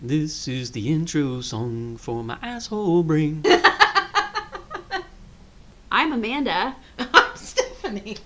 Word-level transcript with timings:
This 0.00 0.48
is 0.48 0.72
the 0.72 0.92
intro 0.92 1.40
song 1.40 1.96
for 1.96 2.22
my 2.22 2.36
asshole 2.42 3.02
brain. 3.02 3.42
I'm 5.90 6.12
Amanda, 6.12 6.74
I'm 6.98 7.36
Stephanie. 7.36 8.18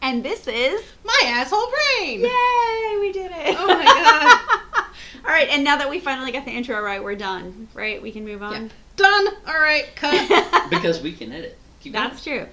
and 0.00 0.24
this 0.24 0.46
is. 0.46 0.82
My 1.04 1.20
asshole 1.26 1.70
brain. 1.98 2.20
Yay! 2.20 2.96
We 3.00 3.12
did 3.12 3.32
it! 3.34 3.56
Oh 3.58 3.66
my 3.66 3.84
god. 3.84 4.84
All 5.24 5.32
right, 5.32 5.48
and 5.50 5.64
now 5.64 5.76
that 5.76 5.90
we 5.90 5.98
finally 5.98 6.30
got 6.32 6.44
the 6.44 6.52
intro 6.52 6.80
right, 6.80 7.02
we're 7.02 7.16
done. 7.16 7.68
Right? 7.74 8.00
We 8.00 8.12
can 8.12 8.24
move 8.24 8.42
on. 8.42 8.52
Yeah. 8.52 8.68
Done. 8.96 9.26
All 9.48 9.58
right. 9.58 9.86
Cut. 9.96 10.70
because 10.70 11.02
we 11.02 11.12
can 11.12 11.32
edit. 11.32 11.58
Keep 11.80 11.94
going. 11.94 12.08
That's 12.08 12.22
true. 12.22 12.46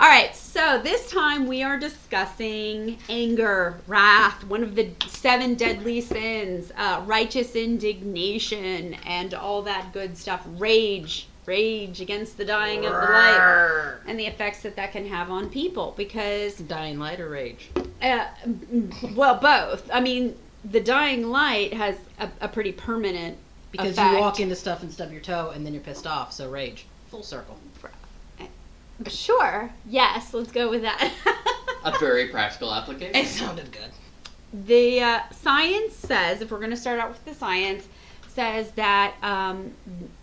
All 0.00 0.06
right, 0.06 0.32
so 0.36 0.80
this 0.80 1.10
time 1.10 1.48
we 1.48 1.64
are 1.64 1.76
discussing 1.76 2.98
anger, 3.08 3.80
wrath, 3.88 4.44
one 4.44 4.62
of 4.62 4.76
the 4.76 4.90
seven 5.08 5.56
deadly 5.56 6.00
sins, 6.00 6.70
uh, 6.76 7.02
righteous 7.04 7.56
indignation, 7.56 8.94
and 9.04 9.34
all 9.34 9.60
that 9.62 9.92
good 9.92 10.16
stuff. 10.16 10.46
Rage, 10.56 11.26
rage 11.46 12.00
against 12.00 12.36
the 12.36 12.44
dying 12.44 12.86
of 12.86 12.92
the 12.92 12.98
light, 12.98 13.96
and 14.06 14.16
the 14.20 14.26
effects 14.26 14.62
that 14.62 14.76
that 14.76 14.92
can 14.92 15.04
have 15.08 15.32
on 15.32 15.50
people. 15.50 15.94
Because, 15.96 16.54
Dying 16.58 17.00
light 17.00 17.18
or 17.18 17.28
rage? 17.30 17.68
uh, 18.00 18.26
well, 19.16 19.34
both. 19.40 19.90
I 19.92 20.00
mean, 20.00 20.36
the 20.64 20.80
dying 20.80 21.28
light 21.28 21.72
has 21.74 21.96
a, 22.20 22.30
a 22.42 22.46
pretty 22.46 22.70
permanent 22.70 23.36
Because 23.72 23.92
effect. 23.98 24.12
you 24.14 24.20
walk 24.20 24.38
into 24.38 24.54
stuff 24.54 24.84
and 24.84 24.92
stub 24.92 25.10
your 25.10 25.22
toe, 25.22 25.50
and 25.56 25.66
then 25.66 25.74
you're 25.74 25.82
pissed 25.82 26.06
off. 26.06 26.32
So 26.32 26.48
rage. 26.48 26.86
Full 27.10 27.24
circle. 27.24 27.58
Sure. 29.06 29.70
Yes, 29.88 30.34
let's 30.34 30.50
go 30.52 30.68
with 30.70 30.82
that. 30.82 31.12
A 31.84 31.96
very 31.98 32.28
practical 32.28 32.74
application. 32.74 33.14
It 33.14 33.26
sounded 33.28 33.70
good. 33.70 33.90
the 34.66 35.00
uh, 35.00 35.20
science 35.30 35.94
says, 35.94 36.40
if 36.40 36.50
we're 36.50 36.58
going 36.58 36.70
to 36.70 36.76
start 36.76 36.98
out 36.98 37.10
with 37.10 37.24
the 37.24 37.34
science, 37.34 37.86
says 38.28 38.72
that 38.72 39.14
um, 39.22 39.72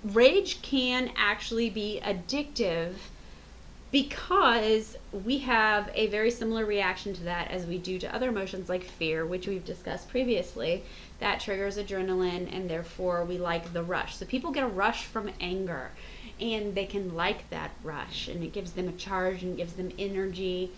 rage 0.04 0.62
can 0.62 1.12
actually 1.16 1.70
be 1.70 2.02
addictive 2.04 2.94
because 3.92 4.98
we 5.12 5.38
have 5.38 5.90
a 5.94 6.08
very 6.08 6.30
similar 6.30 6.66
reaction 6.66 7.14
to 7.14 7.24
that 7.24 7.50
as 7.52 7.66
we 7.66 7.78
do 7.78 7.98
to 8.00 8.14
other 8.14 8.28
emotions 8.30 8.68
like 8.68 8.84
fear, 8.84 9.26
which 9.26 9.48
we've 9.48 9.64
discussed 9.64 10.10
previously. 10.10 10.84
That 11.20 11.40
triggers 11.40 11.78
adrenaline, 11.78 12.54
and 12.54 12.70
therefore 12.70 13.24
we 13.24 13.38
like 13.38 13.72
the 13.72 13.84
rush. 13.84 14.18
So 14.18 14.26
people 14.26 14.52
get 14.52 14.64
a 14.66 14.68
rush 14.68 15.06
from 15.06 15.30
anger, 15.40 15.92
and 16.40 16.76
they 16.76 16.86
can 16.86 17.16
like 17.16 17.50
that 17.50 17.72
rush, 17.84 18.28
and 18.28 18.44
it 18.44 18.54
gives 18.54 18.72
them 18.72 18.88
a 18.88 18.94
charge 18.94 19.44
and 19.44 19.58
gives 19.58 19.74
them 19.74 19.92
energy. 19.98 20.72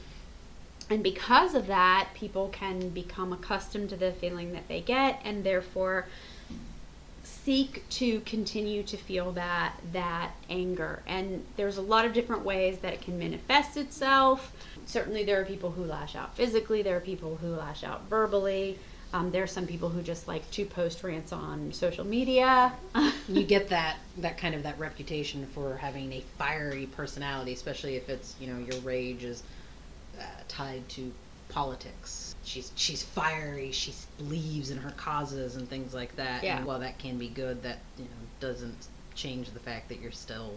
And 0.90 1.04
because 1.04 1.56
of 1.56 1.68
that, 1.68 2.10
people 2.14 2.50
can 2.50 2.90
become 2.90 3.34
accustomed 3.34 3.90
to 3.90 3.98
the 3.98 4.12
feeling 4.12 4.54
that 4.54 4.68
they 4.68 4.82
get 4.82 5.20
and 5.26 5.44
therefore 5.44 6.06
seek 7.24 7.88
to 7.90 8.20
continue 8.22 8.84
to 8.84 8.98
feel 8.98 9.32
that 9.34 9.74
that 9.92 10.32
anger. 10.50 11.02
And 11.08 11.46
there's 11.56 11.78
a 11.78 11.82
lot 11.82 12.06
of 12.06 12.14
different 12.14 12.44
ways 12.44 12.80
that 12.80 12.94
it 12.94 13.02
can 13.02 13.18
manifest 13.18 13.78
itself. 13.78 14.54
Certainly 14.86 15.26
there 15.26 15.42
are 15.42 15.46
people 15.46 15.72
who 15.72 15.84
lash 15.84 16.16
out 16.16 16.36
physically, 16.36 16.82
there 16.82 16.98
are 16.98 17.02
people 17.02 17.38
who 17.38 17.48
lash 17.48 17.84
out 17.84 18.08
verbally. 18.10 18.78
Um, 19.14 19.32
there 19.32 19.44
are 19.44 19.48
some 19.48 19.66
people 19.66 19.90
who 19.90 20.02
just 20.02 20.28
like 20.28 20.50
to 20.52 20.66
post 20.66 21.04
rants 21.04 21.32
on 21.32 21.72
social 21.72 22.06
media. 22.06 22.74
You 23.30 23.44
get 23.44 23.68
that 23.70 23.98
that 24.20 24.38
kind 24.38 24.56
of 24.56 24.64
that 24.64 24.80
reputation 24.80 25.46
for 25.48 25.76
having 25.76 26.14
a 26.14 26.22
fiery 26.38 26.86
personality, 26.86 27.52
especially 27.52 27.98
if 27.98 28.08
it's 28.08 28.36
you 28.40 28.48
know 28.48 28.58
your 28.58 28.80
rage 28.84 29.26
is 29.26 29.44
uh, 30.18 30.24
tied 30.48 30.88
to 30.90 31.12
politics. 31.50 32.34
She's 32.46 32.72
she's 32.76 33.04
fiery. 33.04 33.74
She 33.74 33.94
believes 34.18 34.72
in 34.72 34.78
her 34.78 34.92
causes 34.92 35.58
and 35.58 35.70
things 35.70 35.94
like 35.94 36.16
that. 36.16 36.42
Yeah. 36.42 36.56
And 36.56 36.66
while 36.66 36.80
that 36.80 37.00
can 37.00 37.18
be 37.18 37.28
good, 37.28 37.64
that 37.64 37.80
you 37.98 38.06
know 38.06 38.10
doesn't 38.40 38.88
change 39.14 39.52
the 39.52 39.60
fact 39.60 39.90
that 39.90 40.00
you're 40.00 40.12
still 40.12 40.54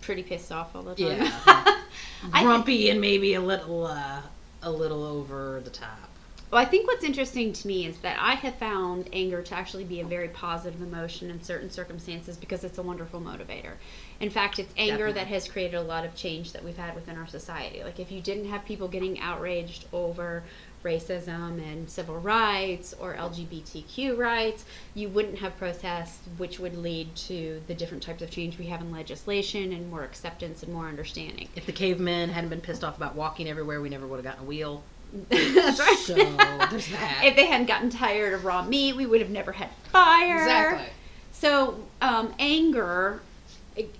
Pretty 0.00 0.22
pissed 0.22 0.52
off 0.52 0.74
all 0.74 0.84
the 0.84 0.94
time. 0.94 1.18
yeah 1.46 1.82
grumpy 2.30 2.90
and 2.90 3.00
maybe 3.00 3.34
a 3.34 3.40
little 3.40 3.86
uh, 3.86 4.20
a 4.62 4.70
little 4.70 5.04
over 5.04 5.60
the 5.64 5.70
top. 5.70 6.08
Well, 6.50 6.62
I 6.62 6.64
think 6.64 6.86
what's 6.86 7.02
interesting 7.02 7.52
to 7.52 7.66
me 7.66 7.86
is 7.86 7.98
that 7.98 8.18
I 8.20 8.34
have 8.34 8.54
found 8.54 9.08
anger 9.12 9.42
to 9.42 9.54
actually 9.54 9.82
be 9.82 10.00
a 10.00 10.04
very 10.04 10.28
positive 10.28 10.80
emotion 10.80 11.28
in 11.28 11.42
certain 11.42 11.70
circumstances 11.70 12.36
because 12.36 12.62
it's 12.62 12.78
a 12.78 12.82
wonderful 12.82 13.20
motivator. 13.20 13.72
In 14.20 14.30
fact, 14.30 14.60
it's 14.60 14.72
anger 14.76 15.08
Definitely. 15.08 15.12
that 15.14 15.26
has 15.26 15.48
created 15.48 15.76
a 15.76 15.82
lot 15.82 16.04
of 16.04 16.14
change 16.14 16.52
that 16.52 16.64
we've 16.64 16.76
had 16.76 16.94
within 16.94 17.16
our 17.16 17.26
society. 17.26 17.82
Like, 17.82 17.98
if 17.98 18.12
you 18.12 18.20
didn't 18.20 18.48
have 18.48 18.64
people 18.64 18.86
getting 18.86 19.18
outraged 19.18 19.86
over 19.92 20.44
racism 20.84 21.60
and 21.60 21.90
civil 21.90 22.20
rights 22.20 22.94
or 23.00 23.14
LGBTQ 23.14 24.16
rights, 24.16 24.64
you 24.94 25.08
wouldn't 25.08 25.38
have 25.38 25.56
protests, 25.56 26.20
which 26.36 26.60
would 26.60 26.76
lead 26.76 27.12
to 27.16 27.60
the 27.66 27.74
different 27.74 28.04
types 28.04 28.22
of 28.22 28.30
change 28.30 28.56
we 28.56 28.66
have 28.66 28.80
in 28.80 28.92
legislation 28.92 29.72
and 29.72 29.90
more 29.90 30.04
acceptance 30.04 30.62
and 30.62 30.72
more 30.72 30.86
understanding. 30.86 31.48
If 31.56 31.66
the 31.66 31.72
cavemen 31.72 32.28
hadn't 32.30 32.50
been 32.50 32.60
pissed 32.60 32.84
off 32.84 32.96
about 32.96 33.16
walking 33.16 33.48
everywhere, 33.48 33.80
we 33.80 33.88
never 33.88 34.06
would 34.06 34.16
have 34.16 34.24
gotten 34.24 34.44
a 34.44 34.46
wheel. 34.46 34.84
That's 35.28 35.80
right. 35.80 35.96
So 35.96 36.14
there's 36.14 36.88
that. 36.88 37.22
if 37.24 37.36
they 37.36 37.46
hadn't 37.46 37.66
gotten 37.66 37.90
tired 37.90 38.34
of 38.34 38.44
raw 38.44 38.64
meat, 38.64 38.96
we 38.96 39.06
would 39.06 39.20
have 39.20 39.30
never 39.30 39.52
had 39.52 39.70
fire. 39.92 40.38
Exactly. 40.38 40.86
So 41.32 41.76
um, 42.00 42.34
anger 42.38 43.20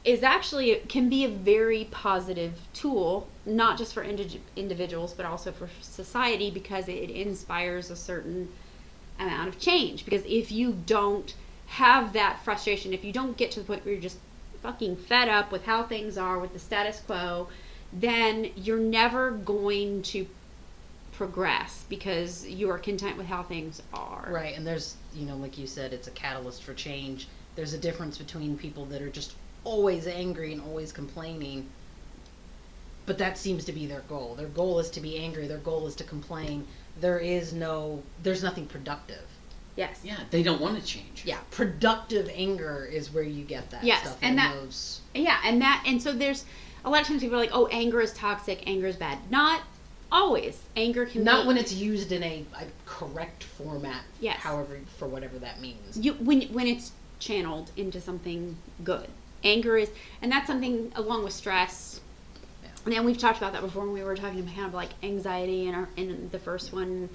is 0.04 0.22
actually 0.22 0.74
can 0.88 1.08
be 1.08 1.24
a 1.24 1.28
very 1.28 1.88
positive 1.90 2.54
tool, 2.72 3.28
not 3.44 3.76
just 3.76 3.92
for 3.92 4.02
indi- 4.02 4.40
individuals 4.56 5.12
but 5.12 5.26
also 5.26 5.52
for 5.52 5.68
society 5.82 6.50
because 6.50 6.88
it 6.88 7.10
inspires 7.10 7.90
a 7.90 7.96
certain 7.96 8.48
amount 9.18 9.48
of 9.48 9.58
change. 9.58 10.04
Because 10.04 10.22
if 10.26 10.50
you 10.50 10.72
don't 10.86 11.34
have 11.66 12.12
that 12.14 12.42
frustration, 12.44 12.92
if 12.94 13.04
you 13.04 13.12
don't 13.12 13.36
get 13.36 13.50
to 13.52 13.60
the 13.60 13.66
point 13.66 13.84
where 13.84 13.92
you're 13.92 14.02
just 14.02 14.18
fucking 14.62 14.96
fed 14.96 15.28
up 15.28 15.52
with 15.52 15.64
how 15.64 15.82
things 15.82 16.16
are 16.16 16.38
with 16.38 16.52
the 16.52 16.58
status 16.58 17.00
quo, 17.00 17.48
then 17.92 18.50
you're 18.56 18.78
never 18.78 19.30
going 19.30 20.02
to 20.02 20.26
progress 21.16 21.84
because 21.88 22.46
you 22.46 22.70
are 22.70 22.78
content 22.78 23.16
with 23.16 23.26
how 23.26 23.42
things 23.42 23.82
are. 23.94 24.28
Right, 24.30 24.56
and 24.56 24.66
there's, 24.66 24.96
you 25.14 25.24
know, 25.26 25.36
like 25.36 25.56
you 25.56 25.66
said, 25.66 25.92
it's 25.92 26.08
a 26.08 26.10
catalyst 26.12 26.62
for 26.62 26.74
change. 26.74 27.28
There's 27.54 27.72
a 27.72 27.78
difference 27.78 28.18
between 28.18 28.58
people 28.58 28.84
that 28.86 29.00
are 29.00 29.08
just 29.08 29.32
always 29.64 30.06
angry 30.06 30.52
and 30.52 30.60
always 30.62 30.92
complaining, 30.92 31.66
but 33.06 33.16
that 33.18 33.38
seems 33.38 33.64
to 33.64 33.72
be 33.72 33.86
their 33.86 34.00
goal. 34.02 34.34
Their 34.34 34.48
goal 34.48 34.78
is 34.78 34.90
to 34.90 35.00
be 35.00 35.16
angry, 35.16 35.46
their 35.46 35.58
goal 35.58 35.86
is 35.86 35.94
to 35.96 36.04
complain. 36.04 36.66
There 37.00 37.18
is 37.18 37.52
no, 37.52 38.02
there's 38.22 38.42
nothing 38.42 38.66
productive. 38.66 39.24
Yes. 39.76 40.00
Yeah, 40.04 40.18
they 40.30 40.42
don't 40.42 40.60
want 40.60 40.78
to 40.78 40.84
change. 40.86 41.22
Yeah, 41.24 41.38
productive 41.50 42.30
anger 42.34 42.88
is 42.90 43.12
where 43.12 43.22
you 43.22 43.44
get 43.44 43.70
that 43.70 43.84
Yes, 43.84 44.00
stuff. 44.02 44.18
and 44.22 44.38
that- 44.38 44.54
those, 44.54 45.00
Yeah, 45.14 45.38
and 45.44 45.60
that 45.62 45.82
and 45.86 46.02
so 46.02 46.12
there's 46.12 46.44
a 46.84 46.90
lot 46.90 47.00
of 47.02 47.06
times 47.06 47.20
people 47.22 47.36
are 47.36 47.40
like, 47.40 47.50
"Oh, 47.52 47.66
anger 47.68 48.00
is 48.00 48.12
toxic. 48.12 48.62
Anger 48.66 48.86
is 48.86 48.96
bad." 48.96 49.18
Not 49.30 49.62
always. 50.10 50.62
Anger 50.76 51.06
can 51.06 51.24
not 51.24 51.42
be, 51.42 51.48
when 51.48 51.56
it's 51.56 51.72
used 51.72 52.12
in 52.12 52.22
a, 52.22 52.44
a 52.58 52.64
correct 52.84 53.44
format. 53.44 54.02
Yes. 54.20 54.38
However, 54.38 54.78
for 54.98 55.08
whatever 55.08 55.38
that 55.38 55.60
means. 55.60 55.98
you 55.98 56.14
when 56.14 56.42
when 56.52 56.66
it's 56.66 56.92
channeled 57.18 57.70
into 57.76 58.00
something 58.00 58.56
good. 58.84 59.08
Anger 59.44 59.76
is, 59.76 59.90
and 60.22 60.32
that's 60.32 60.46
something 60.46 60.90
along 60.96 61.24
with 61.24 61.32
stress. 61.32 62.00
Yeah. 62.62 62.70
And 62.84 62.94
then 62.94 63.04
we've 63.04 63.18
talked 63.18 63.38
about 63.38 63.52
that 63.52 63.62
before 63.62 63.84
when 63.84 63.92
we 63.92 64.02
were 64.02 64.16
talking 64.16 64.40
about 64.40 64.54
kind 64.54 64.66
of 64.66 64.74
like 64.74 64.90
anxiety 65.02 65.66
and 65.66 65.76
our 65.76 65.88
in 65.96 66.28
the 66.32 66.38
first 66.38 66.72
one, 66.72 67.08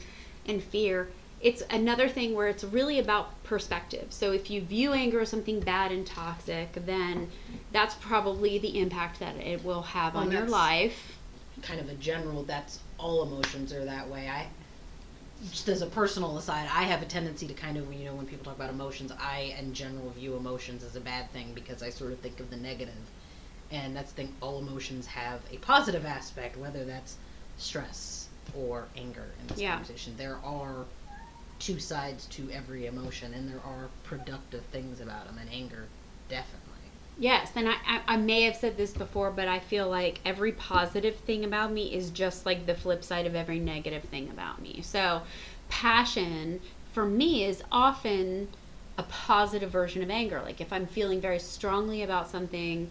and 0.47 0.63
fear. 0.63 1.09
It's 1.41 1.63
another 1.71 2.07
thing 2.07 2.35
where 2.35 2.47
it's 2.47 2.63
really 2.63 2.99
about 2.99 3.43
perspective. 3.43 4.07
So 4.11 4.31
if 4.31 4.51
you 4.51 4.61
view 4.61 4.93
anger 4.93 5.21
as 5.21 5.29
something 5.29 5.59
bad 5.59 5.91
and 5.91 6.05
toxic, 6.05 6.73
then 6.85 7.31
that's 7.71 7.95
probably 7.95 8.59
the 8.59 8.79
impact 8.79 9.19
that 9.21 9.35
it 9.37 9.65
will 9.65 9.81
have 9.81 10.13
Well, 10.13 10.23
on 10.23 10.31
your 10.31 10.45
life. 10.45 11.17
Kind 11.61 11.79
of 11.79 11.89
a 11.89 11.93
general 11.95 12.43
that's 12.43 12.79
all 12.97 13.23
emotions 13.23 13.73
are 13.73 13.85
that 13.85 14.07
way. 14.09 14.27
I 14.27 14.47
just 15.51 15.67
as 15.69 15.81
a 15.81 15.87
personal 15.87 16.37
aside 16.37 16.69
i 16.71 16.83
have 16.83 17.01
a 17.01 17.05
tendency 17.05 17.47
to 17.47 17.53
kind 17.55 17.75
of 17.75 17.91
you 17.91 18.05
know 18.05 18.13
when 18.13 18.27
people 18.27 18.45
talk 18.45 18.55
about 18.55 18.69
emotions 18.69 19.11
i 19.19 19.55
in 19.59 19.73
general 19.73 20.09
view 20.11 20.35
emotions 20.35 20.83
as 20.83 20.95
a 20.95 20.99
bad 20.99 21.27
thing 21.31 21.51
because 21.55 21.81
i 21.81 21.89
sort 21.89 22.11
of 22.11 22.19
think 22.19 22.39
of 22.39 22.49
the 22.49 22.57
negative. 22.57 22.93
And 23.71 23.95
that's 23.95 24.11
the 24.11 24.23
thing 24.23 24.35
all 24.41 24.59
emotions 24.59 25.07
have 25.07 25.39
a 25.51 25.57
positive 25.57 26.05
aspect 26.05 26.57
whether 26.57 26.83
that's 26.83 27.15
stress 27.57 28.27
or 28.55 28.87
anger 28.97 29.25
in 29.39 29.47
this 29.47 29.59
Yeah. 29.59 29.71
conversation. 29.75 30.13
There 30.17 30.37
are 30.43 30.85
two 31.59 31.79
sides 31.79 32.25
to 32.27 32.49
every 32.51 32.85
emotion 32.87 33.33
and 33.33 33.47
there 33.49 33.61
are 33.65 33.87
productive 34.03 34.63
things 34.65 34.99
about 34.99 35.25
them 35.25 35.37
and 35.37 35.49
anger 35.49 35.87
definitely 36.27 36.60
Yes, 37.17 37.51
and 37.55 37.69
I, 37.69 37.75
I, 37.85 38.01
I 38.07 38.17
may 38.17 38.41
have 38.43 38.55
said 38.55 38.77
this 38.77 38.93
before, 38.93 39.31
but 39.31 39.47
I 39.47 39.59
feel 39.59 39.87
like 39.89 40.21
every 40.25 40.51
positive 40.51 41.17
thing 41.17 41.43
about 41.45 41.71
me 41.71 41.93
is 41.93 42.09
just 42.09 42.45
like 42.45 42.65
the 42.65 42.73
flip 42.75 43.03
side 43.03 43.25
of 43.27 43.35
every 43.35 43.59
negative 43.59 44.03
thing 44.05 44.29
about 44.29 44.61
me. 44.61 44.81
So, 44.81 45.21
passion 45.69 46.61
for 46.93 47.05
me 47.05 47.43
is 47.45 47.63
often 47.71 48.49
a 48.97 49.03
positive 49.03 49.71
version 49.71 50.03
of 50.03 50.09
anger. 50.09 50.41
Like 50.41 50.61
if 50.61 50.73
I'm 50.73 50.85
feeling 50.85 51.21
very 51.21 51.39
strongly 51.39 52.03
about 52.03 52.29
something 52.29 52.89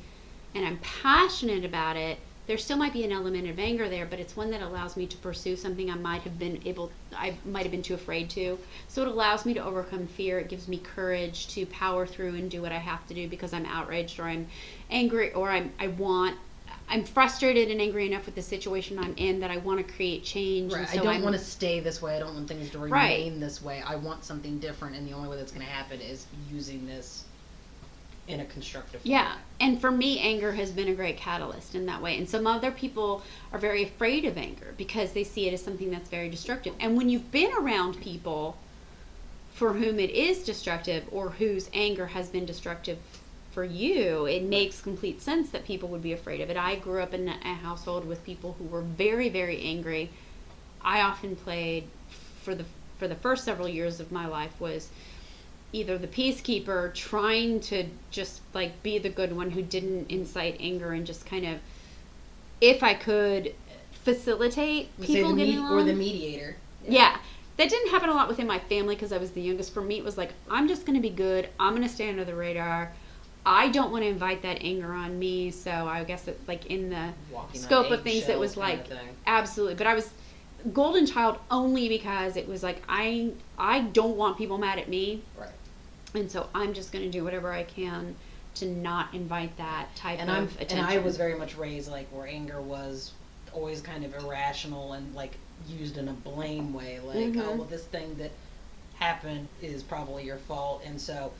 and 0.54 0.66
I'm 0.66 0.78
passionate 0.78 1.64
about 1.64 1.96
it, 1.96 2.18
there 2.46 2.58
still 2.58 2.76
might 2.76 2.92
be 2.92 3.04
an 3.04 3.12
element 3.12 3.48
of 3.48 3.58
anger 3.58 3.88
there, 3.88 4.06
but 4.06 4.18
it's 4.18 4.36
one 4.36 4.50
that 4.50 4.60
allows 4.60 4.96
me 4.96 5.06
to 5.06 5.16
pursue 5.18 5.54
something 5.56 5.90
I 5.90 5.94
might 5.94 6.22
have 6.22 6.38
been 6.38 6.60
able, 6.64 6.90
I 7.14 7.34
might 7.44 7.62
have 7.62 7.70
been 7.70 7.82
too 7.82 7.94
afraid 7.94 8.28
to. 8.30 8.58
So 8.88 9.02
it 9.02 9.08
allows 9.08 9.46
me 9.46 9.54
to 9.54 9.64
overcome 9.64 10.06
fear. 10.08 10.40
It 10.40 10.48
gives 10.48 10.66
me 10.66 10.78
courage 10.78 11.46
to 11.54 11.66
power 11.66 12.06
through 12.06 12.34
and 12.34 12.50
do 12.50 12.60
what 12.60 12.72
I 12.72 12.78
have 12.78 13.06
to 13.08 13.14
do 13.14 13.28
because 13.28 13.52
I'm 13.52 13.66
outraged 13.66 14.18
or 14.18 14.24
I'm 14.24 14.48
angry 14.90 15.32
or 15.32 15.48
I'm, 15.50 15.72
I 15.78 15.88
want, 15.88 16.36
I'm 16.88 17.04
frustrated 17.04 17.70
and 17.70 17.80
angry 17.80 18.06
enough 18.08 18.26
with 18.26 18.34
the 18.34 18.42
situation 18.42 18.98
I'm 18.98 19.14
in 19.16 19.38
that 19.40 19.50
I 19.52 19.58
want 19.58 19.86
to 19.86 19.92
create 19.94 20.24
change. 20.24 20.72
Right. 20.72 20.90
And 20.90 21.00
I 21.00 21.02
don't 21.04 21.06
I'm- 21.14 21.22
want 21.22 21.36
to 21.36 21.42
stay 21.44 21.78
this 21.78 22.02
way. 22.02 22.16
I 22.16 22.18
don't 22.18 22.34
want 22.34 22.48
things 22.48 22.68
to 22.70 22.78
remain 22.80 22.90
Right. 22.92 23.38
this 23.40 23.62
way. 23.62 23.80
I 23.86 23.94
want 23.94 24.24
something 24.24 24.58
different, 24.58 24.96
and 24.96 25.06
the 25.06 25.12
only 25.12 25.28
way 25.28 25.36
that's 25.36 25.52
going 25.52 25.64
to 25.64 25.70
happen 25.72 26.00
is 26.00 26.26
using 26.50 26.84
this 26.86 27.26
in 28.30 28.40
a 28.40 28.44
constructive. 28.46 29.04
Way. 29.04 29.12
Yeah, 29.12 29.34
and 29.60 29.80
for 29.80 29.90
me, 29.90 30.20
anger 30.20 30.52
has 30.52 30.70
been 30.70 30.88
a 30.88 30.94
great 30.94 31.16
catalyst 31.16 31.74
in 31.74 31.86
that 31.86 32.00
way. 32.00 32.16
And 32.16 32.28
some 32.28 32.46
other 32.46 32.70
people 32.70 33.22
are 33.52 33.58
very 33.58 33.82
afraid 33.82 34.24
of 34.24 34.36
anger 34.38 34.74
because 34.76 35.12
they 35.12 35.24
see 35.24 35.48
it 35.48 35.54
as 35.54 35.62
something 35.62 35.90
that's 35.90 36.08
very 36.08 36.28
destructive. 36.28 36.74
And 36.80 36.96
when 36.96 37.08
you've 37.08 37.30
been 37.30 37.52
around 37.52 38.00
people 38.00 38.56
for 39.52 39.74
whom 39.74 39.98
it 39.98 40.10
is 40.10 40.44
destructive 40.44 41.04
or 41.10 41.30
whose 41.30 41.68
anger 41.74 42.06
has 42.06 42.28
been 42.28 42.46
destructive 42.46 42.98
for 43.52 43.64
you, 43.64 44.26
it 44.26 44.44
makes 44.44 44.80
complete 44.80 45.20
sense 45.20 45.50
that 45.50 45.64
people 45.64 45.88
would 45.88 46.02
be 46.02 46.12
afraid 46.12 46.40
of 46.40 46.50
it. 46.50 46.56
I 46.56 46.76
grew 46.76 47.02
up 47.02 47.12
in 47.12 47.28
a 47.28 47.54
household 47.54 48.06
with 48.06 48.24
people 48.24 48.54
who 48.58 48.64
were 48.64 48.82
very, 48.82 49.28
very 49.28 49.60
angry. 49.60 50.10
I 50.82 51.02
often 51.02 51.36
played 51.36 51.84
for 52.42 52.54
the 52.54 52.64
for 52.98 53.08
the 53.08 53.14
first 53.14 53.44
several 53.44 53.66
years 53.66 53.98
of 53.98 54.12
my 54.12 54.26
life 54.26 54.60
was 54.60 54.90
either 55.72 55.96
the 55.98 56.08
peacekeeper 56.08 56.92
trying 56.94 57.60
to 57.60 57.86
just 58.10 58.40
like 58.54 58.82
be 58.82 58.98
the 58.98 59.08
good 59.08 59.34
one 59.34 59.50
who 59.50 59.62
didn't 59.62 60.10
incite 60.10 60.56
anger 60.60 60.92
and 60.92 61.06
just 61.06 61.26
kind 61.26 61.46
of 61.46 61.58
if 62.60 62.82
I 62.82 62.94
could 62.94 63.54
facilitate 64.04 64.88
people 65.00 65.34
getting 65.34 65.54
me- 65.54 65.56
along. 65.56 65.72
or 65.72 65.84
the 65.84 65.92
mediator. 65.92 66.56
Yeah. 66.86 67.18
That 67.56 67.68
didn't 67.68 67.90
happen 67.90 68.08
a 68.08 68.14
lot 68.14 68.26
within 68.28 68.46
my 68.46 68.58
family 68.58 68.94
because 68.94 69.12
I 69.12 69.18
was 69.18 69.32
the 69.32 69.42
youngest. 69.42 69.74
For 69.74 69.82
me, 69.82 69.98
it 69.98 70.04
was 70.04 70.16
like, 70.16 70.32
I'm 70.48 70.66
just 70.66 70.86
going 70.86 70.96
to 70.96 71.02
be 71.02 71.10
good. 71.14 71.48
I'm 71.58 71.74
going 71.74 71.86
to 71.86 71.92
stay 71.92 72.08
under 72.08 72.24
the 72.24 72.34
radar. 72.34 72.90
I 73.44 73.68
don't 73.68 73.92
want 73.92 74.02
to 74.04 74.08
invite 74.08 74.42
that 74.42 74.58
anger 74.62 74.92
on 74.92 75.18
me. 75.18 75.50
So 75.50 75.70
I 75.70 76.04
guess 76.04 76.26
it, 76.26 76.40
like 76.48 76.66
in 76.66 76.88
the 76.88 77.10
Walking 77.30 77.60
scope 77.60 77.90
of 77.90 78.02
things, 78.02 78.28
it 78.28 78.38
was 78.38 78.56
like 78.56 78.86
absolutely. 79.26 79.74
But 79.74 79.86
I 79.86 79.94
was 79.94 80.10
golden 80.72 81.06
child 81.06 81.38
only 81.50 81.88
because 81.88 82.36
it 82.36 82.46
was 82.46 82.62
like 82.62 82.82
I 82.88 83.32
I 83.58 83.80
don't 83.80 84.16
want 84.16 84.36
people 84.36 84.58
mad 84.58 84.78
at 84.78 84.88
me, 84.88 85.22
right. 85.38 85.48
And 86.14 86.30
so 86.30 86.48
I'm 86.54 86.72
just 86.74 86.92
going 86.92 87.04
to 87.04 87.10
do 87.10 87.24
whatever 87.24 87.52
I 87.52 87.62
can 87.64 88.14
to 88.56 88.66
not 88.66 89.14
invite 89.14 89.56
that 89.58 89.94
type 89.96 90.18
and 90.20 90.28
of 90.30 90.36
I'm 90.36 90.44
attention. 90.56 90.78
and 90.78 90.86
I 90.86 90.98
was 90.98 91.16
very 91.16 91.34
much 91.34 91.56
raised 91.56 91.90
like 91.90 92.08
where 92.08 92.26
anger 92.26 92.60
was 92.60 93.12
always 93.52 93.80
kind 93.80 94.04
of 94.04 94.14
irrational 94.14 94.92
and 94.94 95.14
like 95.14 95.36
used 95.68 95.98
in 95.98 96.08
a 96.08 96.12
blame 96.12 96.72
way, 96.72 96.98
like 97.00 97.16
oh 97.16 97.52
Mhm. 97.52 97.56
well 97.58 97.64
this 97.64 97.84
thing 97.84 98.16
that 98.16 98.30
happened 98.98 99.48
is 99.62 99.82
probably 99.82 100.24
your 100.24 100.36
fault, 100.38 100.82
and 100.84 101.00
so 101.00 101.32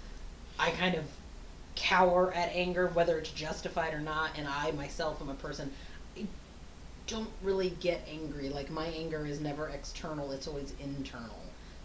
I 0.58 0.70
kind 0.70 0.94
of 0.94 1.04
cower 1.76 2.32
at 2.32 2.50
anger 2.54 2.88
whether 2.88 3.18
it's 3.18 3.30
justified 3.30 3.94
or 3.94 4.00
not, 4.00 4.30
and 4.36 4.46
I 4.46 4.70
myself 4.72 5.20
am 5.20 5.28
a 5.30 5.34
person. 5.34 5.72
I 6.16 6.26
don't 7.06 7.30
really 7.42 7.70
get 7.80 8.06
angry. 8.10 8.48
Like 8.50 8.70
my 8.70 8.86
anger 8.86 9.26
is 9.26 9.40
never 9.40 9.68
external; 9.68 10.30
it's 10.32 10.46
always 10.48 10.72
internal. 10.80 11.36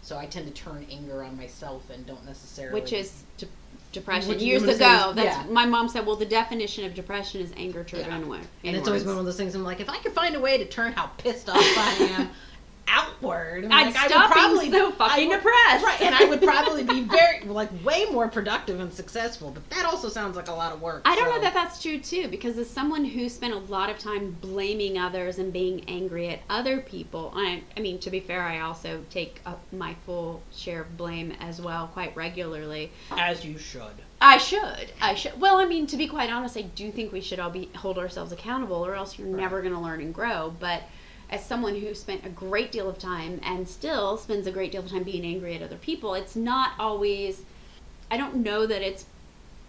So 0.06 0.16
I 0.16 0.26
tend 0.26 0.46
to 0.46 0.52
turn 0.52 0.86
anger 0.88 1.24
on 1.24 1.36
myself 1.36 1.90
and 1.90 2.06
don't 2.06 2.24
necessarily. 2.24 2.80
which 2.80 2.92
is 2.92 3.24
de- 3.38 3.48
depression. 3.90 4.28
Which 4.28 4.40
Years 4.40 4.62
ago, 4.62 5.12
that's 5.12 5.16
yeah. 5.16 5.44
my 5.50 5.66
mom 5.66 5.88
said. 5.88 6.06
Well, 6.06 6.14
the 6.14 6.24
definition 6.24 6.84
of 6.84 6.94
depression 6.94 7.40
is 7.40 7.52
anger 7.56 7.82
turned 7.82 8.06
Yeah. 8.06 8.16
inward. 8.16 8.42
And 8.62 8.76
it's 8.76 8.86
always 8.86 9.02
been 9.02 9.14
one 9.14 9.18
of 9.18 9.24
those 9.24 9.36
things. 9.36 9.56
I'm 9.56 9.64
like, 9.64 9.80
if 9.80 9.90
I 9.90 9.98
could 9.98 10.12
find 10.12 10.36
a 10.36 10.40
way 10.40 10.58
to 10.58 10.64
turn 10.64 10.92
how 10.92 11.08
pissed 11.18 11.48
off 11.48 11.56
I 11.58 11.96
am 12.18 12.30
outward, 12.88 13.64
I'm 13.64 13.72
I'd 13.72 13.86
like, 13.86 13.96
I 13.96 14.06
stop 14.08 14.28
would 14.30 14.32
probably 14.34 14.70
being 14.70 14.72
so 14.72 14.90
fucking 14.92 15.28
would- 15.28 15.36
depressed. 15.36 15.84
right? 15.84 16.00
And 16.02 16.14
I 16.14 16.24
would 16.24 16.42
probably 16.42 16.82
be 16.84 17.00
very 17.02 17.40
like 17.44 17.68
way 17.84 18.04
more 18.10 18.28
productive 18.28 18.80
and 18.80 18.92
successful. 18.92 19.50
But 19.50 19.68
that 19.70 19.84
also 19.86 20.08
sounds 20.08 20.36
like 20.36 20.48
a 20.48 20.52
lot 20.52 20.72
of 20.72 20.80
work. 20.80 21.02
I 21.04 21.14
don't 21.16 21.26
so- 21.28 21.34
know 21.36 21.40
that 21.40 21.54
that's 21.54 21.80
true 21.82 21.98
too, 21.98 22.28
because 22.28 22.58
as 22.58 22.68
someone 22.70 23.04
who 23.04 23.28
spent 23.28 23.52
a 23.54 23.58
lot 23.58 23.90
of 23.90 23.98
time 23.98 24.36
blaming 24.40 24.98
others 24.98 25.38
and 25.38 25.52
being 25.52 25.84
angry 25.88 26.28
at 26.28 26.40
other 26.50 26.80
people, 26.80 27.32
I, 27.34 27.62
I 27.76 27.80
mean, 27.80 27.98
to 28.00 28.10
be 28.10 28.20
fair, 28.20 28.42
I 28.42 28.60
also 28.60 29.04
take 29.10 29.40
up 29.46 29.60
my 29.72 29.94
full 30.06 30.42
share 30.54 30.82
of 30.82 30.96
blame 30.96 31.32
as 31.40 31.60
well, 31.60 31.88
quite 31.88 32.14
regularly. 32.16 32.90
as 33.10 33.44
you 33.44 33.58
should. 33.58 33.82
I 34.20 34.38
should. 34.38 34.92
I 35.00 35.14
should. 35.14 35.38
Well, 35.38 35.56
I 35.58 35.66
mean, 35.66 35.86
to 35.88 35.96
be 35.98 36.06
quite 36.08 36.30
honest, 36.30 36.56
I 36.56 36.62
do 36.62 36.90
think 36.90 37.12
we 37.12 37.20
should 37.20 37.38
all 37.38 37.50
be 37.50 37.68
hold 37.76 37.98
ourselves 37.98 38.32
accountable, 38.32 38.84
or 38.86 38.94
else 38.94 39.18
you're 39.18 39.28
Right. 39.28 39.40
never 39.42 39.60
going 39.60 39.74
to 39.74 39.80
learn 39.80 40.00
and 40.00 40.14
grow. 40.14 40.54
But 40.58 40.82
as 41.30 41.44
someone 41.44 41.74
who 41.74 41.94
spent 41.94 42.24
a 42.24 42.28
great 42.28 42.70
deal 42.70 42.88
of 42.88 42.98
time 42.98 43.40
and 43.42 43.68
still 43.68 44.16
spends 44.16 44.46
a 44.46 44.52
great 44.52 44.72
deal 44.72 44.82
of 44.82 44.90
time 44.90 45.02
being 45.02 45.24
angry 45.24 45.56
at 45.56 45.62
other 45.62 45.76
people, 45.76 46.14
it's 46.14 46.36
not 46.36 46.72
always. 46.78 47.42
I 48.10 48.16
don't 48.16 48.36
know 48.36 48.66
that 48.66 48.82
it's 48.82 49.04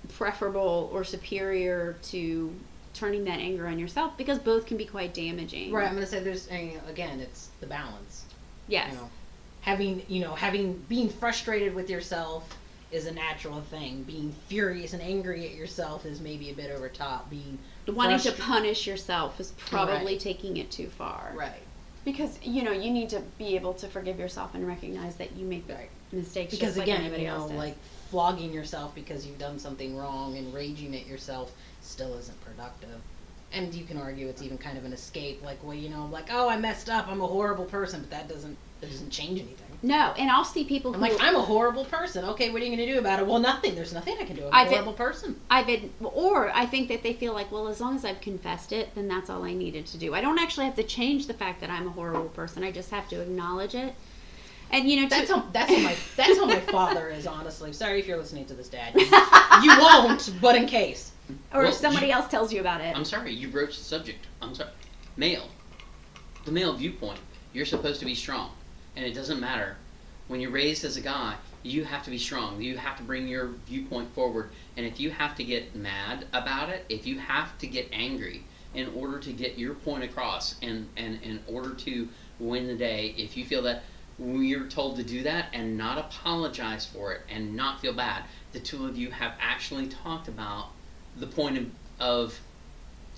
preferable 0.09 0.89
or 0.94 1.04
superior 1.04 1.98
to 2.04 2.54
turning 2.94 3.24
that 3.25 3.39
anger 3.39 3.68
on 3.68 3.77
yourself 3.77 4.18
because 4.18 4.39
both 4.39 4.65
can 4.65 4.77
be 4.77 4.86
quite 4.86 5.13
damaging. 5.13 5.71
Right. 5.71 5.88
I'm 5.88 5.94
gonna 5.94 6.06
say 6.06 6.19
there's 6.19 6.48
again, 6.48 7.19
it's 7.19 7.50
the 7.60 7.68
balance. 7.68 8.25
Yes. 8.68 8.92
You 8.92 9.00
know, 9.00 9.10
having 9.62 10.03
you 10.07 10.21
know 10.21 10.36
having 10.36 10.74
being 10.89 11.10
frustrated 11.10 11.74
with 11.74 11.89
yourself 11.89 12.56
is 12.92 13.06
a 13.06 13.12
natural 13.12 13.62
thing. 13.62 14.03
Being 14.03 14.33
furious 14.48 14.94
and 14.94 15.01
angry 15.01 15.45
at 15.45 15.56
yourself 15.56 16.06
is 16.06 16.21
maybe 16.21 16.51
a 16.51 16.53
bit 16.53 16.71
over 16.71 16.89
top. 16.89 17.30
Being 17.30 17.57
Wanting 17.88 18.19
to 18.19 18.31
punish 18.34 18.86
yourself 18.86 19.39
is 19.39 19.51
probably 19.51 20.13
Right. 20.13 20.19
taking 20.19 20.57
it 20.57 20.72
too 20.72 20.89
far. 20.89 21.34
right. 21.36 21.62
Because 22.04 22.38
you 22.42 22.63
know 22.63 22.72
you 22.72 22.89
need 22.92 23.10
to 23.10 23.19
be 23.38 23.56
able 23.56 23.74
to 23.75 23.88
forgive 23.88 24.18
yourself 24.19 24.56
and 24.56 24.66
recognize 24.68 25.16
that 25.18 25.36
you 25.36 25.45
make 25.45 25.68
Right. 25.68 25.89
mistakes. 26.12 26.51
because 26.51 26.69
just 26.69 26.78
like 26.78 26.88
again, 26.88 27.01
anybody 27.01 27.24
you 27.24 27.30
know, 27.30 27.48
like 27.48 27.75
flogging 28.10 28.54
yourself 28.54 28.95
because 28.95 29.25
you've 29.25 29.39
done 29.39 29.60
something 29.60 29.95
wrong 29.98 30.38
and 30.38 30.54
raging 30.54 30.95
at 30.95 31.06
yourself 31.07 31.51
still 31.81 32.18
isn't 32.18 32.39
productive. 32.42 33.01
And 33.51 33.74
you 33.74 33.86
can 33.86 33.98
argue 33.98 34.28
it's 34.28 34.42
even 34.42 34.57
kind 34.57 34.78
of 34.78 34.84
an 34.86 34.92
escape, 34.94 35.42
like, 35.44 35.62
well, 35.63 35.74
you 35.74 35.89
know, 35.89 36.06
like, 36.12 36.28
oh, 36.31 36.50
I 36.50 36.57
messed 36.57 36.89
up, 36.89 37.07
I'm 37.07 37.22
a 37.22 37.28
horrible 37.28 37.66
person, 37.66 38.01
but 38.01 38.10
that 38.12 38.28
doesn't 38.30 38.57
that 38.81 38.89
doesn't 38.92 39.10
change 39.10 39.39
anything. 39.39 39.66
No, 39.83 40.13
and 40.18 40.29
I'll 40.31 40.44
see 40.44 40.63
people 40.63 40.94
I'm 40.94 41.01
who 41.01 41.09
like, 41.09 41.18
I'm 41.21 41.35
a 41.35 41.41
horrible 41.41 41.85
person. 41.85 42.25
Okay, 42.25 42.50
what 42.50 42.62
are 42.62 42.65
you 42.65 42.75
going 42.75 42.85
to 42.88 42.91
do 42.94 43.00
about 43.00 43.19
it? 43.19 43.27
Well, 43.27 43.39
nothing. 43.39 43.75
There's 43.75 43.94
nothing 43.94 44.15
I 44.19 44.25
can 44.25 44.35
do. 44.35 44.44
I'm 44.45 44.51
a 44.51 44.56
I've 44.56 44.65
been- 44.65 44.74
horrible 44.75 44.94
person. 44.94 45.39
I've 45.50 45.68
been, 45.68 45.91
or 46.01 46.50
I 46.51 46.65
think 46.65 46.89
that 46.89 47.03
they 47.03 47.13
feel 47.13 47.33
like, 47.33 47.51
well, 47.51 47.68
as 47.68 47.79
long 47.79 47.95
as 47.95 48.03
I've 48.06 48.19
confessed 48.21 48.71
it, 48.71 48.94
then 48.95 49.07
that's 49.07 49.29
all 49.29 49.44
I 49.44 49.53
needed 49.53 49.85
to 49.88 49.97
do. 49.97 50.13
I 50.15 50.21
don't 50.21 50.39
actually 50.39 50.65
have 50.65 50.75
to 50.75 50.83
change 50.83 51.27
the 51.27 51.33
fact 51.33 51.62
that 51.62 51.69
I'm 51.69 51.88
a 51.88 51.91
horrible 51.91 52.29
person. 52.29 52.63
I 52.63 52.71
just 52.71 52.89
have 52.91 53.07
to 53.09 53.21
acknowledge 53.21 53.75
it. 53.75 53.94
And 54.71 54.89
you 54.89 54.97
know, 55.01 55.03
to- 55.07 55.09
That's 55.15 55.29
how 55.31 55.45
that's 55.53 55.71
how 55.74 55.79
my 55.79 55.95
that's 56.18 56.38
how 56.38 56.45
my 56.45 56.59
father 56.59 57.07
is. 57.09 57.25
Honestly, 57.25 57.71
sorry 57.71 58.00
if 58.00 58.07
you're 58.07 58.18
listening 58.18 58.45
to 58.47 58.53
this, 58.53 58.68
Dad. 58.68 58.94
You, 58.95 59.06
you 59.63 59.79
won't, 59.79 60.34
but 60.41 60.55
in 60.57 60.65
case. 60.65 61.12
or 61.53 61.62
Well, 61.62 61.69
if 61.69 61.75
somebody 61.75 62.07
you- 62.07 62.13
else 62.13 62.27
tells 62.29 62.51
you 62.51 62.60
about 62.60 62.81
it. 62.81 62.93
I'm 62.93 63.05
sorry, 63.05 63.31
you 63.34 63.48
broached 63.48 63.77
the 63.77 63.84
subject. 63.86 64.27
I'm 64.41 64.53
sorry. 64.55 64.72
Male. 65.15 65.48
The 66.43 66.51
male 66.51 66.74
viewpoint. 66.74 67.19
You're 67.53 67.65
supposed 67.65 68.00
to 68.01 68.05
be 68.05 68.13
strong. 68.13 68.51
And 68.98 69.06
it 69.06 69.13
doesn't 69.13 69.39
matter. 69.39 69.75
When 70.27 70.42
you're 70.42 70.50
raised 70.50 70.84
as 70.84 70.98
a 70.98 71.01
guy, 71.01 71.36
you 71.62 71.84
have 71.84 72.04
to 72.06 72.10
be 72.10 72.18
strong. 72.18 72.60
You 72.60 72.77
have 72.77 72.98
to 72.98 73.04
bring 73.04 73.27
your 73.27 73.50
viewpoint 73.68 74.12
forward. 74.16 74.50
And 74.75 74.88
if 74.88 75.00
you 75.00 75.12
have 75.12 75.36
to 75.36 75.44
get 75.44 75.75
mad 75.75 76.25
about 76.34 76.70
it, 76.70 76.84
if 76.89 77.06
you 77.06 77.20
have 77.20 77.56
to 77.60 77.68
get 77.68 77.88
angry 77.94 78.44
in 78.74 78.89
order 78.96 79.20
to 79.20 79.32
get 79.32 79.56
your 79.56 79.75
point 79.75 80.04
across 80.04 80.56
and, 80.63 80.89
and 80.98 81.22
in 81.22 81.39
order 81.48 81.75
to 81.75 82.10
win 82.39 82.66
the 82.66 82.75
day, 82.75 83.13
if 83.20 83.38
you 83.38 83.46
feel 83.46 83.62
that 83.62 83.84
we're 84.18 84.66
told 84.66 84.96
to 84.96 85.04
do 85.04 85.22
that 85.22 85.50
and 85.54 85.77
not 85.77 86.00
apologize 86.00 86.88
for 86.88 87.13
it 87.13 87.22
and 87.30 87.56
not 87.56 87.80
feel 87.80 87.94
bad, 87.94 88.24
the 88.51 88.60
two 88.60 88.88
of 88.88 88.98
you 88.98 89.12
have 89.12 89.34
actually 89.39 89.86
talked 89.86 90.27
about 90.27 90.70
the 91.18 91.27
point 91.27 91.60
of, 91.60 91.70
of 92.00 92.39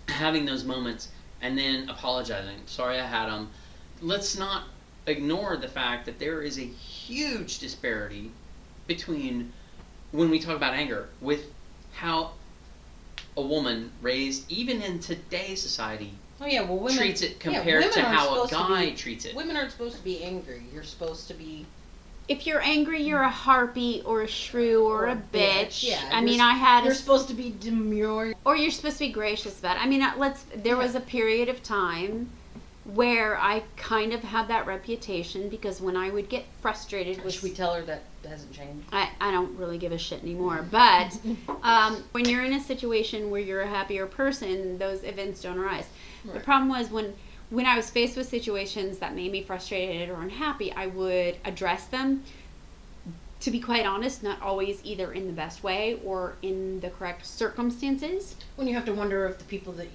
having 0.09 0.43
those 0.43 0.65
moments 0.65 1.07
and 1.41 1.57
then 1.57 1.87
apologizing. 1.87 2.59
Sorry 2.65 2.99
I 2.99 3.05
had 3.05 3.27
them. 3.27 3.49
Let's 4.01 4.37
not 4.37 4.63
ignore 5.09 5.57
the 5.57 5.67
fact 5.67 6.05
that 6.05 6.19
there 6.19 6.41
is 6.41 6.57
a 6.57 6.61
huge 6.65 7.59
disparity 7.59 8.31
between 8.87 9.51
when 10.11 10.29
we 10.29 10.39
talk 10.39 10.55
about 10.55 10.73
anger 10.73 11.09
with 11.21 11.45
how 11.93 12.31
a 13.37 13.41
woman 13.41 13.91
raised, 14.01 14.49
even 14.51 14.81
in 14.81 14.99
today's 14.99 15.61
society, 15.61 16.13
Oh 16.41 16.45
yeah, 16.45 16.61
well, 16.61 16.77
women 16.79 16.97
treats 16.97 17.21
it 17.21 17.31
yeah, 17.31 17.37
compared 17.39 17.81
women 17.83 17.93
to 17.95 18.01
aren't 18.01 18.15
how 18.17 18.23
a 18.29 18.47
supposed 18.47 18.49
to 18.51 18.73
guy 18.73 18.85
be- 18.85 18.95
treats 18.95 19.25
it. 19.25 19.35
Women 19.35 19.57
aren't 19.57 19.71
supposed 19.71 19.97
to 19.97 20.03
be 20.03 20.23
angry. 20.23 20.63
You're 20.73 20.83
supposed 20.83 21.27
to 21.27 21.33
be. 21.33 21.65
if 22.29 22.47
you're 22.47 22.61
angry, 22.61 23.01
you're 23.01 23.23
a 23.23 23.29
harpy 23.29 24.01
or 24.05 24.21
a 24.21 24.27
shrew 24.27 24.85
or, 24.85 25.01
Or 25.03 25.07
a 25.07 25.11
a 25.13 25.15
bitch. 25.15 25.67
bitch, 25.67 25.89
yeah, 25.89 26.09
I 26.13 26.21
mean, 26.21 26.39
i 26.39 26.53
had 26.53 26.83
You're 26.85 26.93
a 26.93 26.95
supposed 26.95 27.27
to 27.27 27.33
be 27.33 27.53
demure. 27.59 28.33
or 28.45 28.55
you're 28.55 28.71
supposed 28.71 28.97
to 28.99 29.05
be 29.07 29.11
gracious 29.11 29.59
about 29.59 29.75
it. 29.77 29.83
I 29.83 29.87
mean, 29.87 30.01
let's. 30.17 30.43
There 30.55 30.75
Yeah. 30.77 30.83
was 30.83 30.95
a 30.95 31.01
period 31.01 31.49
of 31.49 31.61
time 31.61 32.29
where 32.95 33.37
I 33.37 33.63
kind 33.77 34.13
of 34.13 34.21
had 34.21 34.47
that 34.47 34.65
reputation 34.65 35.49
because 35.49 35.81
when 35.81 35.95
I 35.95 36.09
would 36.09 36.29
get 36.29 36.45
frustrated 36.61 37.23
with 37.23 37.35
Should 37.35 37.43
we 37.43 37.51
tell 37.51 37.73
her 37.73 37.81
that 37.83 38.03
hasn't 38.27 38.51
changed? 38.53 38.85
I, 38.91 39.09
I 39.21 39.31
don't 39.31 39.57
really 39.57 39.77
give 39.77 39.91
a 39.91 39.97
shit 39.97 40.21
anymore. 40.23 40.65
But 40.69 41.17
um, 41.63 42.03
when 42.11 42.25
you're 42.25 42.43
in 42.43 42.53
a 42.53 42.59
situation 42.59 43.29
where 43.29 43.41
you're 43.41 43.61
a 43.61 43.67
happier 43.67 44.05
person, 44.07 44.77
those 44.77 45.03
events 45.03 45.41
don't 45.41 45.57
arise. 45.57 45.87
The 46.33 46.39
problem 46.39 46.69
was 46.69 46.89
when 46.89 47.13
when 47.49 47.65
I 47.65 47.75
was 47.75 47.89
faced 47.89 48.15
with 48.15 48.27
situations 48.27 48.99
that 48.99 49.15
made 49.15 49.31
me 49.31 49.41
frustrated 49.41 50.09
or 50.09 50.21
unhappy, 50.21 50.71
I 50.71 50.87
would 50.87 51.37
address 51.45 51.85
them. 51.87 52.23
To 53.41 53.51
be 53.51 53.59
quite 53.59 53.85
honest, 53.85 54.21
not 54.21 54.41
always 54.41 54.81
either 54.83 55.13
in 55.13 55.25
the 55.25 55.33
best 55.33 55.63
way 55.63 55.99
or 56.05 56.35
in 56.41 56.81
the 56.81 56.89
correct 56.89 57.25
circumstances. 57.25 58.35
When 58.55 58.67
you 58.67 58.75
have 58.75 58.85
to 58.85 58.93
wonder 58.93 59.25
if 59.27 59.39
the 59.39 59.45
people 59.45 59.73
that, 59.73 59.87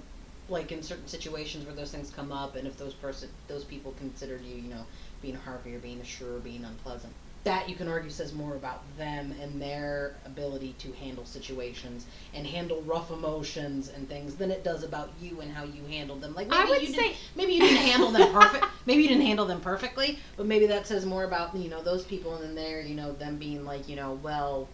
like 0.48 0.72
in 0.72 0.82
certain 0.82 1.06
situations 1.08 1.64
where 1.66 1.74
those 1.74 1.90
things 1.90 2.10
come 2.10 2.32
up, 2.32 2.56
and 2.56 2.66
if 2.66 2.76
those 2.76 2.94
person, 2.94 3.28
those 3.48 3.64
people 3.64 3.92
considered 3.98 4.42
you, 4.42 4.56
you 4.56 4.68
know, 4.68 4.84
being 5.22 5.34
harpy 5.34 5.74
or 5.74 5.78
being 5.78 6.00
a 6.00 6.04
sure 6.04 6.36
or 6.36 6.40
being 6.40 6.64
unpleasant. 6.64 7.12
That 7.44 7.68
you 7.68 7.76
can 7.76 7.88
argue 7.88 8.08
says 8.10 8.32
more 8.32 8.54
about 8.54 8.80
them 8.96 9.34
and 9.42 9.60
their 9.60 10.16
ability 10.24 10.74
to 10.78 10.92
handle 10.92 11.26
situations 11.26 12.06
and 12.32 12.46
handle 12.46 12.80
rough 12.82 13.10
emotions 13.10 13.90
and 13.94 14.08
things 14.08 14.34
than 14.34 14.50
it 14.50 14.64
does 14.64 14.82
about 14.82 15.10
you 15.20 15.42
and 15.42 15.52
how 15.52 15.64
you 15.64 15.84
handled 15.84 16.22
them. 16.22 16.34
Like 16.34 16.48
maybe 16.48 16.62
I 16.62 16.64
would 16.64 16.80
you 16.80 16.88
say- 16.88 16.94
didn't, 16.94 17.16
maybe 17.36 17.52
you 17.52 17.60
didn't 17.60 17.82
handle 17.86 18.10
them 18.10 18.32
perfect. 18.32 18.64
Maybe 18.86 19.02
you 19.02 19.08
didn't 19.08 19.24
handle 19.24 19.46
them 19.46 19.62
perfectly, 19.62 20.18
but 20.36 20.44
maybe 20.44 20.66
that 20.66 20.86
says 20.86 21.06
more 21.06 21.24
about 21.24 21.56
you 21.56 21.70
know 21.70 21.82
those 21.82 22.04
people 22.04 22.34
and 22.34 22.44
then 22.44 22.54
their 22.54 22.82
you 22.82 22.94
know 22.94 23.12
them 23.12 23.38
being 23.38 23.64
like 23.64 23.88
you 23.88 23.96
know 23.96 24.20
well 24.22 24.68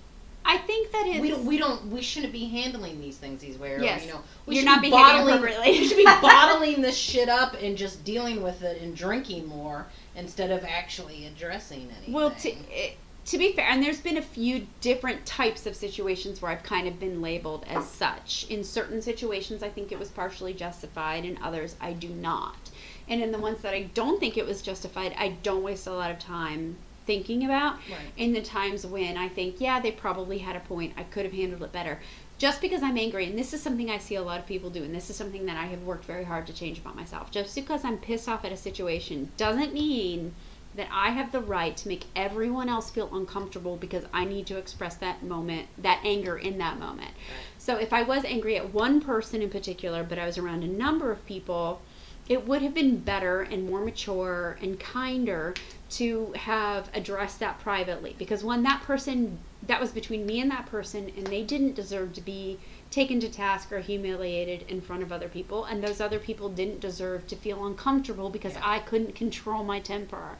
I 0.44 0.59
think 0.59 0.90
that 0.92 1.06
it's 1.06 1.20
we 1.20 1.28
don't 1.30 1.44
we 1.44 1.59
don't 1.59 1.87
we 1.87 2.02
shouldn't 2.02 2.32
be 2.32 2.47
handling 2.47 3.00
these 3.00 3.16
things 3.16 3.40
these 3.40 3.59
ways. 3.59 3.80
Yes. 3.82 4.04
you 4.04 4.12
know, 4.12 4.20
we 4.47 4.54
You're 4.54 4.62
should 4.62 4.66
not 4.66 4.82
be 4.82 4.90
behaving 4.90 5.26
bottling, 5.26 5.35
appropriately. 5.35 5.80
We 5.80 5.87
should 5.87 5.97
be 5.97 6.04
bottling 6.23 6.82
this 6.82 6.97
shit 6.97 7.28
up 7.28 7.56
and 7.61 7.76
just 7.76 8.04
dealing 8.04 8.42
with 8.42 8.62
it 8.62 8.80
and 8.82 8.97
drinking 8.97 9.47
more 9.47 9.87
instead 10.16 10.50
of 10.50 10.64
actually 10.64 11.26
addressing 11.26 11.88
anything. 11.97 12.12
Well, 12.12 12.30
to, 12.30 12.49
it, 12.49 12.97
to 13.26 13.38
be 13.38 13.52
fair, 13.52 13.66
and 13.68 13.82
there's 13.82 14.00
been 14.00 14.16
a 14.16 14.23
few 14.23 14.66
different 14.80 15.25
types 15.26 15.66
of 15.66 15.76
situations 15.76 16.40
where 16.40 16.50
I've 16.50 16.62
kind 16.62 16.88
of 16.88 16.99
been 16.99 17.23
labeled 17.23 17.64
as 17.68 17.88
such. 17.88 18.47
In 18.49 18.64
certain 18.64 19.00
situations, 19.00 19.62
I 19.62 19.68
think 19.68 19.92
it 19.92 19.99
was 19.99 20.09
partially 20.09 20.54
justified, 20.54 21.25
in 21.25 21.38
others, 21.42 21.76
I 21.80 21.92
do 21.92 22.09
not. 22.09 22.70
And 23.09 23.23
in 23.23 23.30
the 23.30 23.38
ones 23.38 23.61
that 23.62 23.75
I 23.75 23.82
don't 23.94 24.18
think 24.18 24.37
it 24.37 24.47
was 24.47 24.62
justified, 24.62 25.14
I 25.18 25.37
don't 25.42 25.62
waste 25.62 25.87
a 25.87 25.92
lot 25.92 26.11
of 26.11 26.18
time 26.18 26.76
thinking 27.11 27.45
about. 27.45 27.75
Right. 27.90 28.12
In 28.17 28.33
the 28.33 28.40
times 28.40 28.87
when 28.87 29.17
I 29.17 29.29
think, 29.29 29.57
yeah, 29.61 29.81
they 29.81 29.90
probably 29.90 30.38
had 30.38 30.55
a 30.55 30.61
point, 30.61 30.93
I 30.97 31.02
could 31.02 31.25
have 31.25 31.35
handled 31.35 31.64
it 31.64 31.73
better. 31.73 31.99
Just 32.38 32.61
because 32.61 32.85
I'm 32.85 32.97
angry, 32.97 33.26
and 33.26 33.37
this 33.37 33.52
is 33.52 33.61
something 33.61 33.90
I 33.90 33.99
see 33.99 34.14
a 34.14 34.23
lot 34.23 34.38
of 34.38 34.47
people 34.47 34.71
do, 34.71 34.85
and 34.85 34.95
this 34.95 35.11
is 35.11 35.17
something 35.17 35.45
that 35.47 35.57
I 35.57 35.67
have 35.67 35.83
worked 35.83 36.05
very 36.05 36.23
hard 36.23 36.47
to 36.47 36.52
change 36.52 36.79
about 36.79 36.95
myself. 36.95 37.33
Just 37.33 37.57
because 37.57 37.85
I'm 37.85 37.99
pissed 37.99 38.29
off 38.29 38.45
at 38.45 38.52
a 38.52 38.57
situation 38.57 39.33
doesn't 39.37 39.75
mean 39.75 40.35
that 40.76 40.87
I 40.93 41.11
have 41.11 41.33
the 41.33 41.40
right 41.40 41.76
to 41.79 41.88
make 41.88 42.05
everyone 42.14 42.69
else 42.69 42.90
feel 42.90 43.12
uncomfortable 43.12 43.76
because 43.76 44.05
I 44.12 44.25
need 44.25 44.47
to 44.47 44.57
express 44.57 44.95
that 44.99 45.25
moment, 45.25 45.67
that 45.79 46.00
anger 46.05 46.38
in 46.38 46.59
that 46.59 46.79
moment. 46.79 47.11
So 47.59 47.76
if 47.76 47.93
I 47.93 48.05
was 48.05 48.25
angry 48.25 48.57
at 48.57 48.73
one 48.73 49.00
person 49.00 49.43
in 49.43 49.50
particular, 49.50 50.05
but 50.05 50.17
I 50.17 50.26
was 50.26 50.38
around 50.38 50.62
a 50.62 50.69
number 50.69 51.11
of 51.11 51.26
people, 51.26 51.83
it 52.30 52.46
would 52.46 52.62
have 52.62 52.72
been 52.72 52.96
better 52.96 53.42
and 53.42 53.68
more 53.68 53.84
mature 53.84 54.56
and 54.62 54.78
kinder 54.78 55.52
to 55.90 56.32
have 56.37 56.88
addressed 56.94 57.40
that 57.40 57.58
privately 57.58 58.14
because 58.18 58.44
when 58.44 58.62
that 58.62 58.80
person 58.82 59.37
that 59.66 59.80
was 59.80 59.90
between 59.90 60.25
me 60.25 60.40
and 60.40 60.49
that 60.50 60.64
person 60.66 61.10
and 61.16 61.26
they 61.26 61.42
didn't 61.42 61.75
deserve 61.75 62.12
to 62.12 62.20
be 62.20 62.56
taken 62.90 63.18
to 63.18 63.28
task 63.28 63.72
or 63.72 63.80
humiliated 63.80 64.64
in 64.68 64.80
front 64.80 65.02
of 65.02 65.10
other 65.10 65.28
people 65.28 65.64
and 65.64 65.82
those 65.82 66.00
other 66.00 66.20
people 66.20 66.49
didn't 66.49 66.80
deserve 66.80 67.26
to 67.26 67.34
feel 67.34 67.66
uncomfortable 67.66 68.30
because 68.30 68.54
Yeah. 68.54 68.62
I 68.62 68.78
couldn't 68.78 69.16
control 69.16 69.64
my 69.64 69.80
temper. 69.80 70.37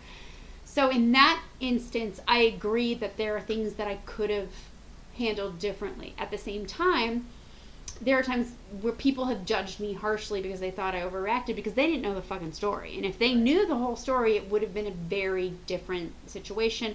So 0.65 0.91
in 0.91 1.11
that 1.13 1.43
instance, 1.59 2.21
I 2.29 2.39
agree 2.43 2.95
that 2.95 3.17
there 3.17 3.37
are 3.37 3.41
things 3.41 3.75
that 3.75 3.89
I 3.89 3.97
could 4.07 4.31
have 4.31 4.53
handled 5.19 5.59
differently. 5.59 6.15
At 6.17 6.31
the 6.31 6.39
same 6.39 6.67
time, 6.67 7.27
there 8.01 8.19
are 8.19 8.23
times 8.23 8.53
where 8.81 8.93
people 8.93 9.27
have 9.27 9.45
judged 9.45 9.81
me 9.81 9.93
harshly 9.93 10.41
because 10.41 10.61
they 10.61 10.71
thought 10.71 10.95
I 10.95 11.01
overreacted 11.01 11.57
because 11.57 11.75
they 11.75 11.87
didn't 11.87 12.03
know 12.03 12.15
the 12.15 12.23
fucking 12.23 12.53
story. 12.53 12.97
And 12.97 13.05
if 13.05 13.19
they 13.19 13.35
knew 13.35 13.67
the 13.67 13.77
whole 13.77 13.97
story, 13.97 14.37
it 14.37 14.51
would 14.51 14.63
have 14.63 14.75
been 14.75 14.87
a 14.87 14.91
very 14.93 15.53
different 15.67 16.13
situation. 16.27 16.95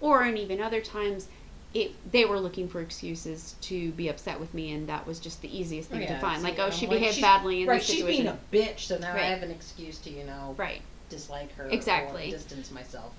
Or 0.00 0.24
in 0.24 0.36
even 0.36 0.60
other 0.60 0.80
times, 0.80 1.28
it 1.72 1.92
they 2.12 2.24
were 2.24 2.38
looking 2.38 2.68
for 2.68 2.80
excuses 2.80 3.54
to 3.62 3.90
be 3.92 4.08
upset 4.08 4.38
with 4.38 4.54
me, 4.54 4.72
and 4.72 4.88
that 4.88 5.06
was 5.06 5.18
just 5.18 5.42
the 5.42 5.58
easiest 5.58 5.90
thing 5.90 6.04
Oh, 6.04 6.06
to 6.06 6.18
find. 6.20 6.42
Like, 6.42 6.58
oh, 6.58 6.70
she 6.70 6.86
like, 6.86 6.98
behaved 7.00 7.20
badly 7.20 7.62
in 7.62 7.68
right, 7.68 7.80
this 7.80 7.86
she's 7.88 8.00
situation. 8.00 8.24
being 8.24 8.36
a 8.36 8.38
bitch, 8.70 8.80
so 8.80 8.98
now 8.98 9.14
Right. 9.14 9.22
I 9.22 9.26
have 9.26 9.42
an 9.42 9.50
excuse 9.50 9.98
to 10.00 10.10
you 10.10 10.24
know 10.24 10.54
right. 10.58 10.82
dislike 11.08 11.54
her 11.56 11.68
Exactly. 11.68 12.28
or 12.28 12.30
distance 12.30 12.70
myself. 12.70 13.12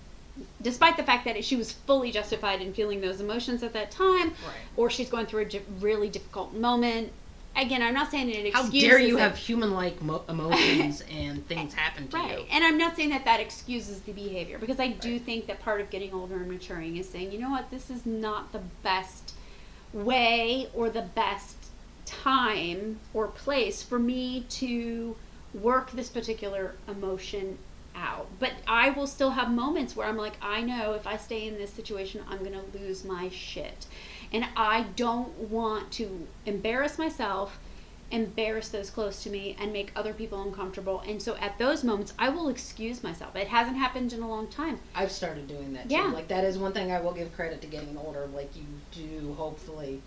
Despite 0.61 0.97
the 0.97 1.03
fact 1.03 1.25
that 1.25 1.43
she 1.45 1.55
was 1.55 1.71
fully 1.71 2.11
justified 2.11 2.61
in 2.61 2.73
feeling 2.73 2.99
those 3.01 3.21
emotions 3.21 3.63
at 3.63 3.73
that 3.73 3.91
time, 3.91 4.29
Right. 4.29 4.55
or 4.75 4.89
she's 4.89 5.09
going 5.09 5.25
through 5.27 5.47
a 5.53 5.59
really 5.79 6.09
difficult 6.09 6.53
moment. 6.53 7.11
Again, 7.57 7.81
I'm 7.81 7.93
not 7.93 8.11
saying 8.11 8.29
it 8.31 8.53
How 8.53 8.67
dare 8.67 8.99
you 8.99 9.17
it. 9.17 9.21
have 9.21 9.37
human-like 9.37 10.01
mo- 10.01 10.23
emotions 10.27 11.01
and 11.09 11.47
things 11.47 11.73
happen 11.73 12.09
to 12.09 12.17
Right. 12.17 12.39
you? 12.39 12.45
And 12.51 12.65
I'm 12.65 12.77
not 12.77 12.97
saying 12.97 13.11
that 13.11 13.23
that 13.23 13.39
excuses 13.39 14.01
the 14.01 14.11
behavior 14.11 14.57
because 14.59 14.79
I 14.79 14.89
do 14.89 15.19
think 15.19 15.47
that 15.47 15.61
part 15.61 15.79
of 15.79 15.89
getting 15.89 16.13
older 16.13 16.35
and 16.35 16.51
maturing 16.51 16.97
is 16.97 17.07
saying, 17.07 17.31
you 17.31 17.39
know 17.39 17.49
what, 17.51 17.71
this 17.71 17.89
is 17.89 18.05
not 18.05 18.51
the 18.51 18.61
best 18.83 19.35
way 19.93 20.67
or 20.73 20.89
the 20.89 21.03
best 21.15 21.55
time 22.05 22.99
or 23.13 23.27
place 23.27 23.81
for 23.81 23.99
me 23.99 24.45
to 24.49 25.15
work 25.53 25.91
this 25.91 26.09
particular 26.09 26.75
emotion 26.89 27.57
out. 27.95 28.27
But 28.39 28.53
I 28.67 28.89
will 28.89 29.07
still 29.07 29.31
have 29.31 29.49
moments 29.49 29.95
where 29.95 30.07
I'm 30.07 30.17
like, 30.17 30.37
I 30.41 30.61
know 30.61 30.93
if 30.93 31.07
I 31.07 31.17
stay 31.17 31.47
in 31.47 31.57
this 31.57 31.73
situation, 31.73 32.23
I'm 32.29 32.39
going 32.39 32.53
to 32.53 32.77
lose 32.77 33.03
my 33.03 33.29
shit. 33.29 33.87
And 34.31 34.45
I 34.55 34.87
don't 34.95 35.33
want 35.37 35.91
to 35.93 36.27
embarrass 36.45 36.97
myself, 36.97 37.59
embarrass 38.11 38.69
those 38.69 38.89
close 38.89 39.23
to 39.23 39.29
me, 39.29 39.55
and 39.59 39.71
make 39.71 39.91
other 39.95 40.13
people 40.13 40.41
uncomfortable. 40.41 41.01
And 41.07 41.21
so 41.21 41.35
at 41.37 41.57
those 41.57 41.83
moments, 41.83 42.13
I 42.19 42.29
will 42.29 42.49
excuse 42.49 43.03
myself. 43.03 43.35
It 43.35 43.47
hasn't 43.47 43.77
happened 43.77 44.13
in 44.13 44.21
a 44.21 44.29
long 44.29 44.47
time. 44.47 44.79
I've 44.93 45.11
started 45.11 45.47
doing 45.47 45.73
that 45.73 45.89
Yeah. 45.89 46.11
Like 46.13 46.27
that 46.29 46.43
is 46.43 46.57
one 46.57 46.73
thing 46.73 46.91
I 46.91 47.01
will 47.01 47.13
give 47.13 47.33
credit 47.35 47.61
to 47.61 47.67
getting 47.67 47.97
older. 47.97 48.27
Like 48.33 48.51
you 48.55 48.65
do 48.91 49.33
hopefully 49.35 50.01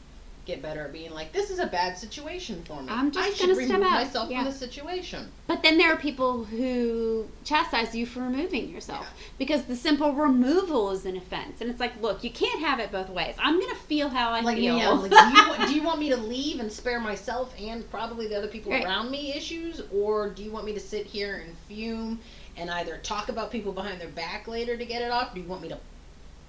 get 0.49 0.63
better 0.63 0.81
at 0.87 0.93
being 0.95 1.13
like, 1.13 1.31
this 1.31 1.51
is 1.51 1.59
a 1.59 1.67
bad 1.67 1.97
situation 1.99 2.63
for 2.65 2.83
me. 2.83 2.89
I'm 2.91 3.11
just 3.13 3.29
I 3.29 3.33
should 3.35 3.49
gonna 3.51 3.55
step 3.55 3.69
remove 3.77 3.87
out." 3.87 4.05
myself 4.05 4.31
Yeah. 4.31 4.39
from 4.43 4.45
the 4.51 4.59
situation. 4.59 5.31
But 5.47 5.63
then 5.63 5.77
there 5.77 5.93
are 5.93 5.97
people 5.99 6.43
who 6.45 7.29
chastise 7.45 7.95
you 7.95 8.07
for 8.07 8.21
removing 8.21 8.71
yourself 8.71 9.03
Yeah. 9.03 9.25
because 9.39 9.65
the 9.65 9.77
simple 9.77 10.15
removal 10.15 10.91
is 10.91 11.05
an 11.05 11.17
offense. 11.19 11.61
And 11.61 11.71
it's 11.71 11.79
like, 11.81 12.01
look, 12.01 12.25
you 12.25 12.31
can't 12.31 12.61
have 12.61 12.81
it 12.81 12.91
both 12.91 13.11
ways. 13.11 13.35
I'm 13.39 13.61
going 13.61 13.69
to 13.75 13.81
feel 13.83 14.09
how 14.09 14.31
I 14.31 14.41
Like, 14.41 14.57
feel. 14.57 14.79
yeah, 14.79 14.89
like, 14.89 15.11
do, 15.11 15.17
you, 15.17 15.49
wa- 15.49 15.67
do 15.67 15.75
you 15.75 15.83
want 15.89 16.01
me 16.01 16.09
to 16.09 16.17
leave 16.17 16.61
and 16.61 16.73
spare 16.73 16.99
myself 16.99 17.55
and 17.61 17.89
probably 17.91 18.27
the 18.27 18.37
other 18.37 18.49
people 18.49 18.73
Right. 18.73 18.85
around 18.87 19.11
me 19.11 19.35
issues, 19.35 19.83
or 19.93 20.31
do 20.31 20.43
you 20.43 20.51
want 20.51 20.65
me 20.65 20.73
to 20.73 20.81
sit 20.81 21.05
here 21.07 21.43
and 21.45 21.55
fume 21.69 22.21
and 22.57 22.71
either 22.71 22.97
talk 23.03 23.29
about 23.29 23.51
people 23.53 23.73
behind 23.73 24.01
their 24.01 24.09
back 24.09 24.49
later 24.49 24.79
to 24.79 24.85
get 24.87 25.03
it 25.03 25.11
off? 25.11 25.35
Do 25.35 25.41
you 25.43 25.47
want 25.47 25.61
me 25.61 25.69
to 25.69 25.79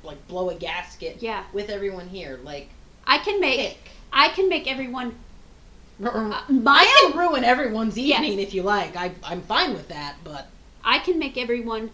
like 0.03 0.25
blow 0.29 0.49
a 0.49 0.55
gasket 0.55 1.17
yeah. 1.19 1.43
with 1.51 1.69
everyone 1.69 2.07
here? 2.07 2.39
Like, 2.45 2.69
I 3.09 3.17
can 3.17 3.41
make 3.41 3.59
pick. 3.59 3.91
I 4.13 4.29
can 4.29 4.47
make 4.49 4.71
everyone 4.71 5.15
uh, 6.03 6.41
I 6.47 6.51
mild 6.51 6.87
can 7.13 7.17
ruin 7.17 7.43
everyone's 7.43 7.97
Yes. 7.97 8.21
evening 8.21 8.39
if 8.39 8.53
you 8.53 8.63
like. 8.63 8.95
I, 8.95 9.11
I'm 9.23 9.41
fine 9.41 9.73
with 9.73 9.89
that, 9.89 10.15
but 10.23 10.47
I 10.83 10.99
can 10.99 11.19
make 11.19 11.37
everyone 11.37 11.89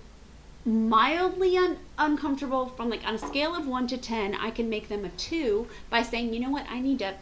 mildly 0.66 1.58
un- 1.58 1.78
uncomfortable 1.98 2.68
from 2.68 2.90
like 2.90 3.06
on 3.08 3.16
a 3.16 3.20
scale 3.20 3.56
of 3.56 3.68
1 3.68 3.88
to 3.88 3.98
10 3.98 4.36
I 4.36 4.50
can 4.50 4.68
make 4.68 4.90
them 4.90 5.06
a 5.06 5.10
2 5.10 5.68
by 5.90 6.02
saying 6.02 6.34
you 6.34 6.40
know 6.40 6.50
what 6.50 6.66
I 6.70 6.80
need 6.80 7.00
to 7.00 7.14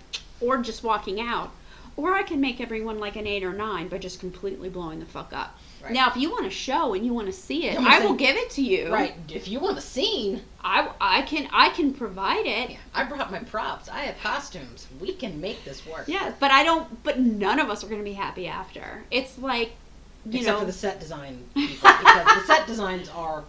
or 0.42 0.58
just 0.58 0.84
walking 0.84 1.20
out 1.20 1.52
or 1.98 2.14
I 2.14 2.24
can 2.24 2.40
make 2.42 2.62
everyone 2.62 3.00
like 3.00 3.16
an 3.18 3.28
8 3.28 3.44
or 3.44 3.54
9 3.54 3.90
by 3.90 3.98
just 3.98 4.20
completely 4.20 4.70
blowing 4.70 5.00
the 5.00 5.06
fuck 5.06 5.34
up. 5.34 5.58
Right. 5.84 5.92
Now 5.92 6.08
if 6.10 6.16
you 6.16 6.32
want 6.32 6.46
to 6.46 6.50
show 6.50 6.94
and 6.94 7.06
you 7.06 7.14
want 7.14 7.28
to 7.28 7.34
see 7.34 7.68
it 7.68 7.78
I 7.78 7.98
saying- 7.98 8.10
will 8.10 8.16
give 8.16 8.38
it 8.38 8.50
to 8.52 8.62
you. 8.62 8.92
right. 8.92 9.14
If 9.30 9.50
you 9.50 9.60
want 9.60 9.78
a 9.78 9.82
scene, 9.82 10.42
I, 10.64 10.90
I 11.02 11.24
can 11.24 11.48
I 11.52 11.70
can 11.70 11.94
provide 11.94 12.46
it. 12.46 12.70
yeah, 12.72 12.78
I 12.96 13.04
brought 13.04 13.30
my 13.32 13.40
props. 13.40 13.90
I 13.90 14.00
have 14.02 14.18
costumes. 14.24 14.88
We 15.02 15.14
can 15.14 15.42
make 15.42 15.66
this 15.66 15.86
work. 15.86 16.06
Yeah, 16.08 16.32
but 16.40 16.52
I 16.52 16.64
don't 16.64 17.04
but 17.04 17.20
none 17.20 17.60
of 17.60 17.70
us 17.70 17.84
are 17.84 17.88
going 17.88 18.00
to 18.00 18.06
be 18.06 18.14
happy 18.14 18.48
after. 18.48 19.04
It's 19.12 19.38
like 19.38 19.74
you 20.26 20.40
Except 20.40 20.46
know 20.48 20.60
for 20.62 20.66
the 20.66 20.72
set 20.72 21.00
design 21.02 21.44
people, 21.54 21.90
because 22.00 22.26
the 22.26 22.46
set 22.48 22.66
designs 22.66 23.10
are 23.10 23.44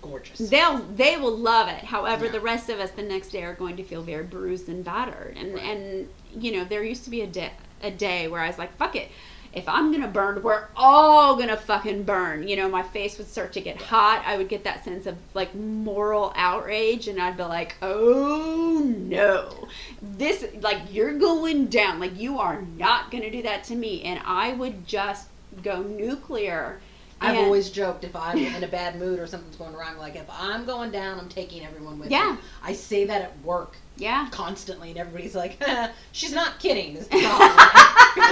gorgeous. 0.00 0.38
they'll 0.38 0.78
they 0.78 1.18
will 1.18 1.36
love 1.36 1.68
it. 1.68 1.84
However, 1.84 2.24
Yeah. 2.26 2.32
the 2.32 2.40
rest 2.40 2.70
of 2.70 2.78
us 2.80 2.90
the 2.92 3.02
next 3.02 3.28
day 3.28 3.42
are 3.42 3.52
going 3.52 3.76
to 3.76 3.82
feel 3.82 4.00
very 4.02 4.24
bruised 4.24 4.70
and 4.70 4.82
battered. 4.82 5.36
And 5.36 5.52
Right. 5.52 5.62
and 5.64 6.08
you 6.42 6.52
know 6.52 6.64
there 6.64 6.82
used 6.82 7.04
to 7.04 7.10
be 7.10 7.20
a 7.20 7.26
day 7.26 7.52
a 7.82 7.90
day 7.90 8.26
where 8.26 8.40
I 8.40 8.46
was 8.46 8.56
like, 8.58 8.74
fuck 8.78 8.96
it. 8.96 9.10
If 9.52 9.68
I'm 9.68 9.90
gonna 9.90 10.08
burn, 10.08 10.42
we're 10.42 10.64
all 10.76 11.36
gonna 11.36 11.56
fucking 11.56 12.02
burn. 12.04 12.46
You 12.46 12.56
know, 12.56 12.68
my 12.68 12.82
face 12.82 13.16
would 13.18 13.28
start 13.28 13.52
to 13.54 13.60
get 13.60 13.80
hot. 13.80 14.22
I 14.26 14.36
would 14.36 14.48
get 14.48 14.64
that 14.64 14.84
sense 14.84 15.06
of 15.06 15.16
like 15.34 15.54
moral 15.54 16.32
outrage, 16.36 17.08
and 17.08 17.20
I'd 17.20 17.36
be 17.36 17.42
like, 17.44 17.74
"Oh 17.82 18.82
no, 18.84 19.68
this 20.02 20.44
like 20.60 20.78
you're 20.92 21.18
going 21.18 21.66
down. 21.66 21.98
Like 21.98 22.18
you 22.18 22.38
are 22.38 22.62
not 22.76 23.10
gonna 23.10 23.30
do 23.30 23.42
that 23.42 23.64
to 23.64 23.74
me." 23.74 24.02
And 24.02 24.20
I 24.24 24.52
would 24.52 24.86
just 24.86 25.28
go 25.62 25.82
nuclear 25.82 26.80
I've 27.20 27.30
And- 27.34 27.46
always 27.46 27.70
joked 27.70 28.04
if 28.04 28.14
I'm 28.14 28.38
in 28.38 28.62
a 28.62 28.68
bad 28.68 28.94
mood 28.96 29.18
or 29.18 29.26
something's 29.26 29.56
going 29.56 29.74
wrong, 29.74 29.98
like 29.98 30.14
if 30.14 30.26
I'm 30.30 30.64
going 30.64 30.92
down, 30.92 31.18
I'm 31.18 31.28
taking 31.28 31.66
everyone 31.66 31.98
with 31.98 32.12
Yeah. 32.12 32.34
me. 32.34 32.38
I 32.62 32.72
say 32.74 33.06
that 33.06 33.22
at 33.22 33.32
work 33.42 33.74
Yeah. 33.96 34.28
constantly, 34.30 34.90
and 34.90 34.98
everybody's 35.00 35.34
like, 35.34 35.58
"She's 36.12 36.32
not 36.32 36.60
kidding." 36.60 36.94
Is 36.96 37.08
the 37.08 37.18
problem 37.18 37.56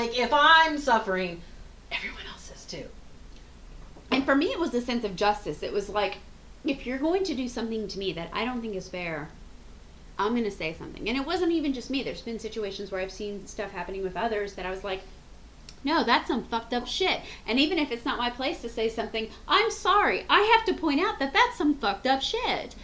like, 0.00 0.18
if 0.18 0.30
I'm 0.32 0.78
suffering, 0.78 1.40
everyone 1.90 2.22
else 2.32 2.50
is 2.54 2.64
too. 2.64 2.84
And 4.10 4.24
for 4.24 4.34
me, 4.34 4.46
it 4.46 4.58
was 4.58 4.74
a 4.74 4.80
sense 4.80 5.04
of 5.04 5.16
justice. 5.16 5.62
It 5.62 5.72
was 5.72 5.88
like, 5.88 6.18
if 6.64 6.86
you're 6.86 6.98
going 6.98 7.24
to 7.24 7.34
do 7.34 7.48
something 7.48 7.88
to 7.88 7.98
me 7.98 8.12
that 8.12 8.30
I 8.32 8.44
don't 8.44 8.60
think 8.60 8.74
is 8.74 8.88
fair, 8.88 9.28
I'm 10.18 10.32
going 10.32 10.44
to 10.44 10.50
say 10.50 10.72
something. 10.72 11.08
And 11.08 11.16
it 11.16 11.26
wasn't 11.26 11.52
even 11.52 11.72
just 11.72 11.90
me. 11.90 12.02
There's 12.02 12.22
been 12.22 12.38
situations 12.38 12.90
where 12.90 13.00
I've 13.00 13.12
seen 13.12 13.46
stuff 13.46 13.70
happening 13.70 14.02
with 14.02 14.16
others 14.16 14.54
that 14.54 14.66
I 14.66 14.70
was 14.70 14.84
like, 14.84 15.02
no, 15.84 16.04
that's 16.04 16.28
some 16.28 16.44
fucked 16.44 16.72
up 16.72 16.86
shit. 16.86 17.20
And 17.46 17.60
even 17.60 17.78
if 17.78 17.92
it's 17.92 18.04
not 18.04 18.18
my 18.18 18.30
place 18.30 18.60
to 18.62 18.68
say 18.68 18.88
something, 18.88 19.28
I'm 19.46 19.70
sorry. 19.70 20.24
I 20.28 20.40
have 20.56 20.64
to 20.66 20.80
point 20.80 21.00
out 21.00 21.18
that 21.18 21.32
that's 21.32 21.56
some 21.56 21.74
fucked 21.74 22.06
up 22.06 22.22
shit. 22.22 22.74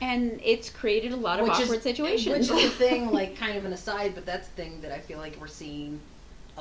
And 0.00 0.40
it's 0.44 0.68
created 0.68 1.12
a 1.12 1.16
lot 1.16 1.40
of 1.40 1.48
awkward 1.48 1.82
situations. 1.82 2.50
Which 2.50 2.64
is 2.64 2.72
the 2.72 2.76
thing, 2.84 3.10
like 3.10 3.36
kind 3.36 3.56
of 3.56 3.64
an 3.64 3.72
aside, 3.72 4.14
but 4.14 4.26
that's 4.26 4.48
the 4.48 4.54
thing 4.54 4.80
that 4.82 4.92
I 4.92 4.98
feel 4.98 5.18
like 5.18 5.40
we're 5.40 5.46
seeing 5.46 6.00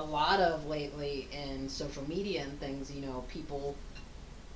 a 0.02 0.04
lot 0.12 0.40
of 0.40 0.66
lately 0.66 1.28
in 1.32 1.70
social 1.70 2.08
media 2.08 2.44
and 2.44 2.60
things. 2.60 2.92
You 2.92 3.02
know, 3.02 3.26
people 3.30 3.76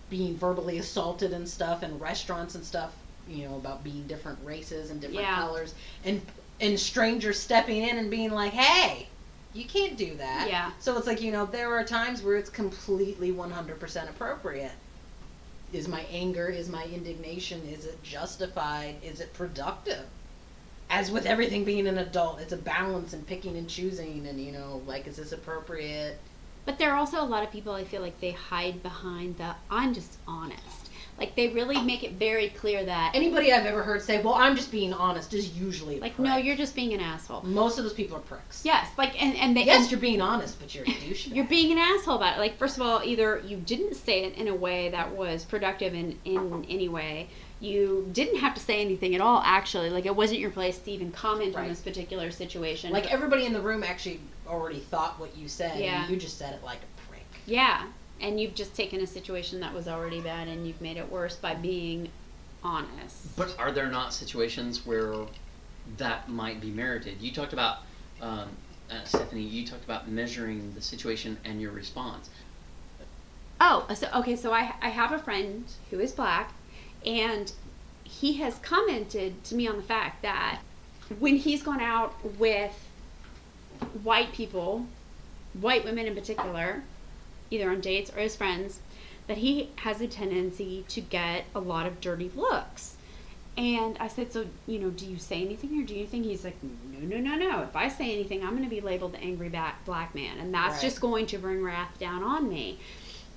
being 0.10 0.38
verbally 0.38 0.78
assaulted 0.80 1.34
and 1.34 1.48
stuff, 1.48 1.84
in 1.84 1.98
restaurants 2.00 2.56
and 2.56 2.66
stuff. 2.66 2.96
You 3.28 3.48
know, 3.48 3.56
about 3.56 3.84
being 3.84 4.06
different 4.08 4.40
races 4.44 4.92
and 4.92 5.02
different 5.02 5.22
Yeah. 5.22 5.36
colors, 5.38 5.74
and 6.04 6.22
and 6.60 6.80
strangers 6.80 7.40
stepping 7.40 7.82
in 7.84 7.98
and 7.98 8.10
being 8.12 8.32
like, 8.32 8.54
"Hey, 8.54 9.10
you 9.54 9.66
can't 9.66 9.98
do 9.98 10.16
that." 10.18 10.48
Yeah. 10.48 10.72
So 10.80 10.98
it's 10.98 11.08
like 11.08 11.22
you 11.22 11.32
know, 11.32 11.46
there 11.46 11.74
are 11.74 11.84
times 11.84 12.22
where 12.22 12.38
it's 12.38 12.50
completely 12.50 13.32
one 13.32 13.52
hundred 13.52 13.80
percent 13.80 14.10
appropriate. 14.10 14.74
Is 15.74 15.88
my 15.88 16.02
anger, 16.12 16.48
is 16.50 16.70
my 16.70 16.86
indignation, 16.86 17.66
is 17.68 17.86
it 17.86 18.02
justified? 18.04 18.96
Is 19.02 19.20
it 19.20 19.34
productive? 19.34 20.06
As 20.89 21.12
with 21.12 21.25
everything 21.25 21.63
being 21.63 21.88
an 21.88 21.98
adult, 21.98 22.39
it's 22.39 22.54
a 22.54 22.58
balance 22.58 23.13
and 23.13 23.25
picking 23.25 23.58
and 23.58 23.68
choosing 23.68 24.27
and 24.27 24.39
you 24.39 24.51
know, 24.51 24.82
like 24.86 25.08
is 25.08 25.18
this 25.18 25.32
appropriate? 25.32 26.18
But 26.65 26.77
there 26.80 26.92
are 26.92 26.98
also 26.98 27.22
a 27.22 27.25
lot 27.25 27.44
of 27.44 27.51
people 27.51 27.74
I 27.74 27.84
feel 27.84 28.01
like 28.01 28.20
they 28.20 28.32
hide 28.32 28.82
behind 28.84 29.38
the 29.38 29.56
I'm 29.70 29.94
just 29.94 30.18
honest. 30.27 30.89
Like 31.18 31.36
they 31.36 31.48
really 31.48 31.82
make 31.82 32.04
it 32.04 32.13
very 32.13 32.50
clear 32.50 32.84
that 32.84 33.12
Anybody 33.15 33.54
I've 33.54 33.65
ever 33.65 33.84
heard 33.84 34.01
say, 34.01 34.22
Well, 34.22 34.34
I'm 34.34 34.56
just 34.56 34.72
being 34.72 34.92
honest 34.94 35.34
is 35.34 35.58
usually 35.58 36.00
like 36.00 36.15
prick. 36.15 36.27
no, 36.27 36.36
you're 36.38 36.58
just 36.58 36.75
being 36.75 36.94
an 36.94 37.00
asshole. 37.00 37.42
most 37.44 37.77
of 37.77 37.84
those 37.84 37.94
people 37.94 38.18
are 38.18 38.22
pricks. 38.22 38.63
Yes, 38.65 38.88
like 38.98 39.22
and 39.22 39.36
and 39.38 39.56
they 39.56 39.63
Yes, 39.63 39.84
and 39.84 39.92
you're 39.92 40.00
being 40.00 40.22
honest, 40.22 40.60
but 40.60 40.75
you're 40.75 40.84
a 40.84 40.88
douchebag. 40.88 41.34
you're 41.36 41.46
being 41.46 41.72
an 41.72 41.77
asshole 41.77 42.18
about 42.18 42.38
it. 42.38 42.39
Like 42.39 42.58
first 42.58 42.75
of 42.77 42.84
all, 42.84 43.01
either 43.04 43.42
you 43.46 43.58
didn't 43.58 43.96
say 43.96 44.24
it 44.25 44.36
in 44.36 44.48
a 44.50 44.56
way 44.56 44.89
that 44.89 45.15
was 45.15 45.46
productive 45.46 45.94
in 45.94 46.20
in 46.25 46.65
any 46.70 46.89
way. 46.89 47.30
You 47.60 48.10
didn't 48.12 48.40
have 48.40 48.54
to 48.56 48.60
say 48.60 48.82
anything 48.82 49.16
at 49.16 49.22
all 49.22 49.42
actually. 49.44 49.90
Like 49.90 50.06
it 50.06 50.16
wasn't 50.16 50.40
your 50.40 50.52
place 50.52 50.78
to 50.80 50.92
even 50.92 51.12
comment 51.12 51.56
on 51.56 51.68
this 51.68 51.82
particular 51.82 52.32
situation. 52.32 52.92
like 52.92 53.12
everybody 53.12 53.46
in 53.46 53.54
the 53.54 53.62
room 53.62 53.84
actually 53.84 54.20
already 54.48 54.80
thought 54.80 55.20
what 55.20 55.36
you 55.36 55.48
said, 55.48 55.80
Yeah. 55.80 56.04
and 56.04 56.12
you 56.12 56.18
just 56.18 56.38
said 56.38 56.54
it 56.54 56.64
like 56.64 56.80
a 56.80 57.10
prick. 57.10 57.26
Yeah, 57.46 57.88
and 58.20 58.40
you've 58.40 58.56
just 58.56 58.76
taken 58.76 59.02
a 59.02 59.08
situation 59.08 59.60
that 59.62 59.74
was 59.74 59.88
already 59.88 60.22
bad 60.22 60.48
and 60.48 60.68
you've 60.68 60.82
made 60.82 60.98
it 60.98 61.12
worse 61.12 61.36
by 61.36 61.56
being 61.56 62.10
honest. 62.64 63.36
But 63.36 63.56
are 63.58 63.72
there 63.72 63.88
not 63.88 64.14
situations 64.14 64.86
where 64.86 65.14
that 65.98 66.30
might 66.30 66.60
be 66.62 66.72
merited? 66.72 67.22
You 67.22 67.32
talked 67.32 67.54
about, 67.54 67.80
um, 68.22 68.50
uh, 68.90 69.04
Stephanie, 69.06 69.44
you 69.44 69.66
talked 69.66 69.84
about 69.84 70.10
measuring 70.10 70.74
the 70.74 70.82
situation 70.82 71.38
and 71.46 71.62
your 71.62 71.72
response. 71.72 72.30
Oh, 73.62 73.88
so 73.96 74.10
okay, 74.16 74.36
so 74.36 74.52
I 74.52 74.74
I 74.82 74.90
have 74.90 75.14
a 75.14 75.20
friend 75.20 75.64
who 75.90 76.00
is 76.00 76.12
black, 76.12 76.54
and 77.06 77.52
he 78.04 78.34
has 78.34 78.58
commented 78.60 79.44
to 79.46 79.56
me 79.56 79.68
on 79.68 79.78
the 79.78 79.84
fact 79.84 80.22
that 80.22 80.60
when 81.20 81.38
he's 81.38 81.64
gone 81.64 81.82
out 81.82 82.14
with 82.38 82.88
white 84.04 84.32
people, 84.32 84.86
white 85.60 85.84
women 85.84 86.06
in 86.06 86.16
particular, 86.16 86.84
either 87.52 87.70
on 87.70 87.82
dates 87.82 88.12
or 88.16 88.20
as 88.20 88.36
friends, 88.36 88.80
that 89.28 89.38
he 89.38 89.70
has 89.78 90.02
a 90.02 90.08
tendency 90.08 90.86
to 90.90 91.02
get 91.02 91.46
a 91.56 91.60
lot 91.60 91.86
of 91.86 92.00
dirty 92.00 92.32
looks. 92.36 92.96
And 93.58 93.98
I 94.00 94.08
said, 94.10 94.34
so 94.34 94.46
you 94.68 94.80
know, 94.80 94.90
do 94.90 95.06
you 95.06 95.18
say 95.18 95.42
anything 95.42 95.82
or 95.82 95.86
do 95.86 95.96
you 95.96 96.06
think 96.06 96.25
he's 96.25 96.44
like, 96.44 96.58
no, 96.62 97.00
no, 97.00 97.18
no, 97.18 97.38
no. 97.38 97.62
If 97.64 97.75
I 97.75 97.88
say 97.88 98.12
anything, 98.12 98.44
I'm 98.44 98.52
going 98.52 98.64
to 98.64 98.70
be 98.70 98.82
labeled 98.82 99.14
the 99.14 99.20
angry 99.22 99.50
black 99.86 100.14
man, 100.14 100.40
and 100.40 100.53
that's 100.53 100.74
Right. 100.75 100.81
just 100.81 101.00
going 101.00 101.25
to 101.27 101.38
bring 101.38 101.64
wrath 101.64 101.98
down 101.98 102.22
on 102.24 102.50
me. 102.50 102.79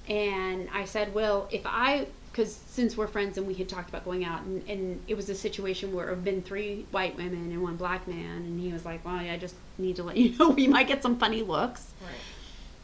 And 0.08 0.68
I 0.72 0.86
said, 0.86 1.14
well, 1.14 1.48
if 1.52 1.62
I, 1.64 2.06
because 2.38 2.54
since 2.68 2.96
we're 2.96 3.08
friends 3.08 3.36
and 3.36 3.48
we 3.48 3.54
had 3.54 3.68
talked 3.68 3.88
about 3.88 4.04
going 4.04 4.24
out, 4.24 4.42
and, 4.42 4.62
and 4.68 5.02
it 5.08 5.16
was 5.16 5.28
a 5.28 5.34
situation 5.34 5.92
where 5.92 6.08
had 6.08 6.22
been 6.22 6.40
three 6.40 6.86
white 6.92 7.16
women 7.16 7.50
and 7.50 7.60
one 7.60 7.74
black 7.74 8.06
man, 8.06 8.36
and 8.36 8.60
he 8.60 8.72
was 8.72 8.84
like, 8.84 9.04
well, 9.04 9.16
I 9.16 9.36
just 9.36 9.56
need 9.76 9.96
to 9.96 10.04
let 10.04 10.16
you 10.16 10.36
know 10.38 10.50
we 10.50 10.68
might 10.68 10.86
get 10.86 11.02
some 11.02 11.18
funny 11.18 11.42
looks. 11.42 11.92
Right. 12.00 12.14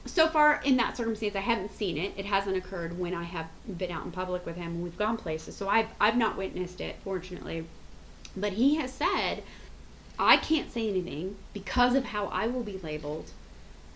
So 0.06 0.26
far, 0.26 0.60
in 0.64 0.76
that 0.78 0.96
circumstance, 0.96 1.36
I 1.36 1.40
haven't 1.40 1.72
seen 1.72 1.96
it. 1.98 2.14
It 2.16 2.26
hasn't 2.26 2.56
occurred 2.56 2.98
when 2.98 3.14
I 3.14 3.22
have 3.22 3.46
been 3.78 3.92
out 3.92 4.04
in 4.04 4.10
public 4.10 4.44
with 4.44 4.56
him 4.56 4.72
and 4.72 4.82
we've 4.82 4.98
gone 4.98 5.16
places. 5.16 5.54
So 5.56 5.68
I've, 5.68 5.86
I've 6.00 6.16
not 6.16 6.36
witnessed 6.36 6.80
it, 6.80 6.96
fortunately. 7.04 7.64
But 8.36 8.54
he 8.54 8.74
has 8.74 8.92
said, 8.92 9.44
I 10.18 10.36
can't 10.38 10.72
say 10.72 10.88
anything 10.88 11.36
because 11.52 11.94
of 11.94 12.06
how 12.06 12.26
I 12.26 12.48
will 12.48 12.64
be 12.64 12.78
labeled, 12.78 13.30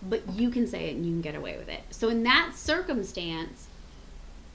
but 0.01 0.27
you 0.31 0.49
can 0.49 0.65
say 0.67 0.89
it 0.89 0.95
and 0.95 1.05
you 1.05 1.11
can 1.11 1.21
get 1.21 1.35
away 1.35 1.57
with 1.57 1.67
it. 1.67 1.81
So 1.91 2.07
in 2.07 2.23
that 2.23 2.53
circumstance, 2.55 3.67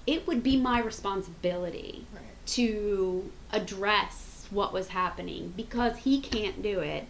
it 0.06 0.26
would 0.26 0.42
be 0.42 0.56
my 0.56 0.80
responsibility 0.80 2.06
Right. 2.14 2.22
to 2.46 3.30
address 3.52 4.46
what 4.50 4.72
was 4.72 4.88
happening 4.88 5.52
because 5.56 5.98
he 5.98 6.20
can't 6.20 6.62
do 6.62 6.80
it. 6.80 7.04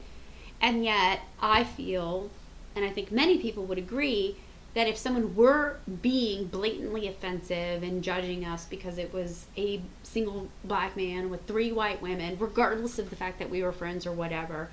And 0.60 0.84
yet, 0.84 1.20
I 1.40 1.64
feel, 1.64 2.30
and 2.76 2.84
I 2.84 2.90
think 2.90 3.10
many 3.10 3.38
people 3.38 3.64
would 3.64 3.78
agree, 3.78 4.36
that 4.74 4.88
if 4.88 4.96
someone 4.96 5.36
were 5.36 5.76
being 6.02 6.46
blatantly 6.46 7.06
offensive 7.06 7.82
and 7.82 8.02
judging 8.02 8.44
us 8.44 8.64
because 8.64 8.98
it 8.98 9.12
was 9.12 9.46
a 9.56 9.80
single 10.02 10.48
black 10.64 10.96
man 10.96 11.30
with 11.30 11.46
three 11.46 11.70
white 11.70 12.02
women, 12.02 12.36
regardless 12.40 12.98
of 12.98 13.10
the 13.10 13.14
fact 13.16 13.38
that 13.38 13.50
we 13.50 13.62
were 13.62 13.70
friends 13.72 14.04
or 14.06 14.12
whatever, 14.12 14.70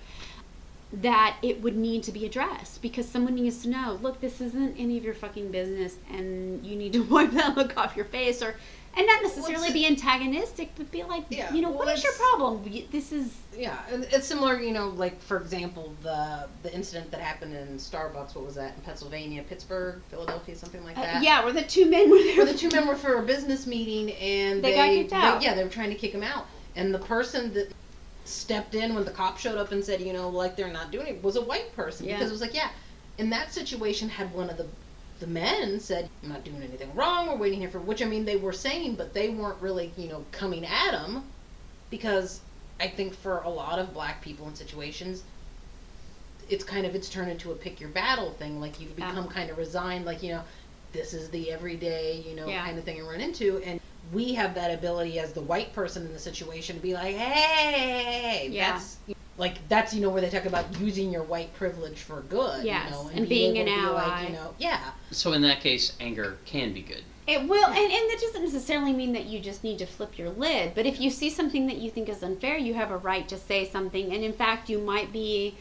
that 0.93 1.37
it 1.41 1.61
would 1.61 1.75
need 1.77 2.03
to 2.03 2.11
be 2.11 2.25
addressed 2.25 2.81
because 2.81 3.07
someone 3.07 3.35
needs 3.35 3.61
to 3.63 3.69
know 3.69 3.97
look 4.01 4.19
this 4.19 4.41
isn't 4.41 4.75
any 4.77 4.97
of 4.97 5.03
your 5.05 5.13
fucking 5.13 5.49
business 5.49 5.95
and 6.11 6.65
you 6.65 6.75
need 6.75 6.91
to 6.91 7.01
wipe 7.09 7.31
that 7.31 7.55
look 7.55 7.77
off 7.77 7.95
your 7.95 8.05
face 8.05 8.41
or 8.41 8.55
and 8.97 9.07
not 9.07 9.23
necessarily 9.23 9.61
What's 9.61 9.73
be 9.73 9.87
antagonistic 9.87 10.71
but 10.75 10.91
be 10.91 11.03
like 11.03 11.23
Yeah, 11.29 11.53
you 11.53 11.61
know 11.61 11.69
well, 11.69 11.85
what 11.85 11.97
is 11.97 12.03
your 12.03 12.11
problem 12.11 12.69
this 12.91 13.13
is 13.13 13.37
Yeah, 13.57 13.77
it's 13.89 14.27
similar, 14.27 14.59
you 14.59 14.73
know, 14.73 14.89
like 14.89 15.21
for 15.21 15.37
example, 15.37 15.93
the 16.03 16.49
the 16.61 16.73
incident 16.73 17.09
that 17.11 17.21
happened 17.21 17.55
in 17.55 17.77
Starbucks. 17.77 18.35
What 18.35 18.45
was 18.45 18.55
that 18.55 18.75
in 18.75 18.81
Pennsylvania, 18.81 19.43
Pittsburgh, 19.47 20.01
Philadelphia, 20.09 20.55
something 20.57 20.83
like 20.83 20.97
uh, 20.97 21.03
that? 21.03 21.23
yeah 21.23 21.41
where 21.41 21.53
the 21.53 21.61
two 21.63 21.89
men 21.89 22.09
were 22.09 22.17
there 22.17 22.35
Where 22.37 22.45
the 22.45 22.57
two 22.57 22.67
men 22.69 22.85
were 22.85 22.95
for 22.97 23.15
a 23.15 23.23
business 23.23 23.65
meeting 23.65 24.11
and 24.17 24.61
They 24.61 24.71
they, 24.71 24.75
got 24.75 24.87
kicked 24.89 25.09
they- 25.11 25.15
out. 25.15 25.41
yeah, 25.41 25.53
they 25.53 25.63
were 25.63 25.69
trying 25.69 25.89
to 25.91 25.95
kick 25.95 26.11
him 26.11 26.23
out, 26.23 26.47
and 26.75 26.93
the 26.93 26.99
person 26.99 27.53
that 27.53 27.69
stepped 28.25 28.75
in 28.75 28.93
when 28.95 29.05
the 29.05 29.11
cop 29.11 29.37
showed 29.37 29.57
up 29.57 29.71
and 29.71 29.83
said, 29.83 30.01
you 30.01 30.13
know, 30.13 30.29
like 30.29 30.55
they're 30.55 30.71
not 30.71 30.91
doing 30.91 31.07
it, 31.07 31.23
was 31.23 31.35
a 31.35 31.41
white 31.41 31.73
person 31.75 32.05
Yeah. 32.05 32.15
because 32.15 32.29
it 32.29 32.33
was 32.33 32.41
like, 32.41 32.53
yeah, 32.53 32.69
in 33.17 33.29
that 33.31 33.53
situation, 33.53 34.09
had 34.09 34.33
one 34.33 34.49
of 34.49 34.57
the 34.57 34.67
the 35.19 35.27
men 35.27 35.79
said, 35.79 36.09
I'm 36.23 36.29
not 36.29 36.43
doing 36.43 36.63
anything 36.63 36.95
wrong. 36.95 37.27
We're 37.27 37.35
waiting 37.35 37.59
here 37.59 37.69
for 37.69 37.77
which 37.79 38.01
I 38.01 38.05
mean 38.05 38.25
they 38.25 38.37
were 38.37 38.51
saying, 38.53 38.95
but 38.95 39.13
they 39.13 39.29
weren't 39.29 39.61
really, 39.61 39.91
you 39.95 40.07
know, 40.09 40.25
coming 40.31 40.65
at 40.65 40.95
him 40.99 41.21
because 41.91 42.41
I 42.79 42.87
think 42.87 43.13
for 43.13 43.41
a 43.41 43.49
lot 43.49 43.77
of 43.77 43.93
black 43.93 44.23
people 44.23 44.47
in 44.47 44.55
situations, 44.55 45.21
it's 46.49 46.63
kind 46.63 46.87
of 46.87 46.95
it's 46.95 47.07
turned 47.07 47.29
into 47.29 47.51
a 47.51 47.55
pick 47.55 47.79
your 47.79 47.89
battle 47.89 48.31
thing. 48.31 48.59
Like 48.59 48.79
you 48.79 48.87
Yeah. 48.97 49.09
become 49.11 49.27
kind 49.27 49.51
of 49.51 49.57
resigned, 49.59 50.05
like 50.05 50.23
you 50.23 50.31
know, 50.31 50.41
this 50.91 51.13
is 51.13 51.29
the 51.29 51.51
everyday, 51.51 52.19
you 52.27 52.35
know, 52.35 52.47
Yeah. 52.47 52.65
kind 52.65 52.79
of 52.79 52.83
thing 52.83 52.99
I 52.99 53.03
run 53.05 53.21
into, 53.21 53.61
and 53.63 53.79
we 54.13 54.33
have 54.33 54.55
that 54.55 54.71
ability 54.73 55.19
as 55.19 55.33
the 55.33 55.41
white 55.41 55.73
person 55.73 56.05
in 56.05 56.13
the 56.13 56.19
situation 56.19 56.75
to 56.75 56.81
be 56.81 56.93
like, 56.93 57.15
hey, 57.15 58.49
Yeah. 58.51 58.71
that's 58.73 58.97
like 59.37 59.67
that's 59.69 59.93
you 59.93 60.01
know 60.01 60.09
where 60.09 60.21
they 60.21 60.29
talk 60.29 60.45
about 60.45 60.65
using 60.79 61.11
your 61.11 61.23
white 61.23 61.53
privilege 61.55 61.99
for 61.99 62.21
good, 62.21 62.63
Yes, 62.65 62.85
you 62.85 62.91
know, 62.91 63.09
and 63.13 63.29
being 63.29 63.57
an 63.57 63.65
to 63.65 63.71
be 63.71 63.79
ally. 63.79 64.07
like, 64.07 64.27
you 64.27 64.33
know, 64.33 64.53
yeah, 64.59 64.91
So 65.11 65.33
in 65.33 65.41
that 65.43 65.61
case, 65.61 65.93
anger 65.99 66.37
can 66.45 66.73
be 66.73 66.81
good. 66.81 67.03
It 67.27 67.47
will, 67.47 67.65
and, 67.67 67.77
and 67.77 68.09
that 68.11 68.17
doesn't 68.19 68.43
necessarily 68.43 68.91
mean 68.93 69.13
that 69.13 69.25
you 69.25 69.39
just 69.39 69.63
need 69.63 69.77
to 69.79 69.85
flip 69.85 70.17
your 70.17 70.29
lid. 70.31 70.73
But 70.75 70.85
if 70.85 70.99
you 70.99 71.09
see 71.09 71.29
something 71.29 71.67
that 71.67 71.77
you 71.77 71.89
think 71.89 72.09
is 72.09 72.23
unfair, 72.23 72.57
you 72.57 72.73
have 72.73 72.91
a 72.91 72.97
right 72.97 73.27
to 73.29 73.37
say 73.37 73.63
something. 73.69 74.13
And 74.13 74.23
in 74.23 74.33
fact, 74.33 74.69
you 74.69 74.79
might 74.79 75.13
be, 75.13 75.55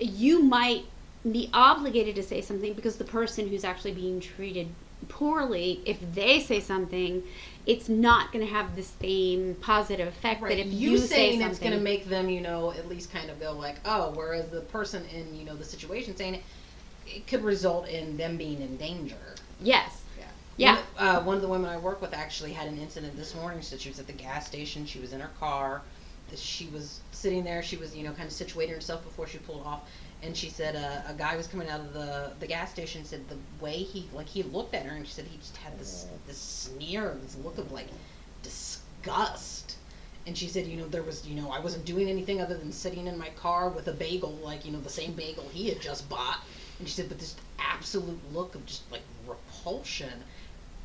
you 0.00 0.42
might 0.42 0.86
be 1.30 1.50
obligated 1.52 2.16
to 2.16 2.22
say 2.22 2.40
something 2.40 2.72
because 2.72 2.96
the 2.96 3.04
person 3.04 3.48
who's 3.48 3.64
actually 3.64 3.92
being 3.92 4.18
treated 4.18 4.68
poorly, 5.08 5.80
if 5.84 5.98
they 6.14 6.40
say 6.40 6.60
something, 6.60 7.22
it's 7.66 7.88
not 7.88 8.32
going 8.32 8.44
to 8.44 8.52
have 8.52 8.74
the 8.74 8.82
same 8.82 9.54
positive 9.56 10.08
effect 10.08 10.42
right. 10.42 10.56
that 10.56 10.58
if 10.58 10.72
you, 10.72 10.92
you, 10.92 10.98
say 10.98 11.06
saying 11.06 11.32
something. 11.40 11.50
it's 11.50 11.58
going 11.58 11.72
to 11.72 11.80
make 11.80 12.06
them, 12.06 12.28
you 12.28 12.40
know, 12.40 12.72
at 12.72 12.88
least 12.88 13.12
kind 13.12 13.30
of 13.30 13.38
go 13.38 13.52
like, 13.52 13.76
oh, 13.84 14.12
whereas 14.14 14.48
the 14.48 14.62
person 14.62 15.04
in 15.14 15.34
you 15.34 15.44
know 15.44 15.54
the 15.54 15.64
situation 15.64 16.16
saying 16.16 16.34
it, 16.34 16.42
it 17.06 17.26
could 17.26 17.42
result 17.42 17.88
in 17.88 18.16
them 18.16 18.36
being 18.36 18.60
in 18.62 18.76
danger. 18.76 19.16
Yes. 19.60 20.02
Yeah. 20.18 20.24
Yeah. 20.56 20.74
One, 20.74 20.84
uh, 20.98 21.22
one 21.22 21.36
of 21.36 21.42
the 21.42 21.48
women 21.48 21.68
I 21.70 21.76
work 21.76 22.00
with 22.00 22.14
actually 22.14 22.52
had 22.52 22.68
an 22.68 22.78
incident 22.78 23.16
this 23.16 23.34
morning. 23.34 23.62
Said 23.62 23.80
she 23.80 23.88
was 23.88 23.98
at 23.98 24.06
the 24.06 24.12
gas 24.12 24.46
station. 24.46 24.86
She 24.86 25.00
was 25.00 25.12
in 25.12 25.20
her 25.20 25.30
car. 25.38 25.82
She 26.34 26.66
was 26.66 27.00
sitting 27.10 27.44
there. 27.44 27.62
She 27.62 27.76
was, 27.76 27.94
you 27.94 28.04
know, 28.04 28.12
kind 28.12 28.28
of 28.28 28.32
situating 28.32 28.72
herself 28.72 29.02
before 29.02 29.26
she 29.26 29.38
pulled 29.38 29.66
off. 29.66 29.82
And 30.22 30.36
she 30.36 30.50
said 30.50 30.76
uh, 30.76 31.10
a 31.10 31.14
guy 31.14 31.36
was 31.36 31.46
coming 31.46 31.68
out 31.68 31.80
of 31.80 31.94
the 31.94 32.32
the 32.40 32.46
gas 32.46 32.70
station. 32.70 33.04
Said 33.04 33.28
the 33.28 33.38
way 33.64 33.78
he 33.78 34.08
like 34.12 34.28
he 34.28 34.42
looked 34.42 34.74
at 34.74 34.84
her, 34.84 34.94
and 34.94 35.06
she 35.06 35.12
said 35.12 35.26
he 35.26 35.38
just 35.38 35.56
had 35.56 35.78
this 35.78 36.06
this 36.26 36.38
sneer, 36.38 37.16
this 37.22 37.36
look 37.36 37.58
of 37.58 37.72
like 37.72 37.88
disgust. 38.42 39.76
And 40.26 40.36
she 40.36 40.48
said, 40.48 40.66
you 40.66 40.76
know, 40.76 40.86
there 40.86 41.02
was, 41.02 41.26
you 41.26 41.34
know, 41.34 41.50
I 41.50 41.60
wasn't 41.60 41.86
doing 41.86 42.08
anything 42.08 42.42
other 42.42 42.56
than 42.56 42.70
sitting 42.72 43.06
in 43.06 43.18
my 43.18 43.30
car 43.30 43.70
with 43.70 43.88
a 43.88 43.92
bagel, 43.92 44.32
like, 44.44 44.66
you 44.66 44.70
know, 44.70 44.80
the 44.80 44.90
same 44.90 45.12
bagel 45.14 45.48
he 45.50 45.70
had 45.70 45.80
just 45.80 46.08
bought. 46.10 46.40
And 46.78 46.86
she 46.86 46.94
said, 46.94 47.08
but 47.08 47.18
this 47.18 47.36
absolute 47.58 48.20
look 48.32 48.54
of 48.54 48.64
just 48.66 48.90
like 48.92 49.00
repulsion. 49.26 50.22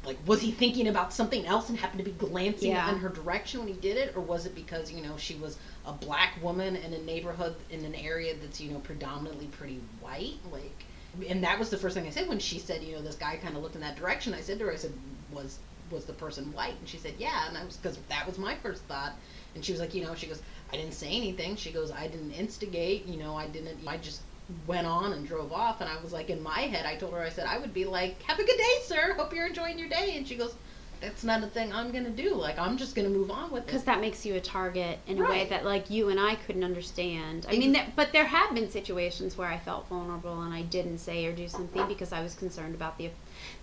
Like, 0.05 0.17
was 0.27 0.41
he 0.41 0.51
thinking 0.51 0.87
about 0.87 1.13
something 1.13 1.45
else 1.45 1.69
and 1.69 1.77
happened 1.77 1.99
to 1.99 2.05
be 2.05 2.11
glancing 2.11 2.71
Yeah. 2.71 2.91
in 2.91 2.97
her 2.99 3.09
direction 3.09 3.59
when 3.59 3.67
he 3.67 3.73
did 3.75 3.97
it? 3.97 4.15
Or 4.15 4.21
was 4.21 4.45
it 4.45 4.53
because, 4.55 4.91
you 4.91 5.01
know, 5.01 5.17
she 5.17 5.35
was 5.35 5.57
a 5.85 5.93
black 5.93 6.41
woman 6.41 6.75
in 6.75 6.93
a 6.93 7.01
neighborhood 7.03 7.55
in 7.69 7.83
an 7.85 7.95
area 7.95 8.35
that's, 8.39 8.61
you 8.61 8.71
know, 8.71 8.79
predominantly 8.79 9.47
pretty 9.47 9.79
white? 10.01 10.35
Like, 10.51 10.85
and 11.27 11.43
that 11.43 11.57
was 11.57 11.69
the 11.69 11.77
first 11.77 11.95
thing 11.95 12.05
I 12.05 12.09
said 12.11 12.27
when 12.27 12.39
she 12.39 12.59
said, 12.59 12.83
you 12.83 12.95
know, 12.95 13.01
this 13.01 13.15
guy 13.15 13.37
kind 13.37 13.55
of 13.55 13.63
looked 13.63 13.75
in 13.75 13.81
that 13.81 13.95
direction. 13.95 14.33
I 14.33 14.41
said 14.41 14.59
to 14.59 14.65
her, 14.65 14.71
I 14.71 14.75
said, 14.75 14.93
was 15.31 15.59
was 15.91 16.05
the 16.05 16.13
person 16.13 16.51
white? 16.53 16.73
And 16.79 16.89
she 16.89 16.97
said, 16.97 17.13
yeah. 17.19 17.47
And 17.47 17.57
I 17.57 17.63
was 17.63 17.77
because 17.77 17.97
that 18.09 18.25
was 18.25 18.37
my 18.39 18.55
first 18.55 18.81
thought. 18.83 19.13
And 19.53 19.63
she 19.63 19.71
was 19.71 19.79
like, 19.79 19.93
you 19.93 20.03
know, 20.03 20.15
she 20.15 20.25
goes, 20.27 20.41
I 20.73 20.77
didn't 20.77 20.93
say 20.93 21.15
anything. 21.15 21.55
She 21.55 21.71
goes, 21.71 21.91
I 21.91 22.07
didn't 22.07 22.31
instigate. 22.31 23.05
You 23.05 23.17
know, 23.17 23.35
I 23.35 23.47
didn't. 23.47 23.77
I 23.87 23.97
just 23.97 24.21
went 24.67 24.85
on 24.87 25.13
and 25.13 25.27
drove 25.27 25.51
off. 25.51 25.81
And 25.81 25.89
I 25.89 26.01
was 26.01 26.13
like, 26.13 26.29
in 26.29 26.41
my 26.41 26.61
head, 26.61 26.85
I 26.85 26.95
told 26.95 27.13
her, 27.13 27.19
I 27.21 27.29
said, 27.29 27.47
I 27.47 27.57
would 27.57 27.73
be 27.73 27.85
like, 27.85 28.21
have 28.23 28.39
a 28.39 28.43
good 28.43 28.57
day, 28.57 28.75
sir. 28.83 29.13
Hope 29.13 29.33
you're 29.33 29.47
enjoying 29.47 29.79
your 29.79 29.89
day. 29.89 30.15
And 30.17 30.27
she 30.27 30.35
goes, 30.35 30.55
that's 31.01 31.23
not 31.23 31.43
a 31.43 31.47
thing 31.47 31.73
I'm 31.73 31.91
gonna 31.91 32.09
do. 32.09 32.33
Like, 32.33 32.57
I'm 32.57 32.77
just 32.77 32.95
gonna 32.95 33.09
move 33.09 33.29
on 33.29 33.51
with 33.51 33.63
it. 33.63 33.65
because 33.67 33.83
that 33.83 33.99
makes 34.01 34.25
you 34.25 34.35
a 34.35 34.39
target 34.39 34.97
in 35.07 35.21
a 35.21 35.29
way 35.29 35.45
that 35.49 35.65
like 35.65 35.89
you 35.89 36.09
and 36.09 36.19
I 36.19 36.35
couldn't 36.35 36.63
understand. 36.63 37.45
I 37.49 37.57
mean, 37.57 37.73
that, 37.73 37.95
but 37.95 38.11
there 38.11 38.25
have 38.25 38.55
been 38.55 38.69
situations 38.69 39.37
where 39.37 39.47
I 39.47 39.57
felt 39.57 39.87
vulnerable 39.87 40.41
and 40.41 40.53
I 40.53 40.61
didn't 40.63 40.99
say 40.99 41.25
or 41.25 41.33
do 41.33 41.47
something 41.47 41.85
because 41.87 42.13
I 42.13 42.21
was 42.21 42.33
concerned 42.33 42.75
about 42.75 42.97
the 42.97 43.09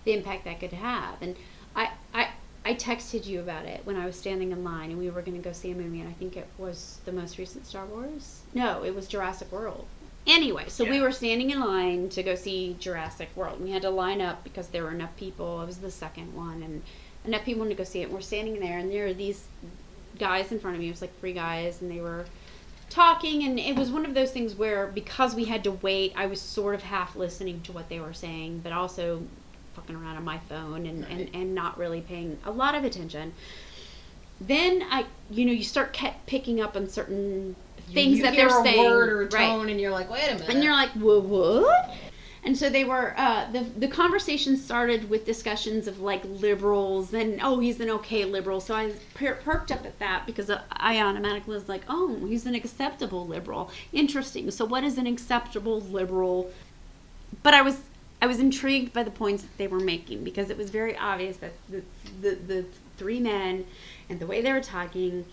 the 0.05 0.13
impact 0.13 0.45
that 0.45 0.59
could 0.59 0.73
have. 0.73 1.21
And 1.21 1.35
I 1.75 1.89
I 2.13 2.29
I 2.65 2.75
texted 2.75 3.25
you 3.25 3.41
about 3.41 3.65
it 3.65 3.81
when 3.83 3.97
I 3.97 4.05
was 4.05 4.15
standing 4.15 4.51
in 4.51 4.63
line 4.63 4.91
and 4.91 4.99
we 4.99 5.09
were 5.09 5.21
going 5.21 5.35
to 5.35 5.43
go 5.43 5.51
see 5.51 5.71
a 5.71 5.75
movie 5.75 5.99
and 5.99 6.07
I 6.07 6.13
think 6.13 6.37
it 6.37 6.47
was 6.57 6.99
the 7.03 7.11
most 7.11 7.37
recent 7.37 7.65
Star 7.65 7.85
Wars. 7.85 8.41
No, 8.53 8.83
it 8.83 8.95
was 8.95 9.07
Jurassic 9.07 9.51
World. 9.51 9.85
Anyway, 10.25 10.65
so 10.69 10.85
we 10.85 11.01
were 11.01 11.11
standing 11.11 11.51
in 11.51 11.59
line 11.59 12.07
to 12.07 12.23
go 12.23 12.33
see 12.33 12.77
Jurassic 12.79 13.29
World. 13.35 13.59
We 13.61 13.71
had 13.71 13.81
to 13.81 13.89
line 13.89 14.21
up 14.21 14.43
because 14.43 14.69
there 14.69 14.83
were 14.83 14.91
enough 14.91 15.15
people. 15.17 15.61
It 15.61 15.65
was 15.65 15.77
the 15.77 15.91
second 15.91 16.33
one 16.33 16.63
and 16.63 16.81
enough 17.25 17.43
people 17.43 17.65
to 17.65 17.73
go 17.73 17.83
see 17.83 18.01
it. 18.01 18.11
We're 18.11 18.21
standing 18.21 18.59
there, 18.59 18.77
and 18.77 18.89
there 18.89 19.07
are 19.07 19.13
these 19.13 19.45
guys 20.17 20.51
in 20.51 20.59
front 20.59 20.75
of 20.75 20.81
me. 20.81 20.87
It 20.87 20.91
was 20.91 21.01
like 21.01 21.19
three 21.19 21.33
guys, 21.33 21.81
and 21.81 21.91
they 21.91 21.99
were 21.99 22.25
talking. 22.89 23.43
And 23.43 23.59
it 23.59 23.75
was 23.75 23.91
one 23.91 24.05
of 24.05 24.13
those 24.13 24.31
things 24.31 24.55
where 24.55 24.87
because 24.87 25.35
we 25.35 25.43
had 25.45 25.63
to 25.65 25.71
wait, 25.71 26.13
I 26.15 26.27
was 26.27 26.39
sort 26.39 26.73
of 26.73 26.83
half 26.83 27.17
listening 27.17 27.59
to 27.61 27.73
what 27.73 27.89
they 27.89 27.99
were 27.99 28.13
saying, 28.13 28.61
but 28.63 28.71
also 28.71 29.23
fucking 29.73 29.95
around 29.95 30.15
on 30.15 30.23
my 30.23 30.37
phone 30.37 30.85
and, 30.85 31.03
and, 31.05 31.29
and 31.33 31.55
not 31.55 31.77
really 31.77 32.01
paying 32.01 32.37
a 32.45 32.51
lot 32.51 32.75
of 32.75 32.83
attention. 32.83 33.33
Then 34.39 34.85
I, 34.89 35.05
you 35.29 35.45
know, 35.45 35.51
you 35.51 35.63
start 35.63 35.93
kept 35.93 36.25
picking 36.27 36.61
up 36.61 36.75
on 36.75 36.87
certain 36.87 37.55
You- 37.93 38.03
things 38.03 38.17
you 38.17 38.23
that 38.23 38.33
hear 38.33 38.47
they're 38.49 38.59
a 38.59 38.63
saying, 38.63 38.79
word 38.83 39.09
or 39.09 39.21
a 39.21 39.25
right? 39.25 39.47
tone, 39.47 39.69
and 39.69 39.79
you're 39.79 39.91
like, 39.91 40.09
wait 40.09 40.29
a 40.29 40.33
minute. 40.33 40.49
And 40.49 40.63
you're 40.63 40.73
like, 40.73 40.91
what? 40.91 41.23
what? 41.23 41.89
And 42.45 42.57
so 42.57 42.69
they 42.69 42.83
were. 42.83 43.13
Uh, 43.17 43.49
the 43.51 43.61
the 43.61 43.87
conversation 43.87 44.57
started 44.57 45.09
with 45.09 45.25
discussions 45.25 45.87
of 45.87 45.99
like 46.01 46.21
liberals 46.25 47.13
and 47.13 47.39
oh, 47.41 47.59
he's 47.59 47.79
an 47.79 47.89
okay 47.89 48.25
liberal. 48.25 48.59
So 48.59 48.75
I 48.75 48.91
per- 49.13 49.35
perked 49.35 49.71
up 49.71 49.85
at 49.85 49.97
that 49.99 50.25
because 50.25 50.51
I 50.73 50.99
automatically 50.99 51.53
was 51.55 51.69
like, 51.69 51.83
oh, 51.87 52.17
he's 52.25 52.45
an 52.45 52.53
acceptable 52.53 53.25
liberal. 53.25 53.71
Interesting. 53.93 54.51
So 54.51 54.65
what 54.65 54.83
is 54.83 54.97
an 54.97 55.07
acceptable 55.07 55.79
liberal? 55.79 56.51
But 57.43 57.53
I 57.53 57.61
was 57.61 57.79
I 58.21 58.27
was 58.27 58.39
intrigued 58.39 58.91
by 58.91 59.03
the 59.03 59.11
points 59.11 59.43
that 59.43 59.57
they 59.57 59.67
were 59.67 59.79
making 59.79 60.25
because 60.25 60.49
it 60.49 60.57
was 60.57 60.69
very 60.69 60.97
obvious 60.97 61.37
that 61.37 61.53
the 61.69 61.81
the, 62.21 62.35
the 62.35 62.65
three 62.97 63.21
men 63.21 63.65
and 64.09 64.19
the 64.19 64.27
way 64.27 64.41
they 64.41 64.51
were 64.51 64.59
talking 64.61 65.23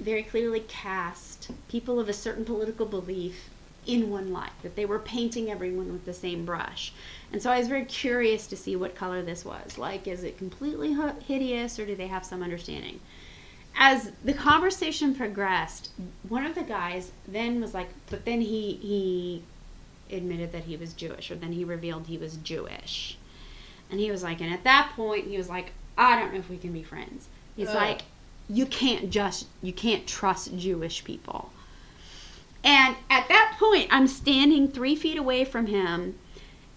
very 0.00 0.22
clearly 0.22 0.60
cast 0.60 1.50
people 1.68 2.00
of 2.00 2.08
a 2.08 2.12
certain 2.12 2.44
political 2.44 2.86
belief 2.86 3.50
in 3.86 4.10
one 4.10 4.32
light, 4.32 4.52
that 4.62 4.76
they 4.76 4.84
were 4.84 4.98
painting 4.98 5.50
everyone 5.50 5.92
with 5.92 6.04
the 6.04 6.12
same 6.12 6.44
brush. 6.44 6.92
And 7.32 7.42
so 7.42 7.50
I 7.50 7.58
was 7.58 7.68
very 7.68 7.84
curious 7.84 8.46
to 8.48 8.56
see 8.56 8.76
what 8.76 8.94
color 8.94 9.22
this 9.22 9.44
was. 9.44 9.78
Like, 9.78 10.06
is 10.06 10.22
it 10.22 10.38
completely 10.38 10.96
hideous 11.26 11.78
or 11.78 11.86
do 11.86 11.96
they 11.96 12.06
have 12.06 12.24
some 12.24 12.42
understanding? 12.42 13.00
As 13.76 14.12
the 14.24 14.34
conversation 14.34 15.14
progressed, 15.14 15.90
one 16.28 16.44
of 16.44 16.54
the 16.54 16.62
guys 16.62 17.12
then 17.26 17.60
was 17.60 17.72
like, 17.72 17.88
but 18.10 18.24
then 18.24 18.40
he, 18.40 18.74
he 18.82 19.42
admitted 20.14 20.52
that 20.52 20.64
he 20.64 20.76
was 20.76 20.92
Jewish, 20.92 21.30
or 21.30 21.36
then 21.36 21.52
he 21.52 21.64
revealed 21.64 22.06
he 22.06 22.18
was 22.18 22.36
Jewish. 22.36 23.16
And 23.90 23.98
he 24.00 24.10
was 24.10 24.22
like, 24.22 24.40
and 24.40 24.52
at 24.52 24.64
that 24.64 24.92
point, 24.94 25.26
he 25.26 25.36
was 25.36 25.48
like, 25.48 25.72
I 25.96 26.18
don't 26.18 26.32
know 26.32 26.38
if 26.38 26.50
we 26.50 26.58
can 26.58 26.72
be 26.72 26.82
friends. 26.82 27.28
He's 27.56 27.68
Ugh. 27.68 27.76
like, 27.76 28.02
you 28.50 28.66
can't 28.66 29.10
just, 29.10 29.46
you 29.62 29.72
can't 29.72 30.06
trust 30.06 30.56
Jewish 30.58 31.04
people. 31.04 31.50
And 32.64 32.96
at 33.08 33.28
that 33.28 33.56
point, 33.58 33.88
I'm 33.90 34.06
standing 34.06 34.68
three 34.68 34.96
feet 34.96 35.16
away 35.16 35.44
from 35.44 35.66
him, 35.66 36.18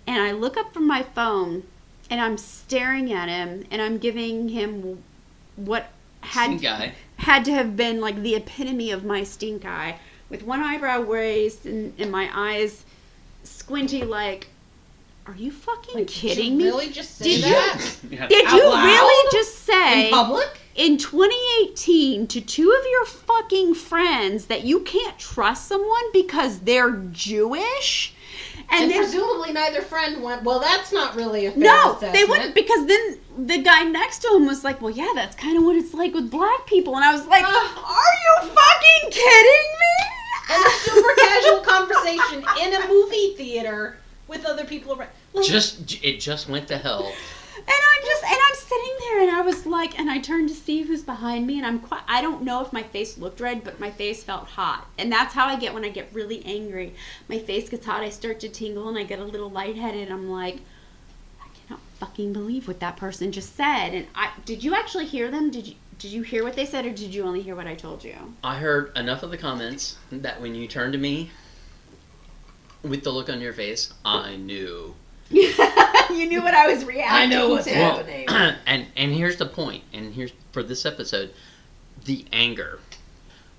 and 0.07 0.21
I 0.21 0.31
look 0.31 0.55
up 0.55 0.73
from 0.73 0.88
my 0.88 1.03
phone, 1.03 1.63
and 2.09 2.21
I'm 2.21 2.38
staring 2.38 3.12
at 3.12 3.27
him, 3.27 3.65
and 3.71 3.81
I'm 3.81 3.97
giving 3.97 4.49
him 4.49 5.03
what 5.55 5.88
had 6.21 6.57
Stink 6.59 6.93
had 7.17 7.43
to 7.45 7.51
have 7.53 7.75
been 7.75 7.99
like 8.01 8.21
the 8.21 8.36
epitome 8.36 8.91
of 8.91 9.03
my 9.03 9.23
stink 9.23 9.65
eye, 9.65 9.97
with 10.29 10.43
one 10.43 10.62
eyebrow 10.62 11.01
raised 11.01 11.65
and, 11.65 11.93
and 11.99 12.12
my 12.12 12.29
eyes 12.33 12.86
squinty, 13.43 14.03
like, 14.03 14.47
are 15.25 15.36
you 15.36 15.51
fucking 15.51 15.95
Like, 15.95 16.07
kidding 16.07 16.36
did 16.36 16.51
you 16.51 16.57
me? 16.57 16.63
Really, 16.65 16.89
just 16.91 17.17
say 17.17 17.25
Did 17.25 17.38
you- 17.45 17.49
that 17.53 17.95
Yeah. 18.09 18.27
Did 18.27 18.45
Out 18.45 18.55
you 18.57 18.69
loud? 18.69 18.86
really 18.86 19.31
just 19.31 19.59
say 19.59 20.05
in 20.07 20.13
public? 20.13 20.47
In 20.75 20.97
2018 20.97 22.27
to 22.27 22.41
two 22.41 22.71
of 22.71 22.86
your 22.89 23.05
fucking 23.05 23.75
friends 23.75 24.45
that 24.47 24.63
you 24.63 24.79
can't 24.81 25.17
trust 25.19 25.67
someone 25.67 26.12
because 26.12 26.59
they're 26.59 26.91
Jewish? 27.12 28.13
And, 28.71 28.91
And, 28.91 28.93
presumably 28.93 29.51
neither 29.51 29.81
friend 29.81 30.23
went. 30.23 30.43
Well, 30.43 30.59
that's 30.59 30.91
not 30.91 31.15
really 31.15 31.45
a 31.45 31.51
fair 31.51 31.59
no, 31.59 31.91
assessment. 31.91 32.13
they 32.13 32.25
wouldn't 32.25 32.55
because 32.55 32.88
then 32.88 33.17
the 33.38 33.62
guy 33.62 33.83
next 33.83 34.19
to 34.19 34.29
him 34.36 34.47
was 34.47 34.63
like, 34.63 34.81
"Well, 34.81 34.91
yeah, 34.91 35.12
that's 35.15 35.36
kind 35.36 35.57
of 35.57 35.63
what 35.63 35.75
it's 35.75 35.93
like 35.93 36.13
with 36.13 36.31
black 36.31 36.65
people," 36.65 36.95
and 36.95 37.03
I 37.03 37.12
was 37.13 37.25
like, 37.27 37.43
Ugh. 37.45 37.51
"Are 37.51 38.43
you 38.43 38.49
fucking 38.49 39.12
kidding 39.12 39.69
me?" 39.79 39.95
And 40.51 40.65
a 40.65 40.69
super 40.71 41.13
casual 41.15 41.59
conversation 41.62 42.45
in 42.62 42.73
a 42.81 42.88
movie 42.88 43.36
theater 43.36 43.97
with 44.27 44.45
other 44.45 44.65
people 44.65 44.93
around. 44.93 45.09
Like, 45.33 45.45
Just 45.45 46.03
it 46.03 46.19
just 46.19 46.49
went 46.49 46.67
to 46.69 46.77
hell. 46.77 47.13
And 47.55 47.65
I'm 47.67 48.05
just, 48.05 48.23
and 48.23 48.39
I'm 48.47 48.55
sitting 48.55 48.95
there, 48.99 49.21
and 49.21 49.31
I 49.31 49.41
was 49.41 49.65
like, 49.65 49.99
and 49.99 50.09
I 50.09 50.19
turned 50.19 50.49
to 50.49 50.55
Steve, 50.55 50.87
who's 50.87 51.03
behind 51.03 51.45
me, 51.45 51.57
and 51.57 51.65
I'm 51.65 51.79
quite, 51.79 52.01
I 52.07 52.21
don't 52.21 52.41
know 52.41 52.61
if 52.61 52.73
my 52.73 52.83
face 52.83 53.17
looked 53.17 53.39
red, 53.39 53.63
but 53.63 53.79
my 53.79 53.91
face 53.91 54.23
felt 54.23 54.47
hot. 54.47 54.87
And 54.97 55.11
that's 55.11 55.33
how 55.33 55.47
I 55.47 55.55
get 55.57 55.73
when 55.73 55.85
I 55.85 55.89
get 55.89 56.09
really 56.13 56.43
angry. 56.45 56.95
My 57.27 57.37
face 57.37 57.69
gets 57.69 57.85
hot, 57.85 58.01
I 58.01 58.09
start 58.09 58.39
to 58.39 58.49
tingle, 58.49 58.89
and 58.89 58.97
I 58.97 59.03
get 59.03 59.19
a 59.19 59.23
little 59.23 59.49
lightheaded. 59.49 60.09
I'm 60.11 60.29
like, 60.29 60.61
I 61.41 61.47
cannot 61.55 61.81
fucking 61.99 62.33
believe 62.33 62.67
what 62.67 62.79
that 62.79 62.97
person 62.97 63.31
just 63.31 63.55
said. 63.55 63.93
And 63.93 64.07
I, 64.15 64.31
did 64.45 64.63
you 64.63 64.73
actually 64.73 65.05
hear 65.05 65.29
them? 65.29 65.51
Did 65.51 65.67
you, 65.67 65.75
did 65.99 66.11
you 66.11 66.23
hear 66.23 66.43
what 66.43 66.55
they 66.55 66.65
said, 66.65 66.85
or 66.85 66.91
did 66.91 67.13
you 67.13 67.23
only 67.23 67.41
hear 67.41 67.55
what 67.55 67.67
I 67.67 67.75
told 67.75 68.03
you? 68.03 68.15
I 68.43 68.57
heard 68.57 68.97
enough 68.97 69.21
of 69.21 69.29
the 69.29 69.37
comments 69.37 69.97
that 70.11 70.41
when 70.41 70.55
you 70.55 70.67
turned 70.67 70.93
to 70.93 70.99
me 70.99 71.29
with 72.81 73.03
the 73.03 73.11
look 73.11 73.29
on 73.29 73.39
your 73.39 73.53
face, 73.53 73.93
I 74.03 74.35
knew. 74.35 74.95
you 75.29 76.27
knew 76.27 76.41
what 76.41 76.53
I 76.53 76.67
was 76.73 76.86
reacting 76.86 77.15
I 77.15 77.25
know 77.25 77.49
what's 77.49 77.65
to. 77.65 77.73
happening. 77.73 78.27
and 78.65 78.88
and 78.95 79.13
here's 79.13 79.38
the 79.38 79.45
point, 79.45 79.83
and 79.93 80.13
here's 80.13 80.31
for 80.51 80.63
this 80.63 80.86
episode, 80.86 81.33
the 82.05 82.25
anger. 82.31 82.79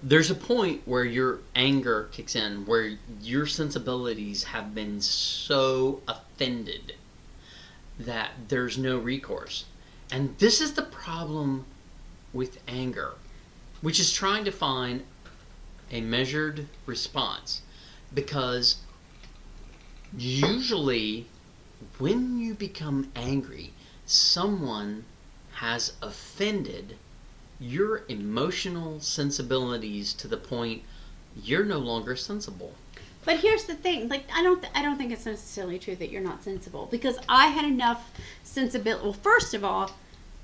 There's 0.03 0.31
a 0.31 0.35
point 0.35 0.83
where 0.85 1.05
your 1.05 1.38
anger 1.57 2.09
kicks 2.12 2.37
in, 2.37 2.66
where 2.66 2.98
your 3.22 3.46
sensibilities 3.46 4.44
have 4.44 4.74
been 4.74 5.00
so 5.00 6.03
offended 6.07 6.94
that 7.98 8.31
there's 8.48 8.77
no 8.77 8.98
recourse. 8.98 9.64
And 10.11 10.37
this 10.38 10.61
is 10.61 10.74
the 10.74 10.83
problem 10.83 11.64
with 12.33 12.59
anger, 12.68 13.14
which 13.81 13.98
is 13.98 14.12
trying 14.12 14.44
to 14.44 14.53
find 14.53 15.05
a 15.90 16.00
measured 16.00 16.66
response. 16.87 17.62
Because 18.12 18.77
usually, 20.16 21.27
when 21.99 22.38
you 22.38 22.55
become 22.55 23.11
angry, 23.16 23.73
someone 24.07 25.05
has 25.55 25.92
offended 26.03 26.97
your 27.61 28.03
emotional 28.09 29.01
sensibilities 29.01 30.12
to 30.14 30.29
the 30.29 30.37
point 30.37 30.83
you're 31.42 31.64
no 31.64 31.79
longer 31.79 32.14
sensible. 32.16 32.75
But 33.25 33.40
here's 33.40 33.64
the 33.64 33.75
thing: 33.75 34.09
like, 34.09 34.25
I 34.35 34.42
don't, 34.42 34.64
I 34.75 34.83
don't 34.83 34.99
think 34.99 35.11
it's 35.12 35.27
necessarily 35.27 35.79
true 35.79 35.97
that 35.97 36.11
you're 36.11 36.23
not 36.23 36.44
sensible 36.44 36.87
because 36.90 37.16
I 37.29 37.47
had 37.47 37.64
enough 37.64 38.11
sensibility. 38.42 39.03
Well, 39.05 39.12
first 39.14 39.55
of 39.55 39.64
all, 39.64 39.90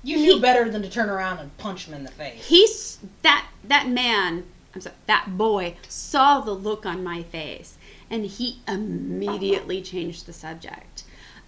You 0.03 0.17
knew 0.17 0.41
better 0.41 0.69
than 0.69 0.81
to 0.81 0.89
turn 0.89 1.09
around 1.09 1.37
and 1.39 1.55
punch 1.57 1.85
him 1.87 1.93
in 1.93 2.03
the 2.03 2.11
face. 2.11 2.43
he's 2.43 2.99
that 3.21 3.47
that 3.65 3.87
man. 3.87 4.45
I'm 4.73 4.81
sorry, 4.81 4.95
that 5.05 5.37
boy 5.37 5.75
saw 5.89 6.39
the 6.39 6.53
look 6.53 6.85
on 6.85 7.03
my 7.03 7.23
face, 7.23 7.77
and 8.09 8.25
he 8.25 8.59
immediately 8.67 9.81
changed 9.81 10.25
the 10.25 10.33
subject. 10.33 10.90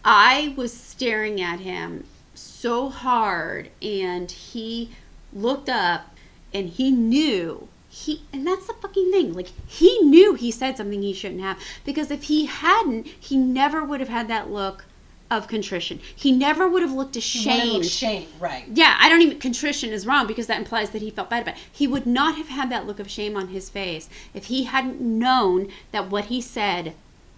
I 0.06 0.54
was 0.58 0.74
staring 0.74 1.42
at 1.42 1.60
him 1.60 2.06
so 2.34 2.90
hard, 2.90 3.70
and 3.82 4.30
he 4.30 4.92
looked 5.32 5.70
up, 5.70 6.16
and 6.54 6.70
he 6.70 6.92
knew 6.92 7.68
he 7.94 8.24
and 8.34 8.48
that's 8.48 8.66
the 8.66 8.74
fucking 8.74 9.12
thing 9.12 9.34
like 9.34 9.52
he 9.68 10.00
knew 10.00 10.34
he 10.34 10.50
said 10.50 10.76
something 10.76 11.04
he 11.04 11.14
shouldn't 11.14 11.42
have 11.42 11.60
because 11.86 12.10
if 12.10 12.24
he 12.24 12.48
hadn't 12.48 13.06
he 13.06 13.38
never 13.38 13.84
would 13.84 14.00
have 14.00 14.10
had 14.10 14.28
that 14.28 14.50
look 14.50 14.86
of 15.30 15.48
contrition 15.48 16.00
he 16.16 16.32
never 16.32 16.68
would 16.68 16.82
have 16.82 16.92
looked 16.92 17.16
ashamed 17.16 17.86
shame, 17.86 18.28
right? 18.40 18.66
yeah, 18.74 18.98
I 19.00 19.10
don't 19.10 19.22
even 19.22 19.38
contrition 19.38 19.92
is 19.92 20.08
wrong 20.08 20.26
because 20.26 20.48
that 20.48 20.58
implies 20.58 20.90
that 20.90 21.04
he 21.04 21.12
felt 21.12 21.30
bad 21.30 21.44
about 21.44 21.56
it. 21.56 21.62
He 21.72 21.86
would 21.86 22.08
not 22.08 22.36
have 22.36 22.48
had 22.48 22.72
that 22.72 22.88
look 22.88 23.00
of 23.00 23.12
shame 23.12 23.38
on 23.38 23.50
his 23.50 23.70
face 23.70 24.10
if 24.34 24.46
he 24.46 24.64
hadn't 24.64 25.00
known 25.00 25.70
that 25.92 26.10
what 26.10 26.26
he 26.26 26.42
said 26.42 26.96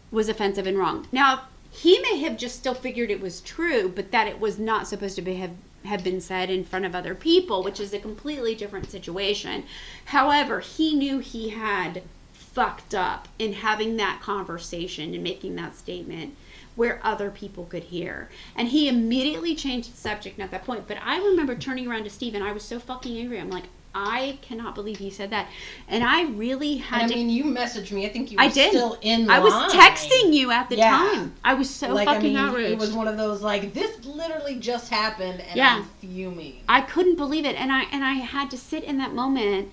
was 0.09 0.29
offensive 0.29 0.65
and 0.65 0.77
wrong. 0.77 1.05
Now, 1.11 1.43
he 1.75 1.99
may 1.99 2.19
have 2.19 2.37
just 2.37 2.55
still 2.55 2.73
figured 2.73 3.11
it 3.11 3.19
was 3.19 3.41
true, 3.41 3.89
but 3.89 4.11
that 4.11 4.27
it 4.27 4.39
was 4.39 4.57
not 4.57 4.87
supposed 4.87 5.15
to 5.17 5.21
be 5.21 5.35
have, 5.35 5.51
have 5.83 6.03
been 6.05 6.21
said 6.21 6.49
in 6.49 6.63
front 6.63 6.85
of 6.85 6.95
other 6.95 7.13
people, 7.13 7.63
which 7.63 7.81
is 7.81 7.93
a 7.93 7.99
completely 7.99 8.55
different 8.55 8.89
situation. 8.89 9.65
However, 10.05 10.61
he 10.61 10.95
knew 10.95 11.19
he 11.19 11.49
had 11.49 12.03
fucked 12.31 12.95
up 12.95 13.27
in 13.37 13.51
having 13.51 13.97
that 13.97 14.21
conversation 14.21 15.13
and 15.13 15.21
making 15.21 15.57
that 15.57 15.75
statement 15.75 16.35
where 16.75 17.01
other 17.03 17.29
people 17.29 17.65
could 17.65 17.83
hear. 17.83 18.29
And 18.55 18.69
he 18.69 18.87
immediately 18.87 19.53
changed 19.53 19.93
the 19.93 19.97
subject 19.97 20.39
at 20.39 20.51
that 20.51 20.63
point. 20.63 20.87
But 20.87 20.97
I 21.03 21.17
remember 21.17 21.55
turning 21.55 21.87
around 21.87 22.05
to 22.05 22.09
Steve 22.09 22.35
and 22.35 22.43
I 22.43 22.53
was 22.53 22.63
so 22.63 22.79
fucking 22.79 23.17
angry. 23.17 23.39
I'm 23.39 23.49
like, 23.49 23.65
I 23.97 24.37
cannot 24.41 24.75
believe 24.75 24.97
he 24.97 25.09
said 25.09 25.29
that. 25.29 25.47
And 25.87 26.03
I 26.03 26.23
really 26.25 26.75
had 26.77 27.03
And 27.03 27.11
I 27.11 27.13
to. 27.13 27.15
mean, 27.15 27.29
you 27.29 27.45
messaged 27.45 27.91
me. 27.93 28.05
I 28.05 28.09
think 28.09 28.29
you 28.29 28.37
were 28.37 28.43
I 28.43 28.49
did. 28.49 28.71
still 28.71 28.97
in 29.01 29.25
my 29.25 29.37
I 29.37 29.39
was 29.39 29.53
texting 29.73 30.33
you 30.33 30.51
at 30.51 30.69
the 30.69 30.75
Yeah. 30.75 30.89
time. 30.91 31.33
I 31.45 31.53
was 31.53 31.69
so 31.69 31.93
like, 31.93 32.07
I 32.09 32.15
fucking 32.15 32.33
mean, 32.33 32.37
outraged. 32.37 32.71
It 32.73 32.77
was 32.77 32.91
one 32.91 33.07
of 33.07 33.15
those 33.15 33.41
like 33.41 33.73
this 33.73 34.03
literally 34.05 34.59
just 34.59 34.89
happened, 34.89 35.39
and 35.39 35.55
Yeah. 35.55 35.77
I'm 35.77 35.85
fuming. 36.01 36.61
I 36.67 36.81
couldn't 36.81 37.15
believe 37.15 37.45
it, 37.45 37.55
and 37.55 37.71
I 37.71 37.83
and 37.91 38.03
I 38.03 38.15
had 38.15 38.51
to 38.51 38.57
sit 38.57 38.83
in 38.83 38.97
that 38.97 39.13
moment. 39.13 39.71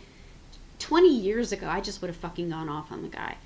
Twenty 0.78 1.14
years 1.14 1.50
ago, 1.52 1.68
I 1.68 1.80
just 1.80 2.00
would 2.00 2.08
have 2.08 2.16
fucking 2.16 2.50
gone 2.50 2.68
off 2.68 2.92
on 2.92 3.02
the 3.02 3.08
guy. 3.08 3.36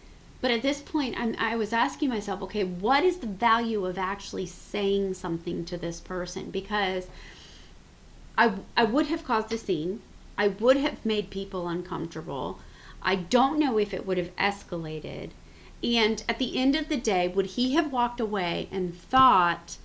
But 0.43 0.51
at 0.51 0.61
this 0.63 0.81
point, 0.81 1.19
I'm, 1.19 1.35
I 1.39 1.57
was 1.57 1.73
asking 1.73 2.11
myself, 2.11 2.43
okay, 2.43 2.65
what 2.65 3.03
is 3.03 3.17
the 3.19 3.27
value 3.27 3.85
of 3.87 3.97
actually 3.99 4.47
saying 4.47 5.15
something 5.15 5.65
to 5.65 5.79
this 5.79 6.01
person? 6.01 6.51
Because 6.51 7.07
I 8.37 8.53
I 8.77 8.85
would 8.85 9.07
have 9.07 9.25
caused 9.25 9.51
a 9.53 9.59
scene. 9.59 10.01
I 10.39 10.49
would 10.49 10.77
have 10.77 11.05
made 11.05 11.31
people 11.31 11.69
uncomfortable. 11.69 12.61
I 13.03 13.17
don't 13.17 13.59
know 13.59 13.79
if 13.79 13.95
it 13.95 14.07
would 14.07 14.19
have 14.19 14.35
escalated. 14.37 15.31
And 15.83 16.23
at 16.29 16.39
the 16.39 16.59
end 16.59 16.75
of 16.75 16.89
the 16.89 16.97
day, 16.97 17.29
would 17.29 17.47
he 17.47 17.75
have 17.75 17.93
walked 17.93 18.21
away 18.21 18.69
and 18.73 18.95
thought, 18.95 19.77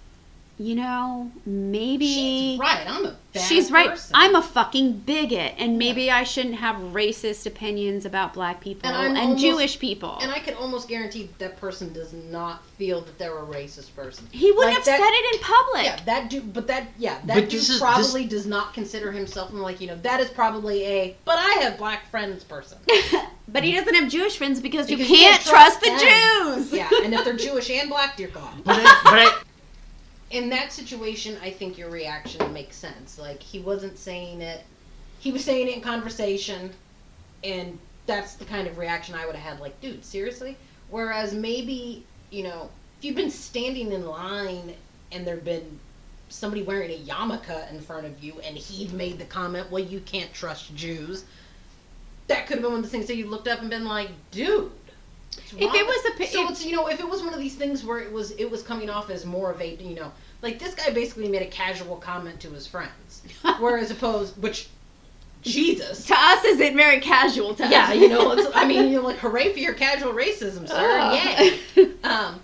you 0.58 0.76
know, 0.76 1.32
maybe 1.46 2.06
She's 2.06 2.60
right. 2.60 2.86
I'm 2.88 3.06
a 3.06 3.16
bad 3.34 3.42
She's 3.42 3.72
right. 3.72 3.90
person. 3.90 4.12
I'm 4.16 4.36
a 4.36 4.44
fucking 4.44 5.00
bigot, 5.00 5.56
and 5.58 5.78
maybe 5.80 6.12
I 6.12 6.24
shouldn't 6.24 6.56
have 6.56 6.76
racist 6.94 7.48
opinions 7.48 8.06
about 8.06 8.34
black 8.36 8.62
people 8.62 8.88
And 8.90 9.18
and, 9.18 9.18
almost- 9.18 9.42
Jewish 9.42 9.80
people. 9.80 10.20
and 10.22 10.32
I 10.32 10.38
can 10.40 10.54
almost 10.56 10.88
guarantee 10.88 11.30
that 11.40 11.58
person 11.58 11.94
does 11.94 12.14
not 12.14 12.64
feel 12.78 13.02
that 13.02 13.18
they're 13.18 13.38
a 13.38 13.42
racist 13.42 13.96
person. 13.96 14.28
he 14.32 14.52
wouldn't 14.52 14.66
Like 14.68 14.76
have 14.76 14.86
that- 14.86 15.00
said 15.00 15.10
it 15.12 15.36
in 15.36 15.42
public. 15.42 15.84
Yeah, 15.86 16.00
that 16.06 16.30
dude. 16.30 16.54
But 16.54 16.68
that, 16.68 16.88
yeah, 17.00 17.18
that 17.26 17.36
But 17.36 17.50
dude 17.50 17.54
is- 17.56 17.80
probably 17.80 18.26
does 18.26 18.46
not 18.46 18.74
consider 18.74 19.12
himself 19.12 19.50
I'm 19.52 19.62
like 19.62 19.82
you 19.82 19.88
know 19.88 19.98
that 20.04 20.20
is 20.20 20.30
probably 20.30 20.84
a. 20.86 21.16
But 21.26 21.40
I 21.40 21.62
have 21.64 21.78
black 21.80 22.10
friends 22.12 22.44
person. 22.44 22.78
but 23.48 23.64
he 23.64 23.72
doesn't 23.74 23.96
have 23.96 24.10
Jewish 24.10 24.38
friends 24.38 24.60
because, 24.62 24.86
Because 24.88 25.10
you 25.10 25.16
you 25.16 25.24
can't, 25.24 25.42
can't 25.42 25.50
trust, 25.50 25.82
trust 25.82 26.02
the 26.02 26.06
them. 26.06 26.56
Jews. 26.70 26.74
Yeah, 26.74 26.90
and 27.04 27.14
if 27.16 27.26
they're 27.26 27.36
Jewish 27.48 27.70
and 27.72 27.90
black, 27.90 28.16
dear 28.18 28.28
God. 28.28 28.54
But 28.64 28.76
I, 28.80 29.02
but 29.04 29.14
I, 29.14 29.42
in 30.32 30.50
that 30.50 30.72
situation, 30.72 31.38
I 31.44 31.52
think 31.52 31.78
your 31.78 31.90
reaction 31.90 32.52
makes 32.54 32.76
sense. 32.76 33.20
Like 33.20 33.42
he 33.44 33.60
wasn't 33.60 33.98
saying 33.98 34.42
it, 34.42 34.64
he 35.20 35.32
was 35.32 35.44
saying 35.44 35.68
it 35.68 35.76
in 35.76 35.82
conversation, 35.82 36.72
and 37.44 37.78
that's 38.08 38.36
the 38.36 38.46
kind 38.46 38.68
of 38.68 38.78
reaction 38.78 39.14
I 39.14 39.26
would 39.26 39.36
have 39.36 39.54
had. 39.54 39.62
Like, 39.62 39.80
dude, 39.82 40.04
seriously. 40.04 40.58
Whereas 40.90 41.34
maybe 41.34 42.06
you 42.32 42.44
know, 42.44 42.70
if 42.98 43.06
you've 43.06 43.16
been 43.16 43.30
standing 43.30 43.92
in 43.92 44.06
line 44.06 44.74
and 45.12 45.28
there'd 45.28 45.46
been 45.46 45.80
somebody 46.30 46.64
wearing 46.64 46.92
a 46.92 47.04
yarmulke 47.04 47.70
in 47.70 47.82
front 47.82 48.06
of 48.06 48.24
you, 48.24 48.40
and 48.40 48.58
he'd 48.58 48.94
made 48.94 49.20
the 49.20 49.26
comment, 49.26 49.70
"Well, 49.70 49.84
you 49.84 50.00
can't 50.00 50.34
trust 50.34 50.74
Jews." 50.76 51.26
That 52.28 52.48
could 52.48 52.56
have 52.56 52.62
been 52.64 52.72
one 52.72 52.80
of 52.80 52.86
the 52.86 52.90
things 52.90 53.08
that 53.08 53.18
you 53.18 53.28
looked 53.28 53.50
up 53.50 53.60
and 53.60 53.70
been 53.70 53.86
like, 53.86 54.10
dude. 54.32 54.72
If 55.38 55.74
it 55.76 55.86
was 55.86 56.06
a 56.14 56.18
pi- 56.18 56.26
so 56.26 56.44
if- 56.46 56.52
it's 56.52 56.66
you 56.66 56.74
know 56.76 56.88
if 56.88 57.00
it 57.00 57.08
was 57.10 57.22
one 57.22 57.34
of 57.34 57.40
these 57.40 57.56
things 57.56 57.84
where 57.84 58.00
it 58.00 58.12
was 58.12 58.32
it 58.32 58.50
was 58.50 58.62
coming 58.64 58.90
off 58.90 59.10
as 59.10 59.26
more 59.26 59.52
of 59.52 59.62
a 59.62 59.76
you 59.76 59.96
know 59.96 60.12
like 60.42 60.60
this 60.60 60.74
guy 60.74 60.90
basically 60.92 61.28
made 61.28 61.42
a 61.42 61.48
casual 61.48 61.98
comment 61.98 62.40
to 62.42 62.50
his 62.50 62.66
friends, 62.68 63.22
whereas 63.60 63.92
opposed 63.92 64.42
which 64.42 64.70
Jesus. 65.42 66.06
to 66.06 66.14
us, 66.16 66.44
is 66.46 66.60
it 66.60 66.76
very 66.76 67.00
casual? 67.00 67.56
To 67.56 67.68
Yeah, 67.68 67.90
us? 67.90 67.96
you 67.96 68.10
know, 68.10 68.32
it's, 68.34 68.48
I 68.56 68.66
mean, 68.68 68.92
you're 68.92 69.02
like, 69.02 69.18
hooray 69.18 69.52
for 69.54 69.60
your 69.60 69.74
casual 69.74 70.14
racism, 70.14 70.68
sir! 70.68 71.00
Ugh. 71.02 71.60
Yay! 71.76 71.88
Um, 72.04 72.40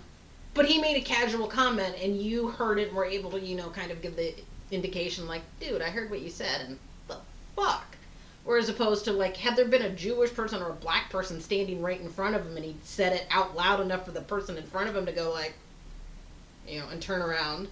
but 0.54 0.66
he 0.66 0.80
made 0.80 0.96
a 0.96 1.00
casual 1.00 1.46
comment, 1.46 1.94
and 2.02 2.16
you 2.20 2.48
heard 2.48 2.78
it 2.80 2.88
and 2.88 2.96
were 2.96 3.04
able 3.04 3.30
to, 3.32 3.40
you 3.40 3.54
know, 3.56 3.68
kind 3.70 3.90
of 3.92 4.00
give 4.02 4.16
the 4.16 4.34
indication, 4.72 5.26
like, 5.28 5.42
dude, 5.60 5.82
I 5.82 5.90
heard 5.90 6.10
what 6.10 6.20
you 6.20 6.30
said, 6.30 6.62
and 6.62 6.78
the 7.06 7.16
fuck. 7.54 7.96
Whereas 8.48 8.70
opposed 8.70 9.04
to 9.04 9.12
like, 9.12 9.36
had 9.36 9.56
there 9.56 9.66
been 9.68 9.82
a 9.82 9.90
Jewish 9.90 10.32
person 10.32 10.62
or 10.62 10.70
a 10.70 10.72
black 10.72 11.10
person 11.10 11.38
standing 11.38 11.82
right 11.82 12.00
in 12.00 12.08
front 12.08 12.34
of 12.34 12.46
him, 12.46 12.56
and 12.56 12.64
he 12.64 12.76
said 12.82 13.12
it 13.12 13.26
out 13.30 13.54
loud 13.54 13.78
enough 13.78 14.06
for 14.06 14.10
the 14.10 14.22
person 14.22 14.56
in 14.56 14.62
front 14.64 14.88
of 14.88 14.96
him 14.96 15.04
to 15.04 15.12
go 15.12 15.30
like, 15.30 15.52
you 16.66 16.80
know, 16.80 16.88
and 16.88 17.02
turn 17.02 17.20
around, 17.20 17.68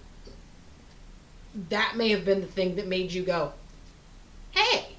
that 1.69 1.95
may 1.97 2.09
have 2.09 2.23
been 2.25 2.41
the 2.41 2.45
thing 2.45 2.75
that 2.75 2.85
made 2.85 3.11
you 3.11 3.23
go, 3.23 3.53
hey, 4.51 4.89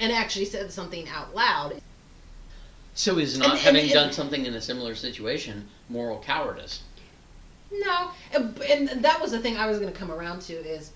and 0.00 0.12
actually 0.12 0.44
said 0.44 0.70
something 0.70 1.08
out 1.08 1.34
loud. 1.34 1.80
so 2.92 3.16
is 3.18 3.38
not 3.38 3.44
And- 3.46 3.52
and- 3.54 3.60
having 3.62 3.84
and- 3.84 3.92
done 3.92 4.12
something 4.12 4.44
in 4.44 4.52
a 4.52 4.60
similar 4.60 4.94
situation 4.94 5.66
moral 5.88 6.22
cowardice? 6.22 6.80
No, 7.72 8.10
and 8.34 8.60
and 8.60 9.02
that 9.02 9.18
was 9.18 9.30
the 9.30 9.38
thing 9.38 9.56
I 9.56 9.64
was 9.64 9.78
going 9.78 9.90
to 9.90 9.98
come 9.98 10.10
around 10.12 10.42
to 10.42 10.52
is 10.52 10.90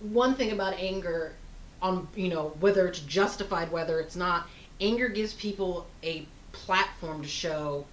one 0.00 0.34
thing 0.34 0.52
about 0.52 0.74
anger 0.74 1.32
on 1.80 2.08
you 2.14 2.28
know 2.28 2.52
whether 2.60 2.86
it's 2.88 3.00
justified 3.00 3.70
whether 3.70 4.00
it's 4.00 4.16
not 4.16 4.48
anger 4.80 5.08
gives 5.08 5.32
people 5.34 5.86
a 6.02 6.26
platform 6.52 7.22
to 7.22 7.28
show 7.28 7.84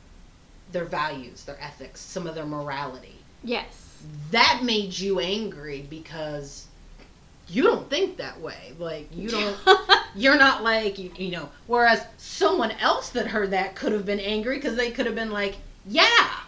their 0.72 0.86
values, 0.86 1.44
their 1.44 1.58
ethics, 1.62 2.02
some 2.02 2.28
of 2.28 2.36
their 2.36 2.46
morality. 2.46 3.16
yes. 3.44 3.82
That 4.30 4.62
made 4.64 4.98
you 5.00 5.20
angry 5.20 5.88
because 5.90 6.68
you 7.48 7.64
don't 7.64 7.90
think 7.90 8.18
that 8.18 8.40
way. 8.40 8.74
Like 8.78 9.08
you 9.12 9.30
don't 9.30 9.58
you're 10.16 10.38
not 10.38 10.64
like 10.64 11.00
you, 11.00 11.12
you 11.18 11.32
know 11.32 11.50
whereas 11.66 12.06
someone 12.18 12.72
else 12.72 13.10
that 13.12 13.26
heard 13.26 13.52
that 13.52 13.76
could 13.76 13.94
have 13.94 14.06
been 14.06 14.20
angry 14.20 14.58
because 14.58 14.76
they 14.76 14.92
could 14.92 15.06
have 15.08 15.16
been 15.16 15.32
like 15.32 15.56
yeah 15.88 16.40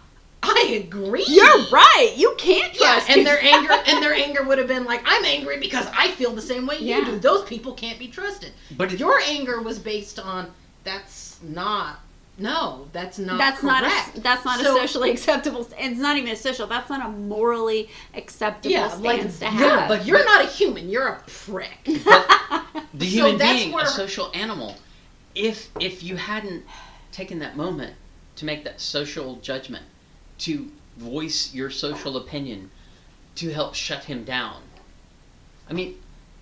i 0.42 0.80
agree 0.84 1.24
You're 1.26 1.66
right. 1.70 2.12
You 2.16 2.34
can't 2.38 2.72
yeah 2.78 2.92
trust. 2.94 3.10
and 3.10 3.26
their 3.26 3.40
anger 3.42 3.72
and 3.86 4.02
their 4.02 4.14
anger 4.14 4.44
would 4.44 4.58
have 4.58 4.68
been 4.68 4.84
like 4.84 5.02
i'm 5.04 5.24
angry 5.24 5.58
because 5.58 5.86
i 5.96 6.10
feel 6.12 6.32
the 6.32 6.42
same 6.42 6.66
way 6.66 6.76
Yeah. 6.78 6.98
you 6.98 7.04
do 7.06 7.18
those 7.18 7.44
people 7.44 7.72
can't 7.74 7.98
be 7.98 8.08
trusted 8.08 8.52
But 8.76 8.92
it, 8.92 9.00
your 9.00 9.18
anger 9.20 9.60
was 9.62 9.78
based 9.78 10.18
on 10.18 10.50
that's 10.84 11.40
not 11.42 11.98
no 12.38 12.86
that's 12.92 13.18
not 13.18 13.36
that's 13.38 13.62
not 13.64 13.82
a, 13.82 14.20
that's 14.20 14.44
not 14.44 14.60
So- 14.60 14.76
a 14.76 14.80
socially 14.80 15.10
acceptable. 15.16 15.68
It's 15.76 15.98
not 15.98 16.16
even 16.16 16.30
a 16.30 16.36
social. 16.36 16.68
That's 16.68 16.88
not 16.88 17.04
a 17.04 17.08
morally 17.10 17.90
acceptable 18.14 18.70
yeah 18.72 18.94
like 19.00 19.20
stance 19.22 19.38
to 19.40 19.44
you're, 19.46 19.52
have. 19.80 19.88
but 19.88 20.06
you're 20.06 20.24
not 20.24 20.44
a 20.44 20.46
human 20.46 20.88
you're 20.88 21.08
a 21.08 21.20
prick 21.26 21.78
the 21.84 23.04
human 23.04 23.38
that's 23.38 23.62
being, 23.64 23.72
where- 23.72 23.84
a 23.84 23.88
social 23.88 24.30
animal. 24.34 24.76
If 25.34 25.68
if 25.80 26.02
you 26.04 26.14
hadn't 26.16 26.64
taken 27.12 27.38
that 27.40 27.56
moment 27.56 27.94
to 28.36 28.44
make 28.44 28.62
that 28.64 28.80
social 28.80 29.36
judgment, 29.36 29.84
to 30.38 30.70
voice 30.96 31.54
your 31.54 31.70
social 31.70 32.16
opinion, 32.16 32.70
to 33.36 33.52
help 33.52 33.74
shut 33.74 34.04
him 34.04 34.24
down, 34.24 34.62
I 35.68 35.72
mean, 35.72 35.98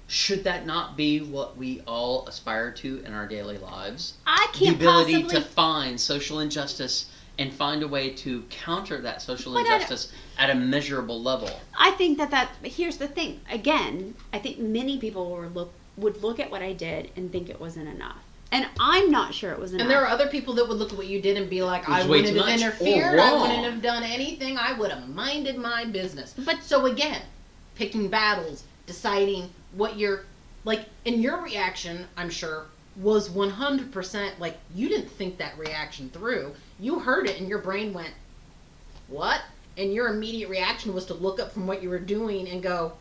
should 0.09 0.45
that 0.45 0.67
not 0.67 0.97
be 0.97 1.21
what 1.21 1.57
we 1.57 1.81
all 1.87 2.27
aspire 2.29 2.71
to 2.73 3.03
in 3.05 3.13
our 3.13 3.27
daily 3.27 3.59
lives? 3.59 4.15
I 4.27 4.49
can't 4.53 4.79
The 4.79 4.85
ability 4.87 5.23
possibly. 5.23 5.41
to 5.41 5.49
find 5.49 6.01
social 6.01 6.41
injustice 6.41 7.07
and 7.39 7.53
find 7.53 7.83
a 7.83 7.89
way 7.89 8.11
to 8.11 8.43
counter 8.49 9.01
that 9.01 9.21
social 9.21 9.55
But 9.55 9.67
injustice 9.67 10.13
at 10.39 10.49
a 10.49 10.55
measurable 10.55 11.21
level. 11.21 11.51
I 11.79 11.91
think 11.93 12.19
that 12.19 12.31
that 12.31 12.51
here's 12.63 12.97
the 12.97 13.09
thing. 13.09 13.41
Again, 13.51 14.15
I 14.33 14.39
think 14.39 14.59
many 14.59 14.99
people 14.99 15.31
were 15.31 15.49
look 15.49 15.73
would 15.97 16.23
look 16.23 16.39
at 16.39 16.51
what 16.51 16.63
I 16.63 16.73
did 16.73 17.11
and 17.17 17.33
think 17.33 17.49
it 17.49 17.61
wasn't 17.61 17.89
enough. 17.89 18.23
And 18.53 18.67
I'm 18.79 19.11
not 19.11 19.35
sure 19.35 19.53
it 19.53 19.59
was 19.59 19.73
enough. 19.73 19.83
And 19.83 19.91
there 19.91 20.03
are 20.03 20.09
other 20.09 20.29
people 20.29 20.55
that 20.55 20.69
would 20.69 20.79
look 20.79 20.93
at 20.93 20.99
what 20.99 21.07
you 21.07 21.21
did 21.21 21.37
and 21.37 21.51
be 21.51 21.63
like, 21.63 21.89
I 21.89 22.07
wouldn't 22.07 22.37
have 22.37 22.49
interfered. 22.49 23.19
I 23.19 23.33
wouldn't 23.33 23.65
have 23.65 23.83
done 23.83 24.03
anything. 24.03 24.57
I 24.59 24.73
would 24.79 24.91
have 24.91 25.09
minded 25.09 25.57
my 25.57 25.85
business. 25.85 26.35
But- 26.39 26.63
so 26.63 26.87
again, 26.87 27.23
picking 27.75 28.09
battles, 28.09 28.65
deciding 28.87 29.51
what 29.73 29.99
you're 29.99 30.25
like, 30.65 30.87
and 31.05 31.23
your 31.23 31.41
reaction, 31.43 32.07
I'm 32.17 32.31
sure, 32.31 32.67
was 32.97 33.29
100% 33.29 34.39
like 34.39 34.59
you 34.75 34.89
didn't 34.89 35.11
think 35.11 35.39
that 35.39 35.59
reaction 35.59 36.09
through. 36.11 36.55
You 36.81 36.99
heard 37.01 37.29
it, 37.29 37.39
and 37.39 37.49
your 37.49 37.59
brain 37.59 37.93
went, 37.93 38.15
"What?" 39.09 39.43
And 39.77 39.93
your 39.93 40.09
immediate 40.09 40.49
reaction 40.49 40.95
was 40.95 41.05
to 41.07 41.15
look 41.15 41.39
up 41.39 41.53
from 41.53 41.67
what 41.67 41.83
you 41.83 41.91
were 41.91 41.99
doing 41.99 42.49
and 42.49 42.63
go, 42.63 42.93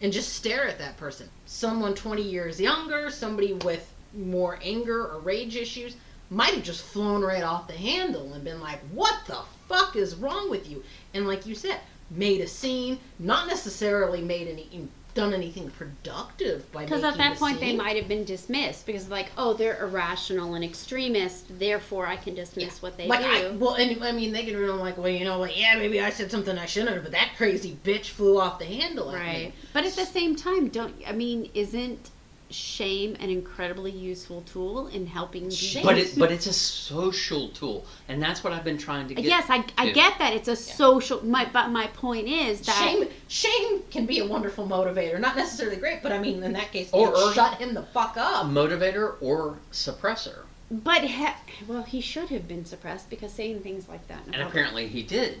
and 0.00 0.12
just 0.12 0.32
stare 0.32 0.66
at 0.66 0.78
that 0.78 0.96
person. 0.96 1.28
Someone 1.46 1.94
20 1.94 2.22
years 2.22 2.60
younger, 2.60 3.10
somebody 3.10 3.52
with 3.52 3.91
more 4.14 4.58
anger 4.62 5.06
or 5.06 5.18
rage 5.20 5.56
issues, 5.56 5.96
might 6.30 6.54
have 6.54 6.62
just 6.62 6.82
flown 6.84 7.22
right 7.22 7.42
off 7.42 7.66
the 7.66 7.74
handle 7.74 8.32
and 8.32 8.42
been 8.44 8.60
like, 8.60 8.78
what 8.92 9.14
the 9.26 9.38
fuck 9.68 9.96
is 9.96 10.14
wrong 10.16 10.48
with 10.50 10.68
you? 10.70 10.82
And 11.14 11.26
like 11.26 11.46
you 11.46 11.54
said, 11.54 11.80
made 12.10 12.40
a 12.40 12.46
scene, 12.46 12.98
not 13.18 13.46
necessarily 13.48 14.22
made 14.22 14.48
any, 14.48 14.88
done 15.14 15.34
anything 15.34 15.68
productive 15.70 16.70
by 16.72 16.84
Because 16.84 17.04
at 17.04 17.18
that 17.18 17.36
point 17.36 17.60
they 17.60 17.76
might 17.76 17.96
have 17.96 18.08
been 18.08 18.24
dismissed 18.24 18.86
because 18.86 19.10
like, 19.10 19.30
oh, 19.36 19.52
they're 19.52 19.82
irrational 19.82 20.54
and 20.54 20.64
extremist, 20.64 21.58
therefore 21.58 22.06
I 22.06 22.16
can 22.16 22.34
dismiss 22.34 22.76
Yeah. 22.76 22.80
what 22.80 22.96
they 22.96 23.06
like 23.06 23.20
do. 23.20 23.26
I, 23.26 23.50
well, 23.50 23.74
and 23.74 24.02
I 24.02 24.12
mean, 24.12 24.32
they 24.32 24.44
could 24.46 24.56
really 24.56 24.78
like, 24.78 24.96
well, 24.96 25.08
you 25.08 25.24
know, 25.24 25.38
like, 25.38 25.58
yeah, 25.58 25.74
maybe 25.76 26.00
I 26.00 26.08
said 26.10 26.30
something 26.30 26.56
I 26.56 26.64
shouldn't 26.64 26.94
have, 26.94 27.02
but 27.02 27.12
that 27.12 27.32
crazy 27.36 27.76
bitch 27.84 28.06
flew 28.06 28.40
off 28.40 28.58
the 28.58 28.64
handle 28.64 29.10
at 29.10 29.18
me. 29.20 29.20
right. 29.20 29.52
But 29.74 29.84
at 29.84 29.92
the 29.92 30.06
same 30.06 30.34
time, 30.34 30.68
don't 30.68 30.94
I 31.06 31.12
mean, 31.12 31.50
isn't 31.52 32.10
shame 32.52 33.16
an 33.20 33.30
incredibly 33.30 33.90
useful 33.90 34.42
tool 34.42 34.86
in 34.88 35.06
helping 35.06 35.50
Shame. 35.50 35.84
But 35.84 35.98
it, 35.98 36.18
but 36.18 36.30
it's 36.30 36.46
a 36.46 36.52
social 36.52 37.48
tool, 37.48 37.84
and 38.08 38.22
that's 38.22 38.44
what 38.44 38.52
I've 38.52 38.64
been 38.64 38.78
trying 38.78 39.08
to 39.08 39.14
get. 39.14 39.24
yes, 39.24 39.46
I, 39.48 39.64
I 39.76 39.86
to. 39.86 39.92
get 39.92 40.18
that 40.18 40.32
it's 40.34 40.48
a 40.48 40.56
social. 40.56 41.24
My 41.26 41.48
but 41.52 41.68
my 41.70 41.86
point 41.88 42.28
is 42.28 42.60
that 42.62 42.76
Shame, 42.76 43.08
shame 43.28 43.82
can 43.90 44.06
be 44.06 44.18
a 44.20 44.26
wonderful 44.26 44.66
motivator. 44.66 45.18
Not 45.18 45.36
necessarily 45.36 45.76
great, 45.76 46.02
but 46.02 46.12
I 46.12 46.18
mean, 46.18 46.42
in 46.42 46.52
that 46.52 46.70
case, 46.72 46.90
Or- 46.92 47.16
or- 47.16 47.32
shut 47.32 47.58
him 47.58 47.74
the 47.74 47.82
fuck 47.82 48.16
up. 48.16 48.46
motivator 48.46 49.16
or 49.20 49.58
suppressor, 49.72 50.40
But 50.70 51.02
he, 51.02 51.26
well, 51.66 51.82
he 51.82 52.00
should 52.00 52.28
have 52.28 52.46
been 52.46 52.64
suppressed 52.64 53.10
because 53.10 53.32
saying 53.32 53.60
things 53.60 53.88
like 53.88 54.06
that. 54.08 54.18
and 54.26 54.34
public- 54.34 54.48
apparently 54.48 54.88
he 54.88 55.02
did. 55.02 55.40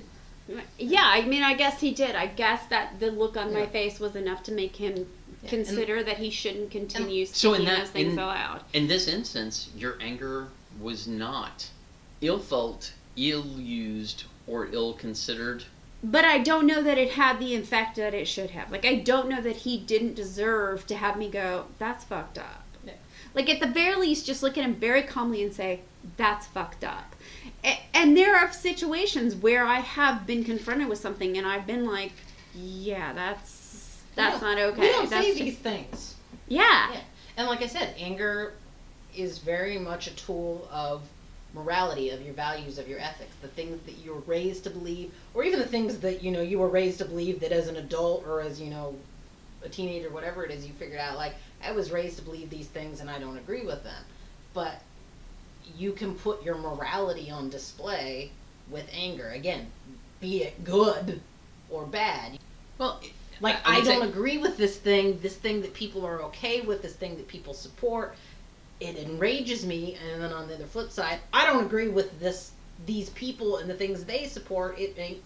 Yeah, 0.76 1.04
I 1.04 1.22
mean, 1.22 1.44
I 1.44 1.54
guess 1.54 1.80
he 1.80 1.92
did. 1.92 2.16
I 2.16 2.26
guess 2.26 2.66
that 2.66 2.98
the 2.98 3.10
look 3.12 3.36
on 3.36 3.54
my 3.54 3.64
face 3.66 4.00
was 4.00 4.16
enough 4.16 4.42
to 4.44 4.52
make 4.52 4.74
him 4.76 5.06
Yeah, 5.42 5.50
consider 5.50 6.02
that 6.02 6.18
he 6.18 6.30
shouldn't 6.30 6.70
continue 6.70 7.26
So 7.26 7.54
in 7.54 7.64
that- 7.64 7.78
those 7.80 7.90
things 7.90 8.12
in- 8.12 8.18
aloud. 8.18 8.62
In 8.72 8.86
this 8.88 9.08
instance, 9.08 9.68
your 9.76 9.98
anger 10.00 10.48
was 10.80 11.06
not 11.06 11.66
ill 12.20 12.38
felt, 12.38 12.92
ill 13.16 13.44
used, 13.58 14.24
or 14.46 14.68
ill 14.72 14.92
considered. 14.94 15.64
But 16.04 16.24
I 16.24 16.38
don't 16.38 16.66
know 16.66 16.82
that 16.82 16.98
it 16.98 17.12
had 17.12 17.38
the 17.38 17.54
effect 17.54 17.96
that 17.96 18.14
it 18.14 18.26
should 18.26 18.50
have. 18.50 18.70
Like, 18.72 18.84
I 18.84 18.96
don't 18.96 19.28
know 19.28 19.40
that 19.40 19.56
he 19.56 19.76
didn't 19.78 20.14
deserve 20.14 20.86
to 20.88 20.96
have 20.96 21.16
me 21.16 21.28
go, 21.28 21.66
that's 21.78 22.04
fucked 22.04 22.38
up. 22.38 22.64
Yeah. 22.84 22.94
Like, 23.34 23.48
at 23.48 23.60
the 23.60 23.66
very 23.68 23.94
least, 23.96 24.26
just 24.26 24.42
look 24.42 24.58
at 24.58 24.64
him 24.64 24.74
very 24.74 25.02
calmly 25.02 25.42
and 25.42 25.52
say, 25.54 25.80
that's 26.16 26.46
fucked 26.48 26.82
up. 26.84 27.14
And 27.94 28.16
there 28.16 28.34
are 28.36 28.52
situations 28.52 29.36
where 29.36 29.64
I 29.64 29.78
have 29.78 30.26
been 30.26 30.42
confronted 30.42 30.88
with 30.88 30.98
something 30.98 31.38
and 31.38 31.46
I've 31.46 31.66
been 31.66 31.86
like, 31.86 32.12
yeah, 32.54 33.12
that's 33.12 33.61
that's 34.14 34.40
not 34.42 34.58
okay. 34.58 34.80
We 34.80 34.88
don't 34.88 35.10
that's 35.10 35.24
say 35.24 35.30
just- 35.32 35.38
these 35.44 35.58
things. 35.58 36.14
yeah. 36.48 36.92
Yeah. 36.92 37.00
And 37.36 37.46
like 37.48 37.62
I 37.62 37.66
said, 37.66 37.94
anger 37.98 38.52
is 39.16 39.38
very 39.38 39.78
much 39.78 40.06
a 40.06 40.14
tool 40.16 40.68
of 40.70 41.02
morality, 41.54 42.10
of 42.10 42.22
your 42.22 42.34
values, 42.34 42.78
of 42.78 42.88
your 42.88 42.98
ethics, 42.98 43.34
the 43.42 43.48
things 43.48 43.80
that 43.84 43.98
you 43.98 44.12
were 44.14 44.20
raised 44.20 44.64
to 44.64 44.70
believe, 44.70 45.12
or 45.34 45.44
even 45.44 45.58
the 45.58 45.66
things 45.66 45.98
that 45.98 46.22
you 46.22 46.30
know 46.30 46.40
you 46.42 46.58
were 46.58 46.68
raised 46.68 46.98
to 46.98 47.04
believe 47.04 47.40
that 47.40 47.52
as 47.52 47.68
an 47.68 47.76
adult 47.76 48.26
or 48.26 48.40
as 48.40 48.60
you 48.60 48.68
know 48.70 48.94
a 49.64 49.68
teenager, 49.68 50.10
whatever 50.10 50.44
it 50.44 50.50
is, 50.50 50.66
you 50.66 50.72
figured 50.74 51.00
out 51.00 51.16
like 51.16 51.34
I 51.62 51.72
was 51.72 51.90
raised 51.90 52.16
to 52.18 52.22
believe 52.24 52.50
these 52.50 52.66
things 52.66 53.00
and 53.00 53.08
I 53.10 53.18
don't 53.18 53.36
agree 53.38 53.64
with 53.64 53.84
them, 53.84 54.02
but 54.54 54.80
you 55.76 55.92
can 55.92 56.14
put 56.14 56.42
your 56.42 56.56
morality 56.56 57.30
on 57.30 57.48
display 57.48 58.30
with 58.70 58.88
anger. 58.92 59.28
Again, 59.30 59.70
be 60.20 60.42
it 60.42 60.64
good 60.64 61.20
or 61.70 61.86
bad. 61.86 62.38
Well, 62.78 63.00
Like 63.42 63.56
I 63.64 63.78
I, 63.78 63.80
don't 63.82 64.08
agree 64.08 64.38
with 64.38 64.56
this 64.56 64.78
thing, 64.78 65.18
this 65.20 65.34
thing 65.34 65.60
that 65.62 65.74
people 65.74 66.06
are 66.06 66.22
okay 66.22 66.60
with, 66.60 66.80
this 66.80 66.94
thing 66.94 67.16
that 67.16 67.26
people 67.28 67.52
support. 67.52 68.14
It 68.80 68.96
enrages 68.96 69.66
me, 69.66 69.96
and 70.12 70.22
then 70.22 70.32
on 70.32 70.48
the 70.48 70.54
other 70.54 70.64
flip 70.66 70.90
side, 70.90 71.18
I 71.32 71.44
don't 71.46 71.64
agree 71.66 71.88
with 71.88 72.18
this 72.20 72.52
these 72.86 73.10
people 73.10 73.58
and 73.58 73.68
the 73.68 73.74
things 73.74 74.04
they 74.04 74.26
support. 74.26 74.78
It 74.78 74.94
ain't 74.96 75.22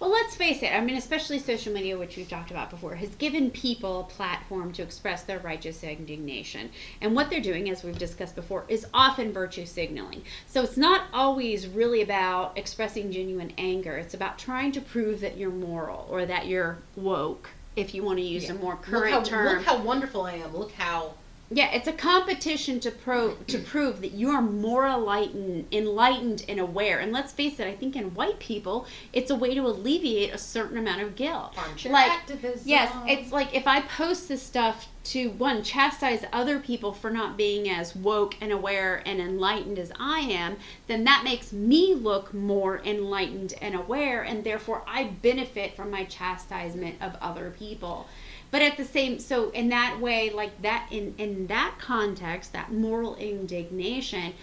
Well, 0.00 0.10
let's 0.10 0.34
face 0.34 0.62
it. 0.62 0.74
I 0.74 0.80
mean, 0.80 0.96
especially 0.96 1.38
social 1.38 1.72
media, 1.72 1.96
which 1.96 2.16
we've 2.16 2.28
talked 2.28 2.50
about 2.50 2.68
before, 2.68 2.94
has 2.96 3.14
given 3.14 3.50
people 3.50 4.00
a 4.00 4.04
platform 4.04 4.72
to 4.72 4.82
express 4.82 5.22
their 5.22 5.38
righteous 5.38 5.82
indignation. 5.82 6.70
And 7.00 7.14
what 7.14 7.30
they're 7.30 7.40
doing, 7.40 7.70
as 7.70 7.84
we've 7.84 7.98
discussed 7.98 8.34
before, 8.34 8.64
is 8.68 8.86
often 8.92 9.32
virtue 9.32 9.64
signaling. 9.64 10.22
So 10.46 10.62
it's 10.62 10.76
not 10.76 11.06
always 11.12 11.68
really 11.68 12.02
about 12.02 12.58
expressing 12.58 13.12
genuine 13.12 13.52
anger. 13.56 13.96
It's 13.96 14.14
about 14.14 14.38
trying 14.38 14.72
to 14.72 14.80
prove 14.80 15.20
that 15.20 15.38
you're 15.38 15.50
moral 15.50 16.06
or 16.10 16.26
that 16.26 16.46
you're 16.48 16.78
woke, 16.96 17.50
if 17.76 17.94
you 17.94 18.02
want 18.02 18.18
to 18.18 18.24
use 18.24 18.50
a 18.50 18.54
more 18.54 18.76
current 18.76 19.14
look 19.14 19.24
how, 19.24 19.30
term. 19.30 19.56
Look 19.56 19.64
how 19.64 19.82
wonderful 19.82 20.22
I 20.22 20.34
am. 20.34 20.56
Look 20.56 20.72
how 20.72 21.14
Yeah, 21.50 21.70
it's 21.72 21.86
a 21.86 21.92
competition 21.92 22.80
to 22.80 22.90
pro 22.90 23.34
to 23.34 23.58
prove 23.58 24.00
that 24.00 24.12
you 24.12 24.30
are 24.30 24.40
more 24.40 24.86
enlightened, 24.88 25.66
enlightened 25.72 26.44
and 26.48 26.58
aware. 26.58 26.98
And 26.98 27.12
let's 27.12 27.32
face 27.32 27.60
it, 27.60 27.66
I 27.66 27.74
think 27.74 27.96
in 27.96 28.14
white 28.14 28.38
people, 28.38 28.86
it's 29.12 29.30
a 29.30 29.34
way 29.34 29.54
to 29.54 29.60
alleviate 29.60 30.32
a 30.32 30.38
certain 30.38 30.78
amount 30.78 31.02
of 31.02 31.16
guilt. 31.16 31.52
armchair 31.56 31.92
Like, 31.92 32.10
activism. 32.10 32.62
Yes, 32.66 32.92
it's 33.06 33.30
like 33.30 33.54
if 33.54 33.66
I 33.66 33.82
post 33.82 34.28
this 34.28 34.42
stuff 34.42 34.88
to 35.04 35.28
one 35.32 35.62
chastise 35.62 36.24
other 36.32 36.58
people 36.58 36.92
for 36.92 37.10
not 37.10 37.36
being 37.36 37.68
as 37.68 37.94
woke 37.94 38.36
and 38.40 38.50
aware 38.50 39.02
and 39.04 39.20
enlightened 39.20 39.78
as 39.78 39.92
I 40.00 40.20
am, 40.20 40.56
then 40.86 41.04
that 41.04 41.24
makes 41.24 41.52
me 41.52 41.94
look 41.94 42.32
more 42.32 42.80
enlightened 42.84 43.52
and 43.60 43.74
aware, 43.74 44.22
and 44.22 44.42
therefore 44.44 44.82
I 44.86 45.04
benefit 45.04 45.76
from 45.76 45.90
my 45.90 46.04
chastisement 46.04 46.96
of 47.02 47.16
other 47.20 47.54
people. 47.58 48.08
But 48.50 48.62
at 48.62 48.76
the 48.76 48.84
same, 48.84 49.18
so 49.18 49.50
in 49.50 49.68
that 49.70 50.00
way, 50.00 50.30
like 50.30 50.62
that, 50.62 50.88
in 50.90 51.14
in 51.18 51.46
that 51.48 51.76
context, 51.80 52.52
that 52.52 52.72
moral 52.72 53.16
indignation, 53.16 54.34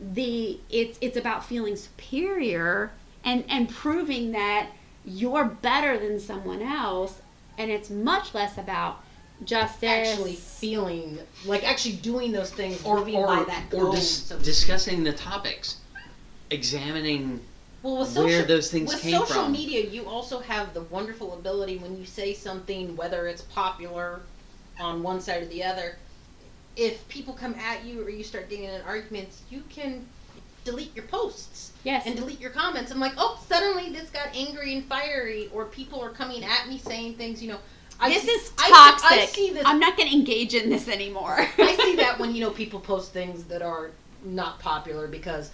the 0.00 0.60
it's 0.70 0.98
it's 1.00 1.16
about 1.16 1.44
feeling 1.44 1.76
superior 1.76 2.92
and 3.24 3.44
and 3.48 3.68
proving 3.68 4.32
that 4.32 4.70
you're 5.04 5.44
better 5.44 5.98
than 5.98 6.18
someone 6.18 6.62
else. 6.62 7.20
And 7.58 7.70
it's 7.70 7.90
much 7.90 8.32
less 8.34 8.56
about 8.56 9.02
justice. 9.44 9.82
Actually 9.82 10.34
feeling 10.34 11.18
like 11.44 11.64
actually 11.64 11.96
doing 11.96 12.32
those 12.32 12.50
things, 12.50 12.82
or 12.84 13.00
or, 13.00 13.26
by 13.26 13.44
that 13.44 13.64
or 13.74 13.90
dis- 13.92 14.24
so 14.24 14.38
discussing 14.38 15.04
the 15.04 15.12
topics, 15.12 15.76
examining 16.50 17.40
well, 17.82 17.98
with 17.98 18.16
where 18.16 18.28
social, 18.40 18.46
those 18.46 18.70
things 18.70 18.92
with 18.92 19.02
came 19.02 19.12
social 19.20 19.44
from. 19.44 19.52
media, 19.52 19.84
you 19.86 20.04
also 20.06 20.40
have 20.40 20.74
the 20.74 20.82
wonderful 20.82 21.34
ability 21.34 21.78
when 21.78 21.96
you 21.98 22.04
say 22.04 22.34
something, 22.34 22.94
whether 22.96 23.26
it's 23.26 23.42
popular 23.42 24.20
on 24.78 25.02
one 25.02 25.20
side 25.20 25.42
or 25.42 25.46
the 25.46 25.62
other, 25.64 25.96
if 26.76 27.06
people 27.08 27.34
come 27.34 27.54
at 27.54 27.84
you 27.84 28.02
or 28.04 28.10
you 28.10 28.22
start 28.24 28.48
getting 28.48 28.64
in 28.66 28.80
arguments, 28.82 29.42
you 29.50 29.62
can 29.68 30.04
delete 30.64 30.94
your 30.94 31.06
posts 31.06 31.72
yes 31.84 32.06
and 32.06 32.16
delete 32.16 32.38
your 32.40 32.50
comments. 32.50 32.90
I'm 32.92 33.00
like, 33.00 33.14
oh, 33.16 33.42
suddenly 33.48 33.90
this 33.90 34.10
got 34.10 34.28
angry 34.34 34.74
and 34.74 34.84
fiery, 34.84 35.48
or 35.54 35.64
people 35.64 36.00
are 36.02 36.10
coming 36.10 36.44
at 36.44 36.68
me 36.68 36.78
saying 36.78 37.14
things, 37.14 37.42
you 37.42 37.50
know. 37.50 37.58
I 37.98 38.08
this 38.10 38.22
see- 38.22 38.30
is 38.30 38.52
I 38.58 38.64
see- 38.66 38.72
toxic 38.72 39.10
I 39.18 39.26
see 39.26 39.50
this 39.52 39.62
i'm 39.66 39.78
not 39.78 39.94
going 39.98 40.08
to 40.08 40.14
engage 40.14 40.54
in 40.54 40.70
this 40.70 40.88
anymore 40.88 41.36
I 41.58 41.76
see 41.76 41.96
that 42.02 42.18
when 42.18 42.34
you 42.34 42.40
know 42.40 42.50
people 42.50 42.80
post 42.80 43.12
things 43.12 43.44
that 43.44 43.60
are 43.60 43.90
not 44.24 44.58
popular 44.58 45.06
because 45.06 45.50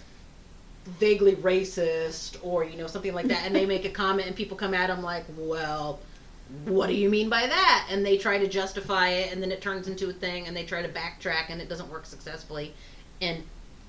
vaguely 0.99 1.35
racist 1.35 2.37
or 2.43 2.63
you 2.63 2.77
know 2.77 2.87
something 2.87 3.13
like 3.13 3.27
that, 3.27 3.43
and 3.45 3.55
they 3.55 3.65
make 3.65 3.85
a 3.85 3.89
comment 3.89 4.27
and 4.27 4.35
people 4.35 4.57
come 4.57 4.73
at 4.73 4.87
them 4.87 5.01
like, 5.03 5.25
"Well, 5.37 5.99
what 6.65 6.87
do 6.87 6.93
you 6.93 7.09
mean 7.09 7.29
by 7.29 7.45
that?" 7.47 7.87
And 7.91 8.05
they 8.05 8.17
try 8.17 8.37
to 8.37 8.47
justify 8.47 9.09
it, 9.09 9.31
and 9.33 9.41
then 9.41 9.51
it 9.51 9.61
turns 9.61 9.87
into 9.87 10.09
a 10.09 10.13
thing, 10.13 10.47
and 10.47 10.55
they 10.55 10.63
try 10.65 10.81
to 10.81 10.89
backtrack, 10.89 11.45
and 11.49 11.61
it 11.61 11.69
doesn't 11.69 11.89
work 11.91 12.05
successfully, 12.05 12.73
and 13.21 13.43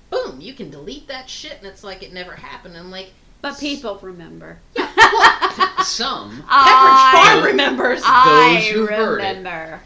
boom, 0.09 0.41
you 0.41 0.53
can 0.53 0.69
delete 0.69 1.07
that 1.07 1.29
shit, 1.29 1.53
and 1.57 1.65
it's 1.67 1.83
like 1.83 2.03
it 2.03 2.11
never 2.13 2.31
happened. 2.33 2.75
I'm 2.75 2.91
like, 2.91 3.11
but 3.41 3.57
people 3.59 3.97
remember 4.01 4.59
some. 5.83 6.43
I- 6.49 7.13
Pepperidge 7.13 7.33
Farm 7.33 7.43
remembers. 7.45 8.01
I 8.03 8.69
who 8.73 8.85
heard 8.87 9.19
it. 9.21 9.27
remember. 9.27 9.79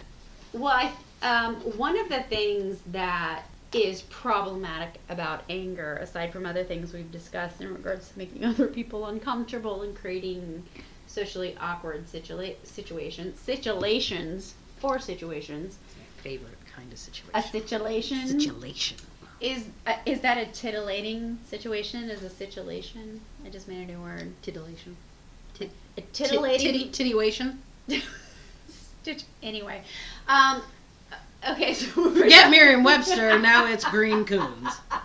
Well, 0.53 0.73
I, 0.73 0.91
um, 1.27 1.55
one 1.77 1.97
of 1.97 2.09
the 2.09 2.21
things 2.23 2.79
that 2.91 3.43
is 3.75 4.01
problematic 4.03 4.99
about 5.09 5.43
anger, 5.49 5.95
aside 6.01 6.31
from 6.31 6.45
other 6.45 6.63
things 6.63 6.93
we've 6.93 7.11
discussed 7.11 7.61
in 7.61 7.73
regards 7.73 8.09
to 8.09 8.17
making 8.17 8.45
other 8.51 8.67
people 8.67 9.05
uncomfortable 9.07 9.81
and 9.83 9.95
creating 9.95 10.63
socially 11.07 11.55
awkward 11.59 12.05
situa- 12.07 12.55
situations, 12.63 13.39
situations 13.39 14.53
or 14.81 14.99
situations, 14.99 15.77
favorite 16.17 16.57
kind 16.75 16.91
of 16.91 16.97
situation. 16.99 17.31
a 17.35 17.41
situation, 17.43 18.27
Situation. 18.39 18.97
is 19.39 19.65
uh, 19.87 19.95
is 20.05 20.21
that 20.21 20.37
a 20.37 20.45
titillating 20.51 21.37
situation? 21.49 22.09
Is 22.09 22.23
a 22.23 22.29
situation? 22.29 23.21
I 23.45 23.49
just 23.49 23.67
made 23.67 23.83
a 23.87 23.91
new 23.91 23.99
word. 24.01 24.31
Titillation. 24.41 24.95
A 25.61 26.01
titillating. 26.13 26.73
Titty, 26.73 26.89
titillation. 26.89 27.61
Stitch- 29.03 29.25
anyway, 29.43 29.83
um, 30.27 30.61
okay. 31.51 31.73
So 31.73 31.87
we're 32.11 32.21
Forget 32.23 32.49
Merriam-Webster. 32.51 33.39
now 33.39 33.65
it's 33.67 33.85
green 33.85 34.25
coons. 34.25 34.69
That 34.89 35.03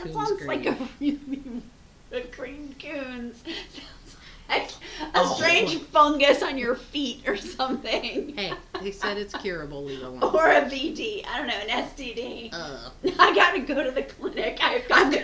Coons 0.00 0.14
sounds 0.14 0.42
like 0.46 0.66
a 0.66 0.72
green. 0.98 1.62
really 2.10 2.22
a 2.24 2.26
green 2.28 2.74
coons. 2.80 3.42
Sounds 3.44 4.16
like 4.48 4.70
a 5.14 5.18
Oh. 5.20 5.34
strange 5.36 5.76
fungus 5.78 6.42
on 6.42 6.58
your 6.58 6.74
feet 6.74 7.22
or 7.28 7.36
something. 7.36 8.34
Hey, 8.36 8.52
they 8.82 8.90
said 8.90 9.16
it's 9.16 9.32
curable. 9.36 9.84
Leave 9.84 10.02
alone. 10.02 10.22
Or 10.22 10.48
a 10.50 10.62
VD. 10.62 11.24
I 11.26 11.38
don't 11.38 11.46
know, 11.46 11.54
an 11.54 11.84
STD. 11.88 12.50
Uh, 12.52 12.90
I 13.18 13.34
gotta 13.34 13.60
go 13.60 13.84
to 13.84 13.90
the 13.92 14.02
clinic. 14.02 14.58
I've 14.60 14.88
got 14.88 15.12
the, 15.12 15.20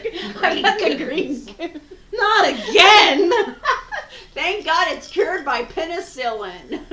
I've 0.47 0.63
got 0.63 0.79
the 0.79 0.95
green 1.05 1.45
coons. 1.47 1.81
not 2.13 2.49
again. 2.51 3.33
Thank 4.35 4.65
God 4.65 4.89
it's 4.93 5.09
cured 5.09 5.45
by 5.45 5.65
penicillin. 5.65 6.85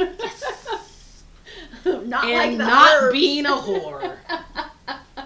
not 1.86 2.26
like 2.26 2.52
and 2.52 2.60
the 2.60 2.66
not 2.66 3.04
herbs. 3.04 3.14
being 3.14 3.46
a 3.46 3.50
whore. 3.50 4.16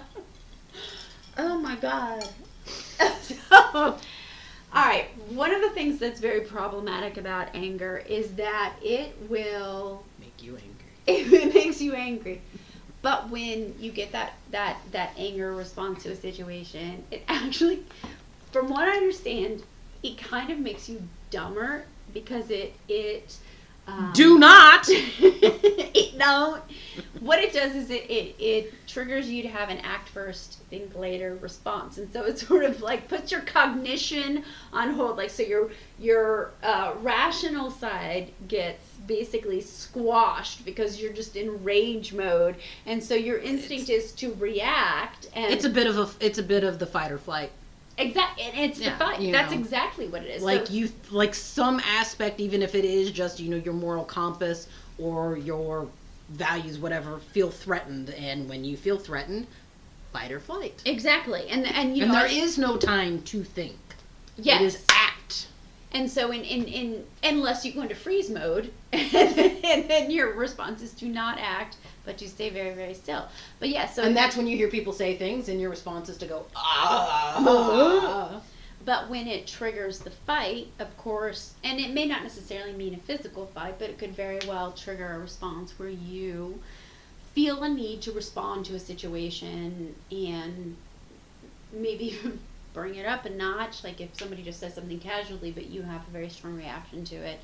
oh 1.38 1.58
my 1.58 1.76
God. 1.76 2.24
so, 3.22 3.34
all 3.52 3.98
right. 4.74 5.06
One 5.30 5.54
of 5.54 5.60
the 5.62 5.70
things 5.70 5.98
that's 5.98 6.20
very 6.20 6.40
problematic 6.40 7.16
about 7.16 7.48
anger 7.54 8.02
is 8.08 8.32
that 8.34 8.74
it 8.82 9.16
will 9.28 10.04
Make 10.20 10.42
you 10.42 10.56
angry. 10.56 10.86
it 11.06 11.54
makes 11.54 11.80
you 11.80 11.94
angry. 11.94 12.40
But 13.02 13.30
when 13.30 13.74
you 13.78 13.92
get 13.92 14.10
that 14.12 14.32
that 14.50 14.78
that 14.92 15.12
anger 15.16 15.54
response 15.54 16.02
to 16.02 16.10
a 16.10 16.16
situation, 16.16 17.04
it 17.10 17.22
actually, 17.28 17.84
from 18.52 18.68
what 18.68 18.88
I 18.88 18.96
understand, 18.96 19.62
it 20.02 20.18
kind 20.18 20.50
of 20.50 20.58
makes 20.58 20.88
you 20.88 21.02
dumber 21.30 21.84
because 22.12 22.50
it 22.50 22.74
it. 22.88 23.36
Um, 23.88 24.12
Do 24.14 24.38
not. 24.38 24.84
it 24.88 26.18
don't. 26.38 26.62
What 27.20 27.40
it 27.40 27.52
does 27.52 27.74
is 27.74 27.90
it, 27.90 28.08
it 28.08 28.36
it 28.38 28.74
triggers 28.86 29.28
you 29.28 29.42
to 29.42 29.48
have 29.48 29.70
an 29.70 29.78
act 29.78 30.08
first, 30.08 30.58
think 30.70 30.94
later 30.94 31.36
response, 31.40 31.98
and 31.98 32.12
so 32.12 32.24
it 32.24 32.38
sort 32.46 32.64
of 32.64 32.80
like 32.80 33.08
puts 33.08 33.32
your 33.32 33.40
cognition 33.42 34.44
on 34.72 34.92
hold. 34.92 35.16
Like 35.16 35.30
so, 35.30 35.42
your 35.42 35.70
your 35.98 36.52
uh, 36.62 36.94
rational 37.00 37.70
side 37.70 38.32
gets 38.46 38.84
basically 39.06 39.60
squashed 39.60 40.64
because 40.64 41.00
you're 41.00 41.12
just 41.12 41.36
in 41.36 41.62
rage 41.64 42.12
mode, 42.12 42.56
and 42.86 43.02
so 43.02 43.14
your 43.14 43.38
instinct 43.38 43.90
is 43.90 44.12
to 44.12 44.34
react. 44.34 45.28
And 45.34 45.52
It's 45.52 45.64
a 45.64 45.70
bit 45.70 45.86
of 45.86 45.98
a. 45.98 46.08
It's 46.24 46.38
a 46.38 46.42
bit 46.42 46.64
of 46.64 46.78
the 46.78 46.86
fight 46.86 47.10
or 47.10 47.18
flight. 47.18 47.50
Exact, 47.98 48.40
and 48.40 48.56
it's 48.58 48.78
Yeah, 48.80 48.90
the 48.92 48.96
fight. 49.04 49.32
That's 49.32 49.52
know. 49.52 49.58
exactly 49.58 50.08
what 50.08 50.22
it 50.22 50.28
is. 50.28 50.42
like 50.42 50.66
So- 50.66 50.72
you 50.72 50.88
like 51.10 51.34
some 51.34 51.80
aspect 51.80 52.40
even 52.40 52.62
if 52.62 52.74
it 52.74 52.84
is 52.84 53.10
just 53.10 53.40
you 53.40 53.48
know 53.50 53.56
your 53.56 53.74
moral 53.74 54.04
compass 54.04 54.68
or 54.98 55.36
your 55.36 55.86
values 56.30 56.78
whatever 56.78 57.18
feel 57.18 57.50
threatened 57.50 58.10
and 58.10 58.48
when 58.48 58.64
you 58.64 58.76
feel 58.76 58.98
threatened 58.98 59.46
fight 60.12 60.30
or 60.30 60.40
flight 60.40 60.82
exactly, 60.84 61.48
and 61.48 61.66
and 61.66 61.96
you 61.96 62.04
and 62.04 62.12
know 62.12 62.18
there 62.18 62.30
is 62.30 62.58
no 62.58 62.76
time 62.76 63.22
to 63.22 63.42
think 63.42 63.78
yes. 64.36 64.60
it 64.60 64.64
is 64.64 64.84
act 64.90 65.17
And 65.92 66.10
so, 66.10 66.30
in, 66.32 66.42
in, 66.42 66.64
in 66.64 67.04
unless 67.22 67.64
you 67.64 67.72
go 67.72 67.82
into 67.82 67.94
freeze 67.94 68.28
mode, 68.28 68.70
and 68.92 69.88
then 69.88 70.10
your 70.10 70.34
response 70.34 70.82
is 70.82 70.92
to 70.94 71.06
not 71.06 71.38
act, 71.38 71.76
but 72.04 72.18
to 72.18 72.28
stay 72.28 72.50
very, 72.50 72.74
very 72.74 72.94
still. 72.94 73.26
But 73.58 73.70
yeah, 73.70 73.86
so 73.86 74.02
and 74.02 74.16
that's 74.16 74.36
when 74.36 74.46
you 74.46 74.56
hear 74.56 74.68
people 74.68 74.92
say 74.92 75.16
things 75.16 75.48
and 75.48 75.60
your 75.60 75.70
response 75.70 76.08
is 76.08 76.18
to 76.18 76.26
go 76.26 76.46
ah 76.54 78.42
But 78.84 79.10
when 79.10 79.26
it 79.26 79.46
triggers 79.46 79.98
the 79.98 80.10
fight, 80.10 80.68
of 80.78 80.96
course, 80.96 81.54
and 81.64 81.78
it 81.78 81.92
may 81.92 82.06
not 82.06 82.22
necessarily 82.22 82.72
mean 82.72 82.94
a 82.94 82.98
physical 82.98 83.46
fight, 83.46 83.78
but 83.78 83.90
it 83.90 83.98
could 83.98 84.14
very 84.14 84.38
well 84.46 84.72
trigger 84.72 85.12
a 85.14 85.18
response 85.18 85.78
where 85.78 85.90
you 85.90 86.58
feel 87.34 87.62
a 87.62 87.68
need 87.68 88.00
to 88.02 88.12
respond 88.12 88.64
to 88.66 88.74
a 88.74 88.78
situation 88.78 89.94
and 90.10 90.76
maybe 91.72 92.18
bring 92.78 92.94
it 92.94 93.06
up 93.06 93.24
a 93.24 93.30
notch. 93.30 93.82
Like 93.82 94.00
if 94.00 94.16
somebody 94.16 94.42
just 94.42 94.60
says 94.60 94.74
something 94.74 95.00
casually, 95.00 95.50
but 95.50 95.66
you 95.66 95.82
have 95.82 96.06
a 96.06 96.10
very 96.10 96.28
strong 96.28 96.56
reaction 96.56 97.04
to 97.06 97.16
it, 97.16 97.40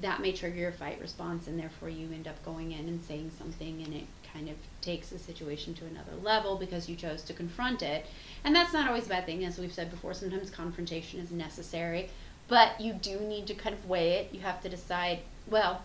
that 0.00 0.20
may 0.20 0.32
trigger 0.32 0.56
your 0.56 0.72
fight 0.72 0.98
response, 1.00 1.46
and 1.46 1.58
therefore 1.58 1.90
you 1.90 2.10
end 2.12 2.26
up 2.26 2.42
going 2.44 2.72
in 2.72 2.88
and 2.88 3.04
saying 3.04 3.30
something, 3.38 3.82
and 3.84 3.94
it 3.94 4.04
kind 4.32 4.48
of 4.48 4.56
takes 4.80 5.10
the 5.10 5.18
situation 5.18 5.74
to 5.74 5.84
another 5.84 6.14
level 6.22 6.56
because 6.56 6.88
you 6.88 6.96
chose 6.96 7.22
to 7.22 7.34
confront 7.34 7.82
it. 7.82 8.06
And 8.44 8.56
that's 8.56 8.72
not 8.72 8.88
always 8.88 9.06
a 9.06 9.10
bad 9.10 9.26
thing, 9.26 9.44
as 9.44 9.58
we've 9.58 9.72
said 9.72 9.90
before. 9.90 10.14
Sometimes 10.14 10.50
confrontation 10.50 11.20
is 11.20 11.30
necessary, 11.30 12.08
but 12.48 12.80
you 12.80 12.94
do 12.94 13.20
need 13.20 13.46
to 13.48 13.54
kind 13.54 13.74
of 13.74 13.86
weigh 13.86 14.14
it. 14.14 14.32
You 14.32 14.40
have 14.40 14.62
to 14.62 14.70
decide. 14.70 15.18
Well, 15.46 15.82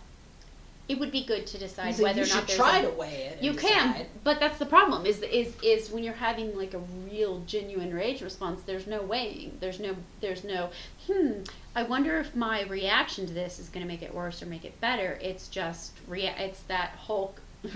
it 0.88 0.98
would 0.98 1.12
be 1.12 1.24
good 1.24 1.46
to 1.48 1.58
decide 1.58 1.94
So 1.94 2.02
whether 2.02 2.22
or 2.22 2.26
not 2.26 2.46
there's 2.46 2.58
try 2.58 2.78
a, 2.78 2.90
to 2.90 2.96
weigh 2.96 3.24
it 3.26 3.36
and 3.36 3.44
you 3.44 3.52
can, 3.52 3.88
decide. 3.92 4.06
but 4.24 4.40
that's 4.40 4.58
the 4.58 4.66
problem. 4.66 5.04
Is 5.06 5.20
is 5.22 5.54
is 5.62 5.90
when 5.90 6.02
you're 6.02 6.14
having 6.14 6.56
like 6.56 6.74
a 6.74 6.78
real 7.10 7.40
genuine 7.46 7.92
rage 7.94 8.22
response. 8.22 8.62
There's 8.62 8.86
no 8.86 9.02
weighing. 9.02 9.56
There's 9.60 9.80
no. 9.80 9.94
There's 10.20 10.44
no. 10.44 10.70
Hmm. 11.06 11.42
I 11.76 11.82
wonder 11.84 12.18
if 12.18 12.34
my 12.34 12.62
reaction 12.64 13.26
to 13.26 13.32
this 13.34 13.58
is 13.58 13.68
going 13.68 13.82
to 13.86 13.88
make 13.88 14.02
it 14.02 14.12
worse 14.14 14.42
or 14.42 14.46
make 14.46 14.64
it 14.64 14.80
better. 14.80 15.18
It's 15.22 15.48
just 15.48 15.92
rea- 16.08 16.34
It's 16.38 16.62
that 16.62 16.90
Hulk, 16.98 17.40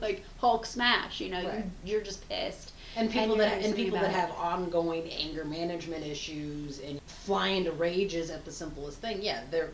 like 0.00 0.22
Hulk 0.38 0.64
smash. 0.64 1.20
You 1.20 1.30
know, 1.30 1.44
Right. 1.48 1.64
you, 1.84 1.92
you're 1.94 2.00
just 2.00 2.26
pissed. 2.28 2.72
and 2.96 3.10
people 3.10 3.28
you're 3.36 3.38
that 3.38 3.62
and 3.64 3.74
people 3.74 3.98
that 3.98 4.10
about 4.10 4.20
have 4.20 4.30
ongoing 4.38 5.10
anger 5.10 5.44
management 5.44 6.06
issues 6.06 6.78
and 6.80 7.00
fly 7.06 7.48
into 7.48 7.72
rages 7.72 8.30
at 8.30 8.44
the 8.44 8.52
simplest 8.52 8.98
thing 8.98 9.22
yeah 9.22 9.40
they're 9.50 9.70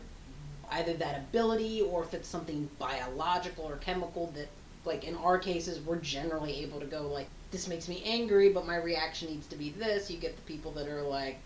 either 0.71 0.93
that 0.93 1.17
ability 1.17 1.81
or 1.81 2.03
if 2.03 2.13
it's 2.13 2.27
something 2.27 2.69
biological 2.79 3.65
or 3.65 3.77
chemical 3.77 4.27
that 4.35 4.47
like 4.85 5.03
in 5.03 5.15
our 5.15 5.37
cases 5.37 5.79
we're 5.81 5.97
generally 5.97 6.61
able 6.63 6.79
to 6.79 6.85
go 6.85 7.07
like 7.07 7.27
this 7.51 7.67
makes 7.67 7.87
me 7.87 8.01
angry 8.05 8.49
but 8.49 8.65
my 8.65 8.75
reaction 8.77 9.29
needs 9.29 9.47
to 9.47 9.55
be 9.55 9.71
this. 9.71 10.09
You 10.09 10.17
get 10.17 10.35
the 10.35 10.41
people 10.43 10.71
that 10.73 10.87
are 10.87 11.01
like 11.01 11.37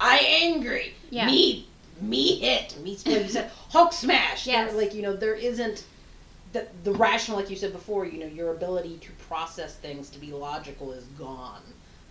i 0.00 0.18
angry! 0.18 0.94
Yeah. 1.10 1.26
me 1.26 1.66
me 2.00 2.36
hit 2.40 2.78
me 2.80 2.96
like 3.06 3.22
you 3.24 3.28
said. 3.28 3.50
Hulk 3.70 3.92
smash! 3.92 4.44
They're 4.46 4.66
Yes. 4.66 4.74
like 4.74 4.94
you 4.94 5.02
know 5.02 5.14
there 5.14 5.34
isn't 5.34 5.84
the, 6.52 6.66
the 6.84 6.92
rational 6.92 7.36
like 7.38 7.50
you 7.50 7.56
said 7.56 7.72
before 7.72 8.06
you 8.06 8.18
know 8.18 8.26
your 8.26 8.52
ability 8.52 8.98
to 9.02 9.10
process 9.28 9.76
things 9.76 10.08
to 10.10 10.18
be 10.18 10.32
logical 10.32 10.92
is 10.92 11.04
gone. 11.18 11.62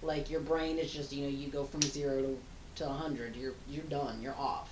Like 0.01 0.29
your 0.29 0.41
brain 0.41 0.77
is 0.77 0.93
just 0.93 1.11
you 1.11 1.23
know 1.23 1.29
you 1.29 1.47
go 1.49 1.63
from 1.63 1.81
zero 1.81 2.21
to 2.21 2.37
to 2.75 2.85
100 2.85 3.35
you're 3.35 3.53
you're 3.69 3.83
done. 3.85 4.21
You're 4.21 4.35
off 4.37 4.69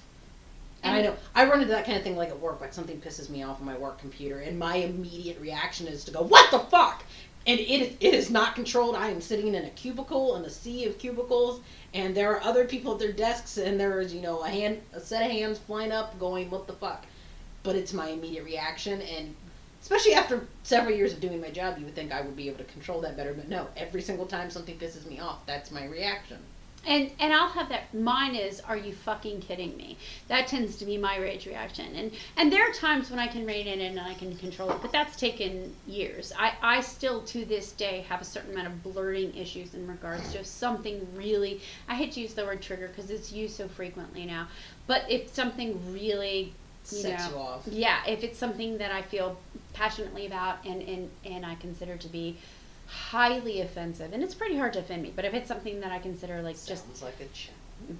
and 0.83 0.95
I 0.95 1.01
know 1.01 1.15
I 1.35 1.45
run 1.45 1.61
into 1.61 1.73
that 1.73 1.85
kind 1.85 1.97
of 1.97 2.03
thing 2.03 2.15
like 2.15 2.29
at 2.29 2.39
work, 2.39 2.61
like 2.61 2.73
something 2.73 2.99
pisses 3.01 3.29
me 3.29 3.43
off 3.43 3.59
on 3.59 3.65
my 3.65 3.77
work 3.77 3.99
computer, 3.99 4.39
and 4.39 4.57
my 4.57 4.75
immediate 4.77 5.39
reaction 5.39 5.87
is 5.87 6.03
to 6.05 6.11
go, 6.11 6.21
"What 6.21 6.51
the 6.51 6.59
fuck?" 6.59 7.03
And 7.45 7.59
it 7.59 7.95
it 7.99 8.13
is 8.13 8.29
not 8.29 8.55
controlled. 8.55 8.95
I 8.95 9.09
am 9.09 9.21
sitting 9.21 9.47
in 9.47 9.65
a 9.65 9.69
cubicle 9.71 10.35
in 10.35 10.45
a 10.45 10.49
sea 10.49 10.85
of 10.85 10.99
cubicles, 10.99 11.61
and 11.93 12.15
there 12.15 12.31
are 12.31 12.41
other 12.41 12.65
people 12.65 12.93
at 12.93 12.99
their 12.99 13.11
desks, 13.11 13.57
and 13.57 13.79
there 13.79 13.99
is 14.01 14.13
you 14.13 14.21
know 14.21 14.43
a 14.43 14.49
hand 14.49 14.81
a 14.93 14.99
set 14.99 15.25
of 15.25 15.31
hands 15.31 15.59
flying 15.59 15.91
up, 15.91 16.19
going, 16.19 16.49
"What 16.49 16.67
the 16.67 16.73
fuck?" 16.73 17.05
But 17.63 17.75
it's 17.75 17.93
my 17.93 18.09
immediate 18.09 18.43
reaction, 18.43 19.01
and 19.01 19.35
especially 19.81 20.13
after 20.13 20.47
several 20.63 20.95
years 20.95 21.13
of 21.13 21.19
doing 21.21 21.39
my 21.41 21.49
job, 21.49 21.77
you 21.77 21.85
would 21.85 21.95
think 21.95 22.11
I 22.11 22.21
would 22.21 22.35
be 22.35 22.47
able 22.47 22.59
to 22.59 22.63
control 22.65 23.01
that 23.01 23.17
better. 23.17 23.33
But 23.33 23.49
no, 23.49 23.67
every 23.77 24.01
single 24.01 24.25
time 24.25 24.49
something 24.49 24.77
pisses 24.77 25.05
me 25.05 25.19
off, 25.19 25.45
that's 25.45 25.71
my 25.71 25.85
reaction. 25.85 26.39
And 26.87 27.11
and 27.19 27.33
I'll 27.33 27.49
have 27.49 27.67
that. 27.69 27.93
Mine 27.93 28.33
is, 28.33 28.61
are 28.61 28.77
you 28.77 28.93
fucking 28.93 29.41
kidding 29.41 29.75
me? 29.75 29.97
That 30.29 30.47
tends 30.47 30.77
to 30.77 30.85
be 30.85 30.97
my 30.97 31.17
rage 31.17 31.45
reaction. 31.45 31.93
And 31.95 32.11
and 32.37 32.51
there 32.51 32.67
are 32.67 32.73
times 32.73 33.11
when 33.11 33.19
I 33.19 33.27
can 33.27 33.45
rein 33.45 33.67
it 33.67 33.79
in 33.79 33.97
and 33.97 33.99
I 33.99 34.13
can 34.13 34.35
control 34.37 34.71
it, 34.71 34.81
but 34.81 34.91
that's 34.93 35.17
taken 35.17 35.75
years. 35.85 36.31
I 36.37 36.53
I 36.61 36.81
still 36.81 37.21
to 37.23 37.45
this 37.45 37.73
day 37.73 38.05
have 38.07 38.21
a 38.21 38.25
certain 38.25 38.51
amount 38.51 38.67
of 38.67 38.83
blurting 38.83 39.35
issues 39.35 39.73
in 39.73 39.85
regards 39.85 40.31
to 40.31 40.43
something 40.45 41.05
really. 41.13 41.61
I 41.89 41.95
hate 41.95 42.13
to 42.13 42.21
use 42.21 42.33
the 42.33 42.45
word 42.45 42.61
trigger 42.61 42.87
because 42.87 43.11
it's 43.11 43.31
used 43.31 43.55
so 43.57 43.67
frequently 43.67 44.25
now. 44.25 44.47
But 44.87 45.03
if 45.11 45.33
something 45.33 45.93
really 45.93 46.53
you 46.91 47.01
Sets 47.01 47.25
know, 47.25 47.35
you 47.35 47.41
off. 47.41 47.67
yeah, 47.67 47.99
if 48.07 48.23
it's 48.23 48.39
something 48.39 48.77
that 48.77 48.91
I 48.91 49.01
feel 49.01 49.37
passionately 49.73 50.25
about 50.25 50.63
and, 50.65 50.81
and, 50.81 51.09
and 51.25 51.45
I 51.45 51.55
consider 51.55 51.97
to 51.97 52.07
be 52.07 52.37
highly 52.87 53.61
offensive, 53.61 54.13
and 54.13 54.23
it's 54.23 54.33
pretty 54.35 54.57
hard 54.57 54.73
to 54.73 54.79
offend 54.79 55.03
me, 55.03 55.11
but 55.15 55.25
if 55.25 55.33
it's 55.33 55.47
something 55.47 55.81
that 55.81 55.91
I 55.91 55.99
consider 55.99 56.41
like 56.41 56.55
just 56.65 57.01
like 57.03 57.15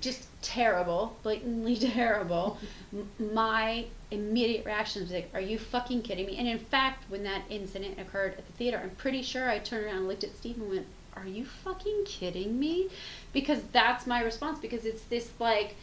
just 0.01 0.27
terrible, 0.41 1.17
blatantly 1.23 1.75
terrible, 1.93 2.57
m- 2.93 3.09
my 3.33 3.85
immediate 4.11 4.65
reaction 4.65 5.01
was 5.03 5.11
like, 5.11 5.29
"Are 5.33 5.41
you 5.41 5.59
fucking 5.59 6.01
kidding 6.03 6.25
me?" 6.25 6.37
And 6.37 6.47
in 6.47 6.59
fact, 6.59 7.09
when 7.09 7.23
that 7.23 7.43
incident 7.49 7.99
occurred 7.99 8.35
at 8.37 8.47
the 8.47 8.53
theater, 8.53 8.79
I'm 8.81 8.91
pretty 8.91 9.21
sure 9.21 9.49
I 9.49 9.59
turned 9.59 9.85
around 9.85 9.97
and 9.97 10.07
looked 10.07 10.23
at 10.23 10.35
Steve 10.35 10.57
and 10.57 10.69
went, 10.69 10.87
"Are 11.15 11.25
you 11.27 11.45
fucking 11.45 12.03
kidding 12.05 12.57
me?" 12.59 12.89
Because 13.33 13.63
that's 13.71 14.07
my 14.07 14.21
response. 14.21 14.59
Because 14.59 14.85
it's 14.85 15.03
this 15.03 15.31
like, 15.39 15.75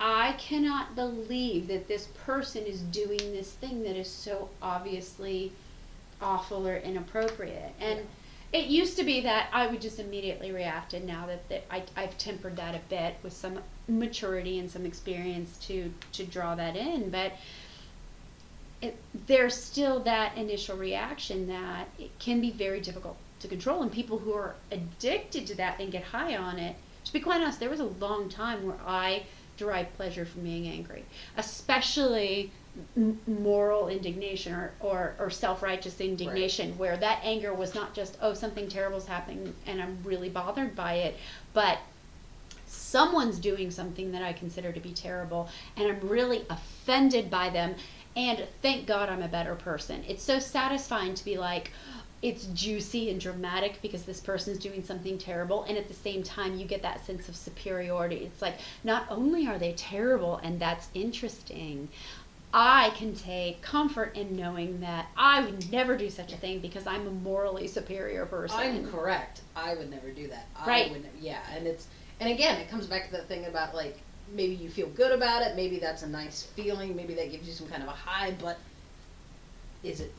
I 0.00 0.32
cannot 0.32 0.96
believe 0.96 1.68
that 1.68 1.86
this 1.86 2.08
person 2.24 2.64
is 2.64 2.80
doing 2.82 3.18
this 3.32 3.52
thing 3.52 3.82
that 3.84 3.96
is 3.96 4.10
so 4.10 4.48
obviously 4.60 5.52
awful 6.20 6.66
or 6.66 6.76
inappropriate, 6.76 7.72
and 7.80 8.00
It 8.52 8.66
used 8.66 8.96
to 8.96 9.04
be 9.04 9.20
that 9.20 9.48
I 9.52 9.68
would 9.68 9.80
just 9.80 10.00
immediately 10.00 10.50
react, 10.50 10.92
and 10.92 11.06
now 11.06 11.26
that, 11.26 11.48
that 11.48 11.64
I, 11.70 11.84
I've 11.96 12.18
tempered 12.18 12.56
that 12.56 12.74
a 12.74 12.80
bit 12.88 13.14
with 13.22 13.32
some 13.32 13.60
maturity 13.86 14.58
and 14.58 14.70
some 14.70 14.84
experience 14.84 15.56
to 15.66 15.92
to 16.12 16.24
draw 16.24 16.54
that 16.56 16.76
in. 16.76 17.10
But 17.10 17.32
it, 18.82 18.96
there's 19.26 19.54
still 19.54 20.00
that 20.00 20.36
initial 20.36 20.76
reaction 20.76 21.46
that 21.48 21.88
it 21.98 22.18
can 22.18 22.40
be 22.40 22.50
very 22.50 22.80
difficult 22.80 23.16
to 23.40 23.48
control, 23.48 23.82
and 23.82 23.92
people 23.92 24.18
who 24.18 24.32
are 24.32 24.56
addicted 24.72 25.46
to 25.46 25.54
that 25.56 25.78
and 25.80 25.92
get 25.92 26.02
high 26.02 26.36
on 26.36 26.58
it. 26.58 26.76
To 27.04 27.12
be 27.12 27.20
quite 27.20 27.40
honest, 27.40 27.60
there 27.60 27.70
was 27.70 27.80
a 27.80 27.84
long 27.84 28.28
time 28.28 28.66
where 28.66 28.80
I 28.86 29.24
derived 29.56 29.94
pleasure 29.94 30.24
from 30.24 30.42
being 30.42 30.66
angry, 30.66 31.04
especially 31.36 32.50
moral 33.26 33.88
indignation 33.88 34.54
or, 34.54 34.72
or, 34.80 35.14
or 35.18 35.30
self-righteous 35.30 36.00
indignation 36.00 36.76
where 36.78 36.96
that 36.96 37.20
anger 37.22 37.54
was 37.54 37.74
not 37.74 37.94
just 37.94 38.16
oh 38.22 38.34
something 38.34 38.68
terrible's 38.68 39.06
happening 39.06 39.54
and 39.66 39.80
i'm 39.80 39.98
really 40.04 40.28
bothered 40.28 40.74
by 40.74 40.94
it 40.94 41.16
but 41.52 41.78
someone's 42.66 43.38
doing 43.38 43.70
something 43.70 44.12
that 44.12 44.22
i 44.22 44.32
consider 44.32 44.72
to 44.72 44.80
be 44.80 44.92
terrible 44.92 45.48
and 45.76 45.88
i'm 45.88 46.00
really 46.08 46.44
offended 46.50 47.30
by 47.30 47.50
them 47.50 47.74
and 48.16 48.46
thank 48.62 48.86
god 48.86 49.08
i'm 49.08 49.22
a 49.22 49.28
better 49.28 49.54
person. 49.54 50.04
It's 50.08 50.22
so 50.22 50.38
satisfying 50.38 51.14
to 51.14 51.24
be 51.24 51.38
like 51.38 51.70
it's 52.22 52.46
juicy 52.46 53.08
and 53.10 53.18
dramatic 53.18 53.80
because 53.80 54.02
this 54.02 54.20
person's 54.20 54.58
doing 54.58 54.84
something 54.84 55.16
terrible 55.16 55.62
and 55.64 55.78
at 55.78 55.88
the 55.88 55.94
same 55.94 56.22
time 56.22 56.58
you 56.58 56.66
get 56.66 56.82
that 56.82 57.04
sense 57.06 57.30
of 57.30 57.36
superiority. 57.36 58.16
It's 58.16 58.42
like 58.42 58.56
not 58.84 59.06
only 59.08 59.46
are 59.46 59.58
they 59.58 59.72
terrible 59.72 60.36
and 60.42 60.60
that's 60.60 60.88
interesting 60.92 61.88
I 62.52 62.90
can 62.90 63.14
take 63.14 63.62
comfort 63.62 64.16
in 64.16 64.36
knowing 64.36 64.80
that 64.80 65.06
I 65.16 65.42
would 65.44 65.70
never 65.70 65.96
do 65.96 66.10
such 66.10 66.32
a 66.32 66.36
thing 66.36 66.58
because 66.58 66.86
I'm 66.86 67.06
a 67.06 67.10
morally 67.10 67.68
superior 67.68 68.26
person. 68.26 68.58
I'm 68.58 68.90
correct. 68.90 69.42
I 69.54 69.74
would 69.74 69.90
never 69.90 70.10
do 70.10 70.26
that. 70.28 70.46
Right. 70.66 70.88
I 70.88 70.92
would 70.92 71.02
never, 71.04 71.16
yeah, 71.20 71.40
and 71.54 71.66
it's 71.66 71.86
and 72.18 72.28
again, 72.30 72.60
it 72.60 72.68
comes 72.68 72.86
back 72.86 73.06
to 73.06 73.12
that 73.12 73.28
thing 73.28 73.46
about 73.46 73.74
like 73.74 73.98
maybe 74.32 74.54
you 74.54 74.68
feel 74.68 74.88
good 74.88 75.12
about 75.12 75.42
it, 75.42 75.54
maybe 75.56 75.78
that's 75.78 76.02
a 76.02 76.08
nice 76.08 76.42
feeling, 76.42 76.94
maybe 76.96 77.14
that 77.14 77.30
gives 77.30 77.46
you 77.46 77.52
some 77.54 77.68
kind 77.68 77.82
of 77.82 77.88
a 77.88 77.92
high, 77.92 78.34
but 78.40 78.58
is 79.82 80.00
it 80.00 80.12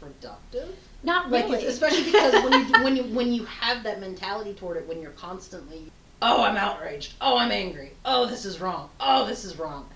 productive? 0.00 0.74
Not 1.02 1.30
really. 1.30 1.58
it's- 1.58 1.72
especially 1.74 2.04
because 2.04 2.32
when 2.44 2.52
you 2.52 2.72
when 2.84 2.96
you 2.96 3.02
when 3.14 3.32
you 3.32 3.44
have 3.44 3.82
that 3.84 4.00
mentality 4.00 4.54
toward 4.54 4.76
it 4.78 4.86
when 4.88 5.00
you're 5.02 5.10
constantly 5.12 5.90
oh 6.22 6.42
I'm 6.42 6.56
outraged, 6.56 7.12
oh 7.20 7.36
I'm 7.36 7.50
angry, 7.52 7.92
oh 8.06 8.24
this 8.26 8.44
is 8.46 8.60
wrong, 8.60 8.88
oh 9.00 9.26
this 9.26 9.44
is 9.44 9.58
wrong. 9.58 9.86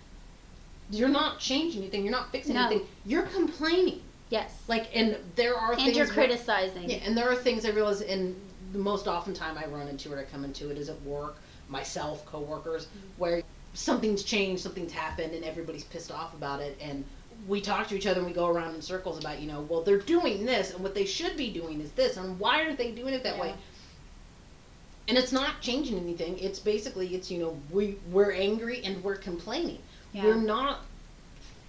You're 0.90 1.08
not 1.08 1.38
changing 1.38 1.82
anything. 1.82 2.02
You're 2.02 2.12
not 2.12 2.32
fixing 2.32 2.54
No. 2.54 2.66
anything. 2.66 2.86
You're 3.04 3.26
complaining. 3.26 4.02
yes. 4.30 4.52
Like, 4.68 4.88
and 4.94 5.16
there 5.36 5.56
are 5.56 5.72
and 5.72 5.82
things. 5.82 5.96
you're 5.96 6.06
where- 6.06 6.14
criticizing. 6.14 6.90
yeah, 6.90 6.96
and 6.98 7.16
there 7.16 7.30
are 7.30 7.36
things 7.36 7.64
I 7.64 7.70
realize, 7.70 8.00
and 8.02 8.34
the 8.72 8.78
most 8.78 9.08
often 9.08 9.32
time 9.34 9.56
I 9.56 9.66
run 9.66 9.88
into 9.88 10.12
it, 10.12 10.18
I 10.18 10.24
come 10.24 10.44
into 10.44 10.70
it 10.70 10.76
is 10.78 10.88
at 10.88 11.00
work, 11.02 11.36
myself, 11.68 12.24
coworkers, 12.26 12.86
mm-hmm. 12.86 12.98
where 13.18 13.42
something's 13.74 14.22
changed, 14.22 14.62
something's 14.62 14.92
happened, 14.92 15.34
and 15.34 15.44
everybody's 15.44 15.84
pissed 15.84 16.10
off 16.10 16.34
about 16.34 16.60
it, 16.60 16.76
and 16.80 17.04
we 17.46 17.60
talk 17.60 17.86
to 17.88 17.94
each 17.96 18.06
other 18.06 18.18
and 18.18 18.26
we 18.28 18.34
go 18.34 18.48
around 18.48 18.74
in 18.74 18.82
circles 18.82 19.18
about, 19.18 19.40
you 19.40 19.46
know, 19.46 19.60
well, 19.68 19.82
they're 19.82 19.98
doing 19.98 20.44
this, 20.44 20.72
and 20.72 20.82
what 20.82 20.94
they 20.94 21.04
should 21.06 21.36
be 21.36 21.50
doing 21.50 21.80
is 21.80 21.90
this, 21.92 22.16
and 22.16 22.38
why 22.38 22.62
aren't 22.64 22.76
they 22.78 22.90
doing 22.90 23.14
it 23.14 23.22
that 23.22 23.38
way? 23.38 23.54
And 25.06 25.16
it's 25.16 25.32
not 25.32 25.60
changing 25.62 25.98
anything. 25.98 26.38
It's 26.38 26.58
basically, 26.58 27.14
it's 27.14 27.30
you 27.30 27.38
know, 27.38 27.56
we 27.70 27.96
we're 28.10 28.32
angry 28.32 28.84
and 28.84 29.02
we're 29.02 29.16
complaining. 29.16 29.78
Yeah. 30.18 30.24
We're 30.24 30.34
not 30.34 30.80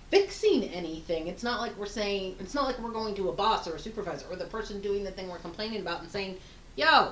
fixing 0.09 0.63
anything. 0.63 1.27
It's 1.27 1.43
not 1.43 1.61
like 1.61 1.77
we're 1.77 1.85
saying. 1.85 2.35
It's 2.39 2.55
not 2.55 2.65
like 2.65 2.79
we're 2.79 2.89
going 2.91 3.13
to 3.15 3.29
a 3.29 3.31
boss 3.31 3.67
or 3.67 3.75
a 3.75 3.79
supervisor 3.79 4.25
or 4.29 4.35
the 4.35 4.45
person 4.45 4.81
doing 4.81 5.03
the 5.03 5.11
thing 5.11 5.29
we're 5.29 5.37
complaining 5.37 5.81
about 5.81 6.01
and 6.01 6.09
saying, 6.09 6.37
"Yo, 6.75 7.11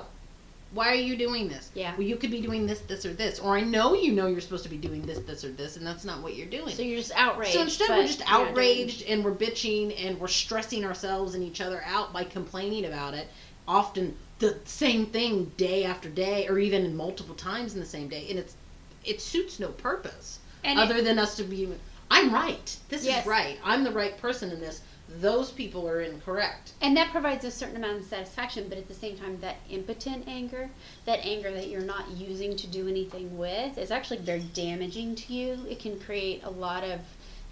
why 0.72 0.88
are 0.88 0.94
you 0.96 1.16
doing 1.16 1.48
this? 1.48 1.70
Yeah. 1.74 1.92
Well, 1.96 2.06
you 2.06 2.16
could 2.16 2.32
be 2.32 2.40
doing 2.40 2.66
this, 2.66 2.80
this, 2.80 3.06
or 3.06 3.12
this, 3.12 3.38
or 3.38 3.56
I 3.56 3.60
know 3.60 3.94
you 3.94 4.12
know 4.12 4.26
you're 4.26 4.40
supposed 4.40 4.64
to 4.64 4.68
be 4.68 4.76
doing 4.76 5.02
this, 5.02 5.20
this, 5.20 5.44
or 5.44 5.52
this, 5.52 5.76
and 5.76 5.86
that's 5.86 6.04
not 6.04 6.22
what 6.22 6.34
you're 6.34 6.48
doing." 6.48 6.74
So 6.74 6.82
you're 6.82 6.98
just 6.98 7.12
outraged. 7.14 7.52
So 7.52 7.62
instead, 7.62 7.88
we're 7.90 8.06
just 8.06 8.18
you're 8.18 8.28
not 8.28 8.38
doing- 8.38 8.50
outraged 8.50 9.02
and 9.02 9.24
we're 9.24 9.32
bitching 9.34 9.94
and 10.04 10.18
we're 10.20 10.26
stressing 10.26 10.84
ourselves 10.84 11.36
and 11.36 11.44
each 11.44 11.60
other 11.60 11.82
out 11.84 12.12
by 12.12 12.24
complaining 12.24 12.84
about 12.84 13.14
it. 13.14 13.28
Often 13.68 14.16
the 14.40 14.58
same 14.64 15.06
thing 15.06 15.52
day 15.56 15.84
after 15.84 16.08
day, 16.08 16.48
or 16.48 16.58
even 16.58 16.96
multiple 16.96 17.36
times 17.36 17.74
in 17.74 17.80
the 17.80 17.86
same 17.86 18.08
day, 18.08 18.26
and 18.28 18.40
it's 18.40 18.56
it 19.04 19.20
suits 19.20 19.60
no 19.60 19.68
purpose 19.68 20.40
And 20.64 20.78
other 20.78 21.02
than 21.02 21.18
us 21.18 21.36
to 21.36 21.44
be. 21.44 21.68
I'm 22.10 22.32
right. 22.32 22.76
This 22.88 23.04
Yes. 23.04 23.22
is 23.22 23.26
right. 23.26 23.58
I'm 23.62 23.84
the 23.84 23.90
right 23.90 24.16
person 24.18 24.50
in 24.50 24.60
this. 24.60 24.80
Those 25.20 25.50
people 25.50 25.88
are 25.88 26.02
incorrect. 26.02 26.72
And 26.80 26.96
that 26.96 27.10
provides 27.10 27.44
a 27.44 27.50
certain 27.50 27.76
amount 27.76 27.98
of 27.98 28.04
satisfaction, 28.04 28.68
but 28.68 28.76
at 28.76 28.88
the 28.88 28.94
same 28.94 29.16
time, 29.16 29.38
that 29.40 29.56
impotent 29.70 30.28
anger, 30.28 30.70
that 31.06 31.24
anger 31.24 31.50
that 31.50 31.68
you're 31.68 31.80
not 31.80 32.10
using 32.10 32.56
to 32.56 32.66
do 32.66 32.88
anything 32.88 33.38
with, 33.38 33.78
is 33.78 33.90
actually 33.90 34.18
very 34.18 34.40
damaging 34.52 35.14
to 35.14 35.32
you. 35.32 35.66
It 35.68 35.80
can 35.80 35.98
create 35.98 36.42
a 36.44 36.50
lot 36.50 36.84
of 36.84 37.00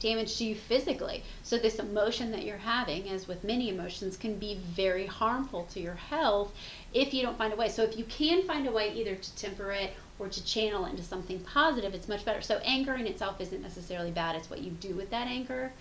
damage 0.00 0.36
to 0.36 0.44
you 0.44 0.54
physically. 0.54 1.22
So, 1.42 1.56
this 1.56 1.78
emotion 1.78 2.30
that 2.32 2.44
you're 2.44 2.58
having, 2.58 3.08
as 3.08 3.26
with 3.26 3.42
many 3.42 3.70
emotions, 3.70 4.16
can 4.18 4.38
be 4.38 4.56
very 4.56 5.06
harmful 5.06 5.64
to 5.72 5.80
your 5.80 5.94
health 5.94 6.52
if 6.92 7.14
you 7.14 7.22
don't 7.22 7.38
find 7.38 7.52
a 7.52 7.56
way. 7.56 7.70
So, 7.70 7.82
if 7.82 7.96
you 7.96 8.04
can 8.04 8.42
find 8.42 8.66
a 8.68 8.72
way 8.72 8.92
either 8.92 9.14
to 9.14 9.36
temper 9.36 9.72
it 9.72 9.94
or 10.18 10.28
to 10.28 10.44
channel 10.44 10.86
into 10.86 11.02
something 11.02 11.40
positive, 11.40 11.94
it's 11.94 12.08
much 12.08 12.24
better. 12.24 12.40
So, 12.40 12.60
anger 12.64 12.94
in 12.94 13.06
itself 13.06 13.40
isn't 13.40 13.62
necessarily 13.62 14.10
bad, 14.10 14.36
it's 14.36 14.50
what 14.50 14.60
you 14.60 14.70
do 14.72 14.94
with 14.94 15.10
that 15.10 15.26
anger 15.26 15.72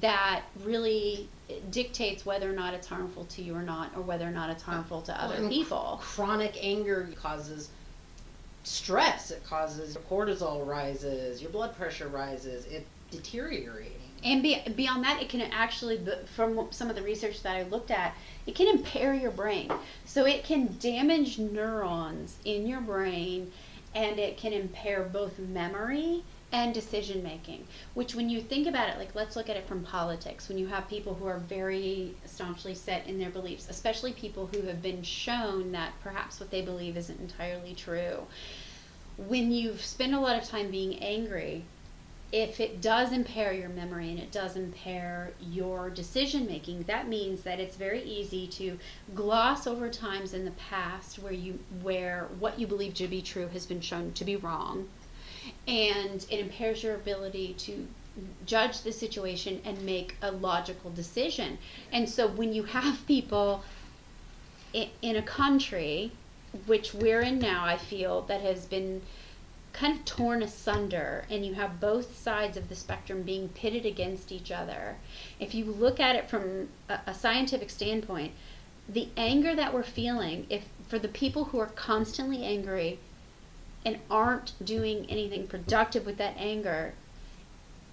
that 0.00 0.42
really 0.64 1.28
dictates 1.70 2.24
whether 2.24 2.50
or 2.50 2.54
not 2.54 2.74
it's 2.74 2.86
harmful 2.86 3.24
to 3.26 3.42
you 3.42 3.54
or 3.54 3.62
not, 3.62 3.90
or 3.94 4.02
whether 4.02 4.26
or 4.26 4.30
not 4.30 4.50
it's 4.50 4.62
harmful 4.62 5.02
to 5.02 5.22
other 5.22 5.34
and 5.34 5.50
people. 5.50 6.00
Chronic 6.02 6.56
anger 6.60 7.10
causes 7.20 7.68
stress. 8.64 9.30
It 9.30 9.44
causes 9.44 9.94
your 9.94 10.02
cortisol 10.04 10.66
rises, 10.66 11.42
your 11.42 11.50
blood 11.50 11.76
pressure 11.76 12.08
rises. 12.08 12.64
It 12.66 12.86
deteriorating. 13.10 13.92
And 14.24 14.42
be, 14.42 14.58
beyond 14.74 15.04
that, 15.04 15.20
it 15.20 15.28
can 15.28 15.42
actually, 15.42 16.00
from 16.34 16.68
some 16.70 16.88
of 16.88 16.96
the 16.96 17.02
research 17.02 17.42
that 17.42 17.56
I 17.56 17.62
looked 17.64 17.90
at, 17.90 18.14
it 18.46 18.54
can 18.54 18.68
impair 18.68 19.12
your 19.12 19.30
brain. 19.30 19.70
So 20.06 20.24
it 20.26 20.44
can 20.44 20.76
damage 20.78 21.38
neurons 21.38 22.36
in 22.44 22.66
your 22.66 22.80
brain, 22.80 23.52
and 23.94 24.18
it 24.18 24.36
can 24.36 24.52
impair 24.52 25.02
both 25.04 25.38
memory 25.38 26.24
and 26.52 26.72
decision 26.72 27.22
making. 27.22 27.66
Which, 27.94 28.14
when 28.14 28.30
you 28.30 28.40
think 28.40 28.66
about 28.66 28.88
it, 28.88 28.98
like 28.98 29.14
let's 29.14 29.36
look 29.36 29.48
at 29.48 29.56
it 29.56 29.66
from 29.66 29.82
politics. 29.82 30.48
When 30.48 30.58
you 30.58 30.68
have 30.68 30.88
people 30.88 31.14
who 31.14 31.26
are 31.26 31.38
very 31.38 32.14
staunchly 32.24 32.74
set 32.74 33.06
in 33.06 33.18
their 33.18 33.30
beliefs, 33.30 33.68
especially 33.68 34.12
people 34.12 34.46
who 34.46 34.62
have 34.62 34.80
been 34.80 35.02
shown 35.02 35.72
that 35.72 35.92
perhaps 36.02 36.38
what 36.38 36.50
they 36.50 36.62
believe 36.62 36.96
isn't 36.96 37.20
entirely 37.20 37.74
true. 37.74 38.26
When 39.16 39.52
you've 39.52 39.84
spent 39.84 40.14
a 40.14 40.20
lot 40.20 40.40
of 40.40 40.48
time 40.48 40.70
being 40.70 40.98
angry, 41.00 41.64
if 42.34 42.58
it 42.58 42.80
does 42.80 43.12
impair 43.12 43.52
your 43.52 43.68
memory 43.68 44.10
and 44.10 44.18
it 44.18 44.32
does 44.32 44.56
impair 44.56 45.30
your 45.40 45.88
decision 45.88 46.44
making, 46.46 46.82
that 46.82 47.06
means 47.06 47.44
that 47.44 47.60
it's 47.60 47.76
very 47.76 48.02
easy 48.02 48.44
to 48.48 48.76
gloss 49.14 49.68
over 49.68 49.88
times 49.88 50.34
in 50.34 50.44
the 50.44 50.50
past 50.50 51.20
where 51.20 51.32
you 51.32 51.60
where 51.80 52.26
what 52.40 52.58
you 52.58 52.66
believe 52.66 52.92
to 52.92 53.06
be 53.06 53.22
true 53.22 53.46
has 53.46 53.66
been 53.66 53.80
shown 53.80 54.12
to 54.14 54.24
be 54.24 54.34
wrong, 54.34 54.88
and 55.68 56.26
it 56.28 56.40
impairs 56.40 56.82
your 56.82 56.96
ability 56.96 57.54
to 57.56 57.86
judge 58.44 58.80
the 58.80 58.90
situation 58.90 59.60
and 59.64 59.80
make 59.82 60.16
a 60.20 60.32
logical 60.32 60.90
decision. 60.90 61.56
And 61.92 62.10
so 62.10 62.26
when 62.26 62.52
you 62.52 62.64
have 62.64 63.06
people 63.06 63.62
in, 64.72 64.88
in 65.02 65.14
a 65.14 65.22
country 65.22 66.10
which 66.66 66.94
we're 66.94 67.20
in 67.20 67.38
now, 67.38 67.64
I 67.64 67.76
feel 67.76 68.22
that 68.22 68.40
has 68.40 68.66
been 68.66 69.02
kind 69.74 69.98
of 69.98 70.04
torn 70.04 70.40
asunder 70.40 71.24
and 71.28 71.44
you 71.44 71.54
have 71.54 71.80
both 71.80 72.16
sides 72.16 72.56
of 72.56 72.68
the 72.68 72.76
spectrum 72.76 73.22
being 73.22 73.48
pitted 73.48 73.84
against 73.84 74.30
each 74.30 74.52
other. 74.52 74.96
If 75.40 75.52
you 75.52 75.64
look 75.64 75.98
at 75.98 76.14
it 76.14 76.30
from 76.30 76.68
a, 76.88 77.00
a 77.08 77.14
scientific 77.14 77.70
standpoint, 77.70 78.32
the 78.88 79.08
anger 79.16 79.54
that 79.56 79.74
we're 79.74 79.82
feeling, 79.82 80.46
if 80.48 80.64
for 80.86 80.98
the 80.98 81.08
people 81.08 81.46
who 81.46 81.58
are 81.58 81.66
constantly 81.66 82.44
angry 82.44 83.00
and 83.84 83.98
aren't 84.08 84.52
doing 84.64 85.06
anything 85.08 85.48
productive 85.48 86.06
with 86.06 86.18
that 86.18 86.36
anger, 86.38 86.94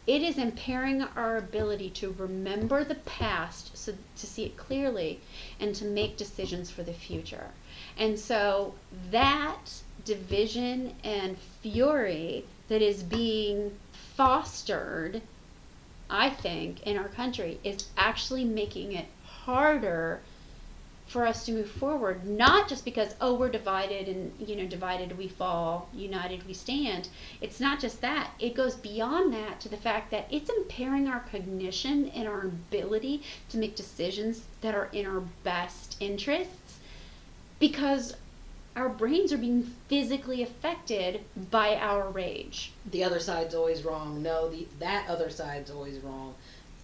it 0.05 0.21
is 0.21 0.37
impairing 0.37 1.01
our 1.01 1.37
ability 1.37 1.89
to 1.89 2.15
remember 2.17 2.83
the 2.83 2.95
past 2.95 3.75
so 3.75 3.93
to 4.17 4.27
see 4.27 4.43
it 4.43 4.57
clearly 4.57 5.19
and 5.59 5.73
to 5.75 5.85
make 5.85 6.15
decisions 6.17 6.69
for 6.69 6.83
the 6.83 6.93
future. 6.93 7.47
And 7.97 8.19
so 8.19 8.75
that 9.09 9.81
division 10.05 10.93
and 11.03 11.37
fury 11.61 12.45
that 12.67 12.81
is 12.81 13.03
being 13.03 13.77
fostered, 14.15 15.21
I 16.09 16.29
think, 16.29 16.81
in 16.83 16.97
our 16.97 17.09
country 17.09 17.59
is 17.63 17.87
actually 17.97 18.45
making 18.45 18.93
it 18.93 19.07
harder 19.23 20.21
for 21.11 21.27
us 21.27 21.45
to 21.45 21.51
move 21.51 21.69
forward. 21.69 22.25
Not 22.25 22.69
just 22.69 22.85
because 22.85 23.15
oh 23.19 23.33
we're 23.33 23.49
divided 23.49 24.07
and 24.07 24.31
you 24.39 24.55
know 24.55 24.65
divided 24.65 25.17
we 25.17 25.27
fall 25.27 25.89
united 25.93 26.47
we 26.47 26.53
stand. 26.53 27.09
It's 27.41 27.59
not 27.59 27.81
just 27.81 27.99
that. 27.99 28.31
It 28.39 28.55
goes 28.55 28.75
beyond 28.75 29.33
that 29.33 29.59
to 29.59 29.69
the 29.69 29.75
fact 29.75 30.09
that 30.11 30.27
it's 30.31 30.49
impairing 30.49 31.09
our 31.09 31.19
cognition 31.29 32.07
and 32.15 32.29
our 32.29 32.43
ability 32.43 33.23
to 33.49 33.57
make 33.57 33.75
decisions 33.75 34.43
that 34.61 34.73
are 34.73 34.89
in 34.93 35.05
our 35.05 35.19
best 35.43 35.97
interests 35.99 36.79
because 37.59 38.15
brains 39.01 39.33
are 39.33 39.37
being 39.37 39.63
physically 39.89 40.43
affected 40.43 41.21
by 41.49 41.75
our 41.75 42.09
rage. 42.09 42.71
the 42.91 43.03
other 43.03 43.19
side's 43.19 43.55
always 43.55 43.83
wrong. 43.83 44.21
No, 44.21 44.47
the 44.49 44.67
that 44.79 45.09
other 45.09 45.29
side's 45.29 45.71
always 45.71 45.97
wrong. 45.99 46.35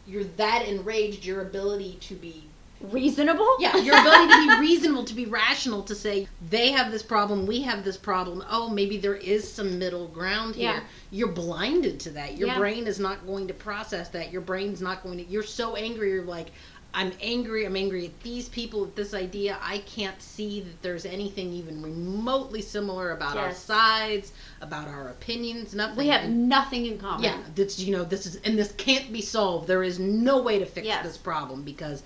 You're 0.07 0.23
that 0.37 0.65
enraged. 0.67 1.23
Your 1.25 1.41
ability 1.41 1.97
to 2.01 2.15
be 2.15 2.43
Reasonable? 2.79 3.55
yeah, 3.59 3.75
your 3.77 3.99
ability 3.99 4.31
to 4.33 4.47
be 4.47 4.59
reasonable, 4.67 5.03
to 5.05 5.15
be 5.15 5.25
rational, 5.25 5.81
to 5.83 5.95
say 5.95 6.27
they 6.49 6.71
have 6.71 6.91
this 6.91 7.01
problem, 7.01 7.47
we 7.47 7.61
have 7.61 7.83
this 7.83 7.97
problem. 7.97 8.43
Oh, 8.49 8.69
maybe 8.69 8.97
there 8.97 9.15
is 9.15 9.51
some 9.51 9.79
middle 9.79 10.07
ground 10.09 10.53
here. 10.55 10.71
Yeah. 10.73 10.79
You're 11.09 11.31
blinded 11.31 11.99
to 12.01 12.11
that. 12.11 12.37
Your 12.37 12.49
Yeah. 12.49 12.57
brain 12.59 12.85
is 12.85 12.99
not 12.99 13.25
going 13.25 13.47
to 13.47 13.53
process 13.55 14.09
that. 14.09 14.31
Your 14.31 14.41
brain's 14.41 14.79
not 14.79 15.01
going 15.03 15.17
to. 15.17 15.23
You're 15.25 15.41
so 15.41 15.75
angry. 15.75 16.11
You're 16.11 16.23
like, 16.23 16.49
I'm 16.97 17.13
angry. 17.21 17.63
I'm 17.67 17.75
angry 17.75 18.07
at 18.07 18.19
these 18.23 18.49
people, 18.49 18.83
at 18.83 18.95
this 18.95 19.13
idea. 19.13 19.59
I 19.61 19.77
can't 19.79 20.19
see 20.19 20.61
that 20.61 20.81
there's 20.81 21.05
anything 21.05 21.53
even 21.53 21.79
remotely 21.83 22.59
similar 22.59 23.11
about 23.11 23.37
our 23.37 23.53
sides, 23.53 24.31
about 24.61 24.87
our 24.87 25.09
opinions. 25.09 25.75
Nothing. 25.75 25.95
We 25.95 26.07
have 26.07 26.27
nothing 26.27 26.87
in 26.87 26.97
common. 26.97 27.23
yeah, 27.23 27.37
that's 27.53 27.77
you 27.77 27.95
know 27.95 28.03
this 28.03 28.25
is 28.25 28.37
and 28.37 28.57
this 28.57 28.71
can't 28.77 29.13
be 29.13 29.21
solved. 29.21 29.67
There 29.67 29.83
is 29.83 29.99
no 29.99 30.41
way 30.41 30.57
to 30.57 30.65
fix 30.65 30.87
Yes. 30.87 31.05
this 31.05 31.17
problem 31.17 31.61
because 31.61 32.01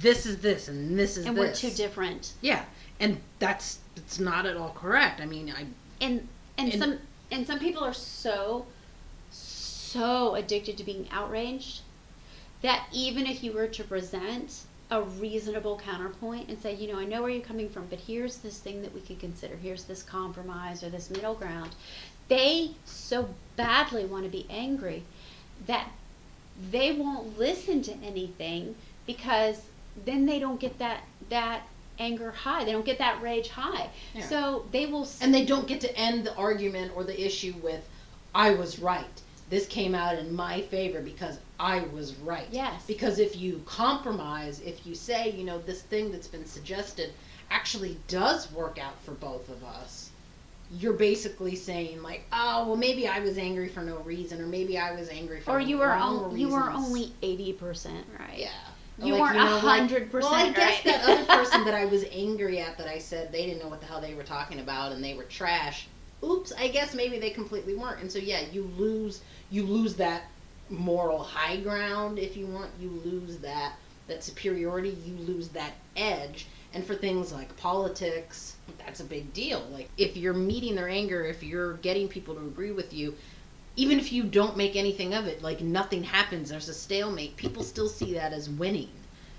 this 0.00 0.26
is 0.26 0.36
this 0.42 0.68
and 0.68 0.98
this 0.98 1.16
is 1.16 1.24
And 1.24 1.34
this. 1.34 1.62
we're 1.62 1.70
too 1.70 1.74
different. 1.74 2.34
Yeah, 2.42 2.62
and 3.00 3.18
that's 3.38 3.78
it's 3.96 4.20
not 4.20 4.44
at 4.44 4.58
all 4.58 4.74
correct. 4.74 5.22
I 5.22 5.24
mean, 5.26 5.50
I 5.50 5.64
And 6.04 6.28
and, 6.58 6.72
And- 6.74 6.82
some 6.82 6.98
and 7.30 7.46
some 7.46 7.58
people 7.58 7.82
are 7.82 7.94
so 7.94 8.66
so 9.30 10.34
addicted 10.34 10.76
to 10.76 10.84
being 10.84 11.08
outraged 11.10 11.80
that 12.62 12.86
even 12.92 13.26
if 13.26 13.42
you 13.42 13.52
were 13.52 13.66
to 13.68 13.84
present 13.84 14.62
a 14.90 15.02
reasonable 15.02 15.78
counterpoint 15.78 16.48
and 16.48 16.60
say, 16.60 16.74
you 16.74 16.92
know, 16.92 16.98
I 16.98 17.04
know 17.04 17.22
where 17.22 17.30
you're 17.30 17.42
coming 17.42 17.68
from, 17.68 17.86
but 17.88 17.98
here's 17.98 18.38
this 18.38 18.58
thing 18.58 18.82
that 18.82 18.94
we 18.94 19.00
could 19.00 19.18
consider. 19.18 19.56
Here's 19.56 19.84
this 19.84 20.02
compromise 20.02 20.82
or 20.82 20.90
this 20.90 21.10
middle 21.10 21.34
ground. 21.34 21.74
They 22.28 22.72
so 22.84 23.28
badly 23.56 24.04
want 24.04 24.24
to 24.24 24.30
be 24.30 24.46
angry 24.48 25.02
that 25.66 25.88
they 26.70 26.92
won't 26.92 27.38
listen 27.38 27.82
to 27.82 27.92
anything 28.02 28.76
because 29.06 29.62
then 30.04 30.26
they 30.26 30.38
don't 30.38 30.60
get 30.60 30.78
that 30.78 31.02
that 31.30 31.62
anger 31.98 32.30
high. 32.30 32.64
They 32.64 32.72
don't 32.72 32.84
get 32.84 32.98
that 32.98 33.22
rage 33.22 33.48
high. 33.48 33.90
Yeah. 34.14 34.28
So 34.28 34.66
they 34.70 34.86
will 34.86 35.08
and 35.20 35.32
they 35.34 35.44
don't 35.44 35.66
get 35.66 35.80
to 35.82 35.96
end 35.96 36.24
the 36.24 36.34
argument 36.34 36.92
or 36.94 37.04
the 37.04 37.24
issue 37.24 37.54
with, 37.62 37.86
I 38.34 38.50
was 38.50 38.78
right. 38.78 39.22
This 39.48 39.66
came 39.66 39.94
out 39.94 40.18
in 40.18 40.34
my 40.34 40.62
favor 40.62 41.00
because 41.00 41.38
I 41.60 41.80
was 41.92 42.16
right. 42.16 42.48
Yes. 42.50 42.84
Because 42.86 43.18
if 43.18 43.36
you 43.36 43.62
compromise, 43.64 44.60
if 44.60 44.84
you 44.86 44.94
say, 44.94 45.30
you 45.30 45.44
know, 45.44 45.58
this 45.58 45.82
thing 45.82 46.10
that's 46.10 46.26
been 46.26 46.46
suggested 46.46 47.12
actually 47.50 47.96
does 48.08 48.50
work 48.52 48.78
out 48.78 49.00
for 49.02 49.12
both 49.12 49.48
of 49.48 49.62
us, 49.62 50.10
you're 50.72 50.94
basically 50.94 51.54
saying 51.54 52.02
like, 52.02 52.24
oh, 52.32 52.66
well, 52.66 52.76
maybe 52.76 53.06
I 53.06 53.20
was 53.20 53.38
angry 53.38 53.68
for 53.68 53.82
no 53.82 53.98
reason, 53.98 54.40
or 54.40 54.46
maybe 54.46 54.78
I 54.78 54.92
was 54.98 55.08
angry 55.08 55.40
for 55.40 55.52
or 55.52 55.60
you 55.60 55.78
were 55.78 55.86
wrong 55.88 56.24
on, 56.24 56.36
you 56.36 56.48
were 56.48 56.70
only 56.70 57.12
eighty 57.22 57.52
percent 57.52 58.04
right. 58.18 58.38
Yeah. 58.38 58.50
You 58.98 59.12
Like, 59.14 59.34
weren't 59.34 59.36
know, 59.36 59.60
like, 59.62 59.82
100% 59.90 60.12
Well, 60.12 60.32
I 60.34 60.50
guess 60.50 60.84
right. 60.84 60.84
that 60.84 61.04
other 61.04 61.24
person 61.26 61.64
that 61.66 61.74
I 61.74 61.84
was 61.84 62.04
angry 62.10 62.58
at 62.60 62.78
that 62.78 62.88
I 62.88 62.98
said 62.98 63.30
they 63.30 63.44
didn't 63.46 63.62
know 63.62 63.68
what 63.68 63.80
the 63.80 63.86
hell 63.86 64.00
they 64.00 64.14
were 64.14 64.22
talking 64.22 64.58
about 64.58 64.90
and 64.92 65.04
they 65.04 65.14
were 65.14 65.24
trash. 65.24 65.86
Oops, 66.22 66.52
I 66.58 66.68
guess 66.68 66.94
maybe 66.94 67.18
they 67.18 67.30
completely 67.30 67.74
weren't. 67.74 68.00
And 68.00 68.10
so 68.10 68.18
yeah, 68.18 68.40
you 68.52 68.70
lose 68.76 69.20
you 69.50 69.64
lose 69.64 69.94
that 69.96 70.24
moral 70.70 71.22
high 71.22 71.58
ground 71.58 72.18
if 72.18 72.36
you 72.36 72.46
want. 72.46 72.70
You 72.80 72.90
lose 73.04 73.38
that 73.38 73.74
that 74.08 74.24
superiority, 74.24 74.96
you 75.04 75.14
lose 75.14 75.48
that 75.48 75.74
edge. 75.96 76.46
And 76.72 76.84
for 76.84 76.94
things 76.94 77.32
like 77.32 77.56
politics, 77.56 78.56
that's 78.78 79.00
a 79.00 79.04
big 79.04 79.32
deal. 79.32 79.66
Like 79.70 79.88
if 79.98 80.16
you're 80.16 80.34
meeting 80.34 80.74
their 80.74 80.88
anger, 80.88 81.24
if 81.24 81.42
you're 81.42 81.74
getting 81.74 82.08
people 82.08 82.34
to 82.34 82.40
agree 82.40 82.72
with 82.72 82.92
you, 82.92 83.14
even 83.76 83.98
if 83.98 84.12
you 84.12 84.22
don't 84.22 84.56
make 84.56 84.74
anything 84.74 85.12
of 85.14 85.26
it, 85.26 85.42
like 85.42 85.60
nothing 85.60 86.02
happens, 86.02 86.48
there's 86.48 86.68
a 86.68 86.74
stalemate, 86.74 87.36
people 87.36 87.62
still 87.62 87.88
see 87.88 88.14
that 88.14 88.32
as 88.32 88.48
winning 88.48 88.90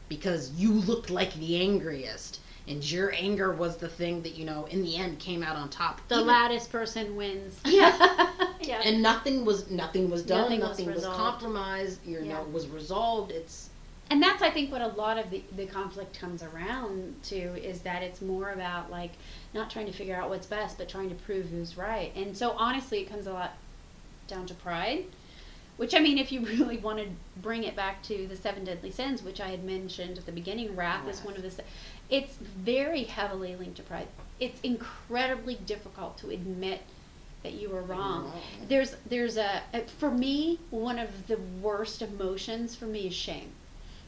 because 0.09 0.51
you 0.51 0.71
looked 0.71 1.09
like 1.09 1.33
the 1.35 1.59
angriest 1.59 2.39
and 2.67 2.91
your 2.91 3.13
anger 3.13 3.53
was 3.53 3.77
the 3.77 3.87
thing 3.87 4.21
that, 4.23 4.35
you 4.35 4.45
know, 4.45 4.65
in 4.65 4.81
the 4.81 4.97
end 4.97 5.19
came 5.19 5.41
out 5.41 5.55
on 5.55 5.69
top. 5.69 6.01
The 6.09 6.15
Even- 6.15 6.27
loudest 6.27 6.71
person 6.71 7.15
wins. 7.15 7.59
Yeah. 7.65 8.29
yeah. 8.61 8.81
and 8.83 9.01
nothing 9.01 9.45
was 9.45 9.69
nothing 9.71 10.09
was 10.09 10.23
done, 10.23 10.43
Nothing 10.43 10.59
nothing, 10.59 10.85
was 10.87 11.05
was, 11.05 11.15
compromised, 11.15 12.05
you 12.05 12.19
Yeah. 12.21 12.33
know, 12.33 12.43
was 12.51 12.67
resolved. 12.67 13.31
It's 13.31 13.69
and 14.09 14.23
that's 14.23 14.41
I 14.41 14.49
think 14.49 14.71
what 14.71 14.81
a 14.81 14.87
lot 14.87 15.17
of 15.17 15.29
the, 15.29 15.43
the 15.55 15.65
conflict 15.65 16.17
comes 16.19 16.41
around 16.41 17.15
to 17.23 17.37
is 17.37 17.81
that 17.81 18.03
it's 18.03 18.21
more 18.21 18.51
about 18.51 18.89
like 18.89 19.11
not 19.53 19.69
trying 19.69 19.85
to 19.87 19.91
figure 19.93 20.15
out 20.15 20.29
what's 20.29 20.47
best, 20.47 20.77
but 20.77 20.87
trying 20.89 21.09
to 21.09 21.15
prove 21.15 21.47
who's 21.47 21.77
right. 21.77 22.13
And 22.15 22.35
so 22.37 22.51
honestly, 22.51 22.99
it 23.01 23.09
comes 23.09 23.27
a 23.27 23.33
lot 23.33 23.53
down 24.27 24.45
to 24.47 24.53
pride. 24.53 25.05
Which 25.77 25.93
I 25.93 25.99
mean, 25.99 26.17
if 26.17 26.31
you 26.31 26.41
really 26.45 26.77
want 26.77 26.99
to 26.99 27.07
bring 27.41 27.63
it 27.63 27.75
back 27.75 28.01
to 28.03 28.27
the 28.27 28.35
seven 28.35 28.63
deadly 28.63 28.91
sins, 28.91 29.21
which 29.23 29.39
I 29.39 29.49
had 29.49 29.63
mentioned 29.63 30.17
at 30.17 30.25
the 30.25 30.31
beginning, 30.31 30.75
wrath 30.75 31.07
is 31.07 31.23
one 31.23 31.35
of 31.35 31.43
the. 31.43 31.51
It's 32.09 32.35
very 32.37 33.03
heavily 33.03 33.55
linked 33.55 33.77
to 33.77 33.83
pride. 33.83 34.07
It's 34.39 34.59
incredibly 34.61 35.55
difficult 35.55 36.17
to 36.19 36.29
admit 36.29 36.81
that 37.43 37.53
you 37.53 37.69
were 37.69 37.81
wrong. 37.81 38.23
wrong. 38.25 38.41
There's 38.67 38.95
there's 39.09 39.37
a 39.37 39.61
a- 39.73 39.81
for 39.81 40.11
me 40.11 40.59
one 40.69 40.99
of 40.99 41.27
the 41.27 41.37
worst 41.61 42.01
emotions 42.01 42.75
for 42.75 42.85
me 42.85 43.07
is 43.07 43.13
shame 43.13 43.51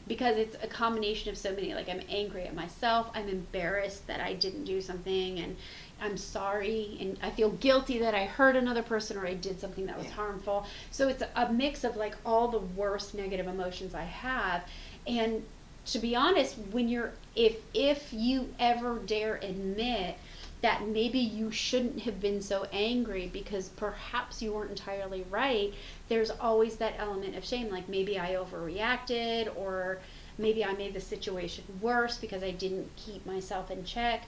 because 0.06 0.36
it's 0.36 0.56
a 0.62 0.66
combination 0.66 1.30
of 1.30 1.36
so 1.38 1.52
many 1.54 1.72
like 1.74 1.88
i'm 1.88 2.00
angry 2.08 2.42
at 2.44 2.54
myself 2.54 3.08
i'm 3.14 3.28
embarrassed 3.28 4.06
that 4.08 4.18
i 4.20 4.32
didn't 4.32 4.64
do 4.64 4.80
something 4.80 5.38
and 5.38 5.56
i'm 6.00 6.16
sorry 6.16 6.96
and 7.00 7.18
i 7.22 7.30
feel 7.30 7.50
guilty 7.50 7.98
that 7.98 8.14
i 8.14 8.24
hurt 8.24 8.56
another 8.56 8.82
person 8.82 9.16
or 9.16 9.26
i 9.26 9.34
did 9.34 9.60
something 9.60 9.86
that 9.86 9.96
was 9.96 10.06
Yeah. 10.06 10.12
harmful 10.14 10.66
so 10.90 11.06
it's 11.08 11.22
a 11.36 11.52
mix 11.52 11.84
of 11.84 11.96
like 11.96 12.16
all 12.26 12.48
the 12.48 12.58
worst 12.58 13.14
negative 13.14 13.46
emotions 13.46 13.94
i 13.94 14.02
have 14.02 14.62
and 15.06 15.44
to 15.92 15.98
be 15.98 16.14
honest 16.14 16.56
when 16.70 16.88
you're 16.88 17.12
if 17.36 17.56
if 17.74 18.12
you 18.12 18.48
ever 18.58 18.98
dare 18.98 19.36
admit 19.36 20.16
that 20.62 20.86
maybe 20.86 21.18
you 21.18 21.50
shouldn't 21.50 22.00
have 22.00 22.20
been 22.20 22.40
so 22.42 22.66
angry 22.72 23.26
because 23.32 23.68
perhaps 23.70 24.42
you 24.42 24.52
weren't 24.52 24.70
entirely 24.70 25.24
right 25.30 25.72
there's 26.08 26.30
always 26.30 26.76
that 26.76 26.94
element 26.98 27.34
of 27.36 27.44
shame 27.44 27.70
like 27.70 27.88
maybe 27.88 28.18
i 28.18 28.34
overreacted 28.34 29.48
or 29.56 29.98
maybe 30.38 30.64
i 30.64 30.72
made 30.74 30.94
the 30.94 31.00
situation 31.00 31.64
worse 31.80 32.18
because 32.18 32.42
i 32.42 32.50
didn't 32.50 32.88
keep 32.96 33.24
myself 33.26 33.70
in 33.70 33.84
check. 33.84 34.24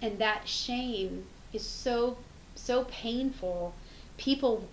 And 0.00 0.18
that 0.18 0.46
shame 0.48 1.26
is 1.52 1.66
so 1.66 2.18
so 2.54 2.84
painful. 2.84 3.74
People 4.16 4.68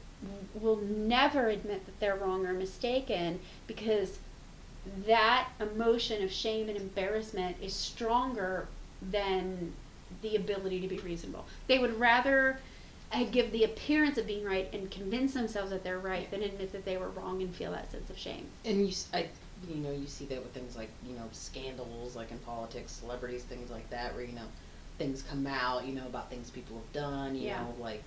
will 0.54 0.78
never 0.78 1.50
admit 1.50 1.86
that 1.86 2.00
they're 2.00 2.16
wrong 2.16 2.46
or 2.46 2.54
mistaken 2.54 3.40
because 3.68 4.20
that 5.08 5.50
emotion 5.60 6.24
of 6.24 6.32
shame 6.32 6.70
and 6.70 6.78
embarrassment 6.78 7.58
is 7.62 7.74
stronger 7.74 8.68
than 9.12 9.74
the 10.22 10.36
ability 10.36 10.80
to 10.82 10.88
be 10.88 10.98
reasonable. 11.00 11.46
They 11.68 11.80
would 11.80 12.00
rather 12.00 12.58
uh, 13.12 13.24
give 13.26 13.52
the 13.52 13.64
appearance 13.64 14.18
of 14.18 14.28
being 14.28 14.44
right 14.46 14.68
and 14.74 14.90
convince 14.90 15.34
themselves 15.34 15.72
that 15.72 15.84
they're 15.84 16.00
right 16.00 16.30
than 16.32 16.42
admit 16.44 16.72
that 16.72 16.86
they 16.86 16.98
were 16.98 17.10
wrong 17.10 17.42
and 17.42 17.54
feel 17.54 17.72
that 17.72 17.92
sense 17.92 18.10
of 18.10 18.18
shame. 18.18 18.46
and 18.66 18.88
you 18.88 18.94
I 19.14 19.28
you 19.70 19.76
know 19.76 19.92
you 19.92 20.08
see 20.08 20.26
that 20.26 20.44
with 20.44 20.54
things 20.54 20.76
like 20.76 20.90
you 21.08 21.16
know 21.16 21.24
scandals 21.32 22.16
like 22.16 22.32
in 22.32 22.38
politics 22.40 22.92
celebrities 22.92 23.44
things 23.44 23.70
like 23.72 23.90
that 23.90 24.14
where 24.14 24.24
you 24.24 24.34
know 24.34 24.48
things 24.98 25.22
come 25.22 25.48
out 25.48 25.86
you 25.86 25.94
know 25.94 26.06
about 26.08 26.30
things 26.30 26.50
people 26.50 26.76
have 26.78 26.92
done 26.94 27.36
you 27.36 27.48
Yeah. 27.48 27.62
know 27.62 27.74
like 27.80 28.04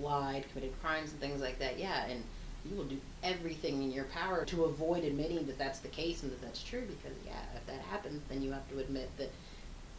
lied 0.00 0.44
committed 0.50 0.78
crimes 0.82 1.12
and 1.12 1.20
things 1.20 1.40
like 1.40 1.58
that 1.58 1.78
yeah 1.78 2.04
and 2.06 2.22
you 2.70 2.76
will 2.76 2.84
do 2.84 2.98
everything 3.22 3.82
in 3.82 3.90
your 3.90 4.04
power 4.04 4.44
to 4.44 4.64
avoid 4.64 5.04
admitting 5.04 5.44
that 5.46 5.58
that's 5.58 5.80
the 5.80 5.88
case 5.88 6.22
and 6.22 6.32
that 6.32 6.40
that's 6.42 6.62
true 6.62 6.82
because 6.82 7.16
yeah 7.24 7.32
if 7.56 7.66
that 7.66 7.80
happens 7.80 8.20
then 8.28 8.42
you 8.42 8.50
have 8.52 8.68
to 8.70 8.78
admit 8.78 9.08
that 9.18 9.30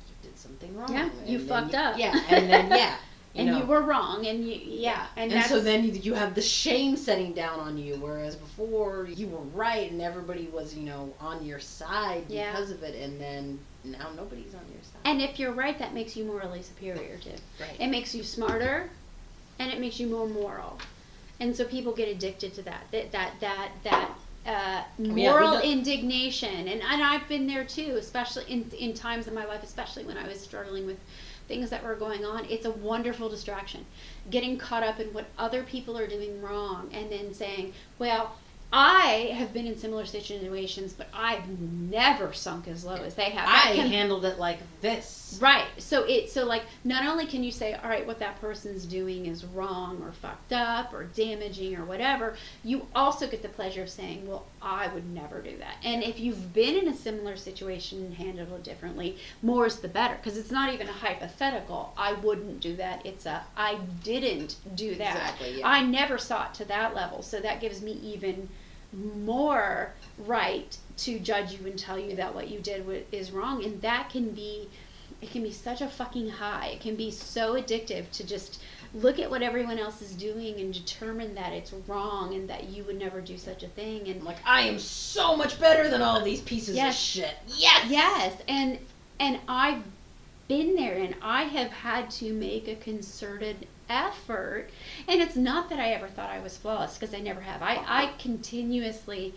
you 0.08 0.14
did 0.22 0.38
something 0.38 0.76
wrong 0.78 0.92
Yeah, 0.92 1.10
you 1.26 1.40
fucked 1.40 1.76
up. 1.76 1.98
yeah 1.98 2.14
and 2.30 2.50
then 2.50 2.70
yeah 2.70 2.96
you 3.34 3.42
and 3.42 3.50
know 3.52 3.58
you 3.60 3.66
were 3.66 3.82
wrong 3.82 4.26
and 4.26 4.48
you 4.48 4.60
yeah, 4.64 5.08
and, 5.18 5.32
and, 5.32 5.44
so 5.46 5.60
then 5.60 5.84
you, 5.84 5.92
you 5.92 6.14
have 6.14 6.34
the 6.34 6.42
shame 6.42 6.96
setting 6.96 7.34
down 7.34 7.60
on 7.60 7.78
you, 7.78 7.96
whereas 7.96 8.36
before 8.36 9.08
you 9.14 9.28
were 9.28 9.42
right 9.54 9.92
and 9.92 10.02
everybody 10.02 10.46
was, 10.48 10.74
you 10.76 10.84
know, 10.86 11.14
on 11.20 11.46
your 11.46 11.60
side 11.60 12.24
Yeah. 12.30 12.52
because 12.52 12.72
of 12.72 12.82
it, 12.84 12.96
and 12.96 13.20
then 13.20 13.60
now 13.84 14.10
nobody's 14.16 14.54
on 14.56 14.62
your 14.72 14.82
side. 14.82 15.02
and 15.06 15.22
if 15.22 15.38
you're 15.40 15.52
right 15.52 15.78
that 15.78 15.94
makes 15.94 16.16
you 16.16 16.24
morally 16.26 16.62
superior 16.64 17.18
too. 17.18 17.32
right. 17.60 17.76
It 17.80 17.88
makes 17.90 18.16
you 18.16 18.24
smarter 18.24 18.90
and 19.60 19.72
it 19.72 19.80
makes 19.80 20.00
you 20.00 20.08
more 20.08 20.28
moral. 20.28 20.80
And 21.40 21.56
so 21.56 21.66
people 21.66 21.94
get 21.94 22.08
addicted 22.08 22.54
to 22.56 22.62
that. 22.64 22.88
That 22.92 23.12
that 23.12 23.34
that 23.40 23.72
that 23.84 24.12
uh, 24.46 24.84
moral 24.98 25.54
got- 25.54 25.66
indignation. 25.66 26.68
And 26.68 26.82
and 26.82 27.04
I've 27.04 27.28
been 27.28 27.48
there 27.48 27.64
too, 27.66 27.96
especially 28.00 28.46
in 28.48 28.70
in 28.72 28.94
times 28.94 29.28
in 29.28 29.34
my 29.34 29.46
life, 29.46 29.64
especially 29.64 30.06
when 30.06 30.18
I 30.18 30.28
was 30.28 30.40
struggling 30.40 30.86
with 30.86 30.98
things 31.48 31.70
that 31.70 31.84
were 31.84 31.96
going 31.96 32.26
on. 32.26 32.46
It's 32.50 32.66
a 32.66 32.72
wonderful 32.72 33.30
distraction. 33.30 33.86
Getting 34.30 34.58
caught 34.58 34.84
up 34.84 35.00
in 35.00 35.08
what 35.14 35.26
other 35.38 35.64
people 35.64 35.98
are 35.98 36.08
doing 36.08 36.42
wrong 36.42 36.90
and 36.94 37.12
then 37.12 37.34
saying, 37.34 37.74
Well, 38.00 38.36
I 38.72 39.32
have 39.34 39.54
been 39.54 39.66
in 39.66 39.78
similar 39.78 40.06
situations, 40.06 40.92
but 40.92 41.08
I've 41.14 41.48
never 41.62 42.34
sunk 42.34 42.68
as 42.68 42.84
low 42.84 42.96
as 42.96 43.16
they 43.16 43.30
have. 43.30 43.46
That 43.48 43.68
I 43.72 43.76
can- 43.76 43.88
handled 43.88 44.26
it 44.26 44.38
like 44.40 44.60
this. 44.82 45.40
Right. 45.42 45.66
So 45.78 46.04
it 46.04 46.30
so 46.30 46.46
like 46.46 46.64
not 46.84 47.06
only 47.06 47.26
can 47.26 47.44
you 47.44 47.52
say, 47.52 47.74
all 47.74 47.90
right, 47.90 48.06
what 48.06 48.20
that 48.20 48.40
person's 48.42 48.86
doing 48.86 49.26
is 49.26 49.46
wrong 49.46 50.02
or 50.02 50.12
fucked 50.12 50.54
up 50.54 50.94
or 50.94 51.06
damaging 51.06 51.76
or 51.76 51.86
whatever, 51.86 52.36
you 52.64 52.88
also 52.96 53.28
get 53.28 53.42
the 53.42 53.50
pleasure 53.50 53.84
of 53.84 53.90
saying, 53.90 54.28
well, 54.28 54.46
I 54.62 54.88
would 54.88 55.10
never 55.14 55.42
do 55.42 55.58
that. 55.58 55.76
And 55.84 56.04
if 56.04 56.20
you've 56.20 56.54
been 56.54 56.76
in 56.76 56.88
a 56.88 56.96
similar 56.96 57.36
situation 57.36 58.00
and 58.00 58.14
handled 58.14 58.52
it 58.52 58.64
differently, 58.64 59.18
more 59.42 59.66
is 59.66 59.78
the 59.78 59.88
better 59.90 60.16
because 60.16 60.38
it's 60.38 60.52
not 60.52 60.74
even 60.74 60.88
a 60.88 60.94
hypothetical. 60.94 61.94
I 61.98 62.14
wouldn't 62.14 62.60
do 62.60 62.76
that. 62.78 63.06
It's 63.06 63.26
a 63.26 63.44
I 63.56 63.80
didn't 64.04 64.56
do 64.76 64.96
that. 64.96 65.16
Exactly, 65.16 65.60
yeah. 65.60 65.68
I 65.68 65.84
never 65.84 66.18
saw 66.18 66.48
it 66.48 66.54
to 66.56 66.66
that 66.66 66.96
level. 66.96 67.22
So 67.22 67.40
that 67.40 67.62
gives 67.62 67.82
me 67.82 67.94
even 67.94 68.50
more 68.94 69.94
right 70.26 70.78
to 70.98 71.20
judge 71.20 71.54
you 71.54 71.66
and 71.68 71.78
tell 71.78 72.00
you 72.00 72.16
that 72.16 72.34
what 72.34 72.48
you 72.48 72.60
did 72.60 73.06
is 73.12 73.32
wrong 73.32 73.64
and 73.64 73.82
that 73.82 74.10
can 74.10 74.30
be 74.32 74.68
it 75.22 75.32
can 75.32 75.42
be 75.44 75.52
such 75.52 75.82
a 75.82 75.88
fucking 75.88 76.30
high 76.30 76.68
it 76.68 76.80
can 76.80 76.96
be 76.96 77.12
so 77.12 77.54
addictive 77.54 78.10
to 78.12 78.26
just 78.26 78.62
look 78.94 79.20
at 79.20 79.30
what 79.30 79.42
everyone 79.42 79.78
else 79.78 80.02
is 80.02 80.14
doing 80.14 80.60
and 80.60 80.74
determine 80.74 81.36
that 81.36 81.52
it's 81.52 81.74
wrong 81.88 82.34
and 82.34 82.50
that 82.50 82.66
you 82.70 82.84
would 82.86 82.98
never 82.98 83.20
do 83.22 83.38
such 83.38 83.62
a 83.64 83.68
thing 83.68 84.08
and 84.08 84.24
like, 84.24 84.38
I 84.46 84.62
am 84.62 84.80
so 84.80 85.36
much 85.36 85.60
better 85.60 85.90
than 85.90 86.02
all 86.02 86.24
these 86.24 86.42
pieces 86.42 86.76
Yes. 86.76 86.96
of 86.96 87.00
shit. 87.00 87.36
Yes. 87.48 87.86
yes 87.90 88.42
and 88.48 88.80
and 89.20 89.40
i've 89.48 89.84
been 90.48 90.76
there 90.76 90.96
and 90.98 91.14
i 91.22 91.44
have 91.44 91.72
had 91.72 92.10
to 92.12 92.32
make 92.34 92.68
a 92.68 92.76
concerted 92.76 93.68
effort 93.90 94.70
and 95.08 95.22
it's 95.22 95.36
not 95.36 95.70
that 95.70 95.80
i 95.80 95.90
ever 95.90 96.08
thought 96.08 96.30
i 96.30 96.40
was 96.40 96.58
flawless 96.58 96.98
because 96.98 97.14
i 97.14 97.20
never 97.20 97.42
have 97.42 97.62
i 97.62 97.76
i 97.88 98.12
continuously 98.20 99.34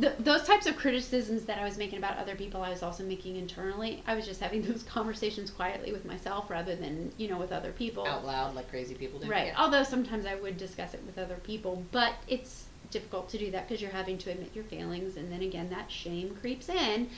th 0.00 0.12
those 0.20 0.44
types 0.44 0.66
of 0.66 0.76
criticisms 0.76 1.44
that 1.46 1.58
i 1.58 1.64
was 1.64 1.76
making 1.76 1.98
about 1.98 2.16
other 2.16 2.36
people 2.36 2.62
i 2.62 2.70
was 2.70 2.82
also 2.82 3.02
making 3.02 3.36
internally 3.36 4.02
i 4.06 4.14
was 4.14 4.24
just 4.24 4.40
having 4.40 4.62
those 4.68 4.82
conversations 4.84 5.50
quietly 5.50 5.90
with 5.92 6.04
myself 6.04 6.48
rather 6.48 6.76
than 6.76 7.10
you 7.16 7.28
know 7.28 7.38
with 7.38 7.50
other 7.52 7.72
people 7.72 8.06
Out 8.06 8.24
loud, 8.24 8.54
like 8.54 8.70
crazy 8.70 8.94
people 8.94 9.18
do. 9.18 9.28
Right. 9.28 9.48
Yeah. 9.48 9.62
Although 9.62 9.82
sometimes 9.82 10.26
I 10.26 10.36
would 10.36 10.56
discuss 10.56 10.94
it 10.94 11.02
with 11.04 11.18
other 11.18 11.36
people, 11.36 11.84
but 11.90 12.14
it's 12.28 12.66
difficult 12.90 13.28
to 13.30 13.38
do 13.38 13.50
that 13.50 13.68
because 13.68 13.80
you're 13.80 13.90
having 13.90 14.18
to 14.18 14.30
admit 14.30 14.50
your 14.54 14.64
feelings, 14.64 15.16
and 15.16 15.30
then 15.30 15.42
again, 15.42 15.70
that 15.70 15.90
shame 15.90 16.36
creeps 16.40 16.68
in. 16.68 17.08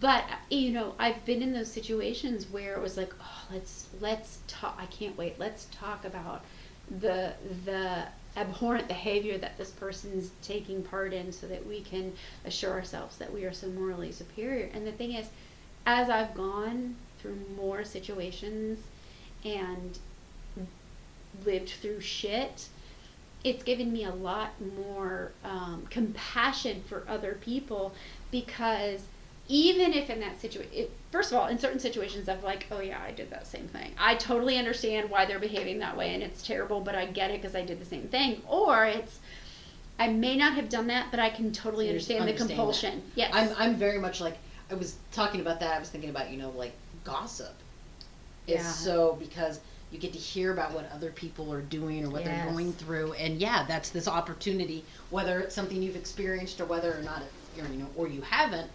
But 0.00 0.24
you 0.50 0.72
know, 0.72 0.94
I've 0.98 1.24
been 1.24 1.42
in 1.42 1.52
those 1.52 1.70
situations 1.70 2.46
where 2.50 2.74
it 2.74 2.80
was 2.82 2.96
like, 2.96 3.12
oh, 3.20 3.42
let's 3.52 3.88
let's 4.00 4.38
talk. 4.48 4.76
I 4.78 4.86
can't 4.86 5.16
wait. 5.16 5.38
Let's 5.38 5.66
talk 5.72 6.04
about 6.04 6.44
the 7.00 7.32
the 7.64 8.04
abhorrent 8.36 8.88
behavior 8.88 9.38
that 9.38 9.56
this 9.56 9.70
person's 9.70 10.30
taking 10.42 10.82
part 10.82 11.12
in, 11.12 11.32
so 11.32 11.46
that 11.46 11.66
we 11.66 11.80
can 11.80 12.12
assure 12.44 12.72
ourselves 12.72 13.16
that 13.18 13.32
we 13.32 13.44
are 13.44 13.52
so 13.52 13.68
morally 13.68 14.12
superior. 14.12 14.68
And 14.74 14.86
the 14.86 14.92
thing 14.92 15.12
is, 15.14 15.28
as 15.86 16.10
I've 16.10 16.34
gone 16.34 16.96
through 17.20 17.38
more 17.56 17.84
situations 17.84 18.78
and 19.44 19.98
lived 21.44 21.70
through 21.70 22.00
shit, 22.00 22.68
it's 23.44 23.62
given 23.62 23.92
me 23.92 24.04
a 24.04 24.14
lot 24.14 24.52
more 24.76 25.32
um, 25.44 25.86
compassion 25.90 26.82
for 26.88 27.04
other 27.06 27.38
people 27.42 27.94
because 28.30 29.02
even 29.46 29.92
if 29.92 30.08
in 30.08 30.20
that 30.20 30.40
situation, 30.40 30.86
first 31.12 31.30
of 31.30 31.38
all, 31.38 31.48
in 31.48 31.58
certain 31.58 31.78
situations, 31.78 32.28
I'm 32.28 32.42
like, 32.42 32.66
oh 32.70 32.80
yeah, 32.80 32.98
I 33.06 33.10
did 33.10 33.30
that 33.30 33.46
same 33.46 33.68
thing. 33.68 33.92
I 33.98 34.14
totally 34.14 34.56
understand 34.56 35.10
why 35.10 35.26
they're 35.26 35.38
behaving 35.38 35.78
that 35.80 35.94
way 35.94 36.14
and 36.14 36.22
it's 36.22 36.44
terrible, 36.44 36.80
but 36.80 36.94
I 36.94 37.04
get 37.04 37.30
it 37.30 37.42
because 37.42 37.54
I 37.54 37.62
did 37.62 37.78
the 37.78 37.84
same 37.84 38.08
thing. 38.08 38.40
Or 38.48 38.86
it's, 38.86 39.18
I 39.98 40.08
may 40.08 40.36
not 40.36 40.54
have 40.54 40.70
done 40.70 40.86
that, 40.86 41.10
but 41.10 41.20
I 41.20 41.28
can 41.28 41.52
totally 41.52 41.88
understand, 41.88 42.22
understand 42.22 42.48
the 42.48 42.54
that. 42.54 42.56
compulsion. 42.56 43.02
Yes. 43.14 43.30
I'm 43.34 43.50
I'm 43.58 43.76
very 43.76 43.98
much 43.98 44.20
like 44.22 44.38
I 44.70 44.74
was 44.74 44.96
talking 45.12 45.40
about 45.40 45.60
that. 45.60 45.76
I 45.76 45.78
was 45.78 45.90
thinking 45.90 46.10
about 46.10 46.30
you 46.30 46.38
know 46.38 46.50
like 46.50 46.72
gossip. 47.04 47.54
Yeah. 48.46 48.62
so 48.62 49.16
because 49.20 49.60
you 49.94 50.00
get 50.00 50.12
to 50.12 50.18
hear 50.18 50.52
about 50.52 50.72
what 50.72 50.90
other 50.92 51.10
people 51.10 51.52
are 51.52 51.62
doing 51.62 52.04
or 52.04 52.10
what 52.10 52.24
they're 52.24 52.44
going 52.50 52.72
through, 52.72 53.12
and 53.14 53.40
yeah, 53.40 53.64
that's 53.66 53.90
this 53.90 54.08
opportunity. 54.08 54.84
Whether 55.10 55.40
it's 55.40 55.54
something 55.54 55.80
you've 55.82 55.96
experienced 55.96 56.60
or 56.60 56.64
whether 56.64 56.92
or 56.92 57.02
not 57.02 57.22
it, 57.22 57.30
you 57.56 57.78
know 57.78 57.86
or 57.96 58.08
you 58.08 58.20
haven't, 58.22 58.70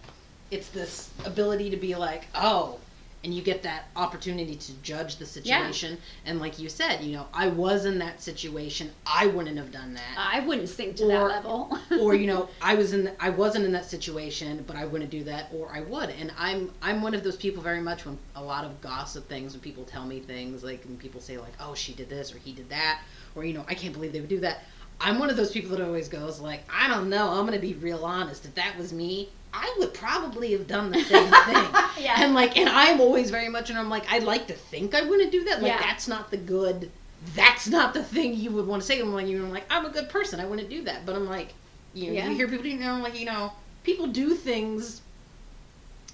it's 0.50 0.68
this 0.68 1.10
ability 1.24 1.70
to 1.70 1.76
be 1.76 1.94
like 1.94 2.26
oh. 2.34 2.78
And 3.22 3.34
you 3.34 3.42
get 3.42 3.62
that 3.64 3.84
opportunity 3.96 4.56
to 4.56 4.72
judge 4.82 5.16
the 5.16 5.26
situation, 5.26 5.98
and 6.24 6.40
like 6.40 6.58
you 6.58 6.70
said, 6.70 7.02
you 7.02 7.12
know, 7.12 7.26
I 7.34 7.48
was 7.48 7.84
in 7.84 7.98
that 7.98 8.22
situation. 8.22 8.90
I 9.04 9.26
wouldn't 9.26 9.58
have 9.58 9.70
done 9.70 9.92
that. 9.94 10.16
I 10.16 10.40
wouldn't 10.40 10.68
sink 10.70 10.96
to 10.96 11.06
that 11.06 11.28
level. 11.28 11.78
or 12.00 12.14
you 12.14 12.26
know 12.26 12.48
i 12.60 12.74
was 12.74 12.92
in 12.92 13.10
i 13.20 13.28
wasn't 13.28 13.64
in 13.64 13.72
that 13.72 13.84
situation 13.84 14.64
but 14.66 14.76
i 14.76 14.84
wouldn't 14.84 15.10
do 15.10 15.24
that 15.24 15.50
or 15.54 15.70
i 15.72 15.80
would. 15.80 16.10
And 16.10 16.32
i'm 16.38 16.70
i'm 16.82 17.02
one 17.02 17.14
of 17.14 17.22
those 17.22 17.36
people 17.36 17.62
very 17.62 17.80
much 17.80 18.04
when 18.06 18.18
a 18.36 18.42
lot 18.42 18.64
of 18.64 18.80
gossip 18.80 19.28
things 19.28 19.52
when 19.52 19.60
people 19.60 19.84
tell 19.84 20.04
me 20.06 20.20
things 20.20 20.62
like 20.64 20.84
when 20.84 20.96
people 20.96 21.20
say 21.20 21.38
like 21.38 21.52
oh 21.60 21.74
she 21.74 21.92
did 21.92 22.08
this 22.08 22.34
or 22.34 22.38
he 22.38 22.52
did 22.52 22.68
that 22.70 23.02
or 23.34 23.44
you 23.44 23.52
know 23.52 23.64
i 23.68 23.74
can't 23.74 23.92
believe 23.94 24.12
they 24.12 24.20
would 24.20 24.28
do 24.28 24.40
that 24.40 24.64
i'm 25.00 25.18
one 25.18 25.30
of 25.30 25.36
those 25.36 25.50
people 25.50 25.70
that 25.76 25.84
always 25.84 26.08
goes 26.08 26.40
like 26.40 26.62
i 26.72 26.88
don't 26.88 27.08
know 27.08 27.30
i'm 27.30 27.44
gonna 27.46 27.58
be 27.58 27.74
real 27.74 28.04
honest 28.04 28.44
if 28.44 28.54
that 28.54 28.76
was 28.78 28.92
me 28.92 29.28
i 29.52 29.74
would 29.78 29.92
probably 29.94 30.52
have 30.52 30.66
done 30.66 30.90
the 30.90 31.02
same 31.02 31.30
thing 31.46 31.66
Yeah. 32.04 32.22
and 32.22 32.34
like 32.34 32.56
and 32.56 32.68
i'm 32.68 33.00
always 33.00 33.30
very 33.30 33.48
much 33.48 33.70
and 33.70 33.78
i'm 33.78 33.88
like 33.90 34.10
i'd 34.12 34.24
like 34.24 34.46
to 34.48 34.54
think 34.54 34.94
i 34.94 35.02
wouldn't 35.02 35.32
do 35.32 35.44
that 35.44 35.62
like 35.62 35.72
Yeah. 35.72 35.80
that's 35.80 36.06
not 36.08 36.30
the 36.30 36.36
good 36.36 36.90
that's 37.34 37.66
not 37.68 37.92
the 37.94 38.02
thing 38.02 38.34
you 38.34 38.50
would 38.52 38.66
want 38.66 38.80
to 38.82 38.86
say 38.86 39.02
when 39.02 39.26
you're 39.26 39.42
like 39.42 39.64
i'm 39.70 39.84
a 39.86 39.90
good 39.90 40.08
person 40.08 40.40
i 40.40 40.44
wouldn't 40.46 40.70
do 40.70 40.82
that 40.84 41.04
but 41.06 41.14
i'm 41.16 41.26
like 41.26 41.54
you 41.92 42.06
know, 42.06 42.12
Yeah. 42.12 42.28
you 42.28 42.36
hear 42.36 42.46
people, 42.46 42.66
you 42.66 42.78
know, 42.78 43.00
like 43.00 43.18
you 43.18 43.26
know, 43.26 43.52
people 43.82 44.06
do 44.06 44.34
things 44.36 45.02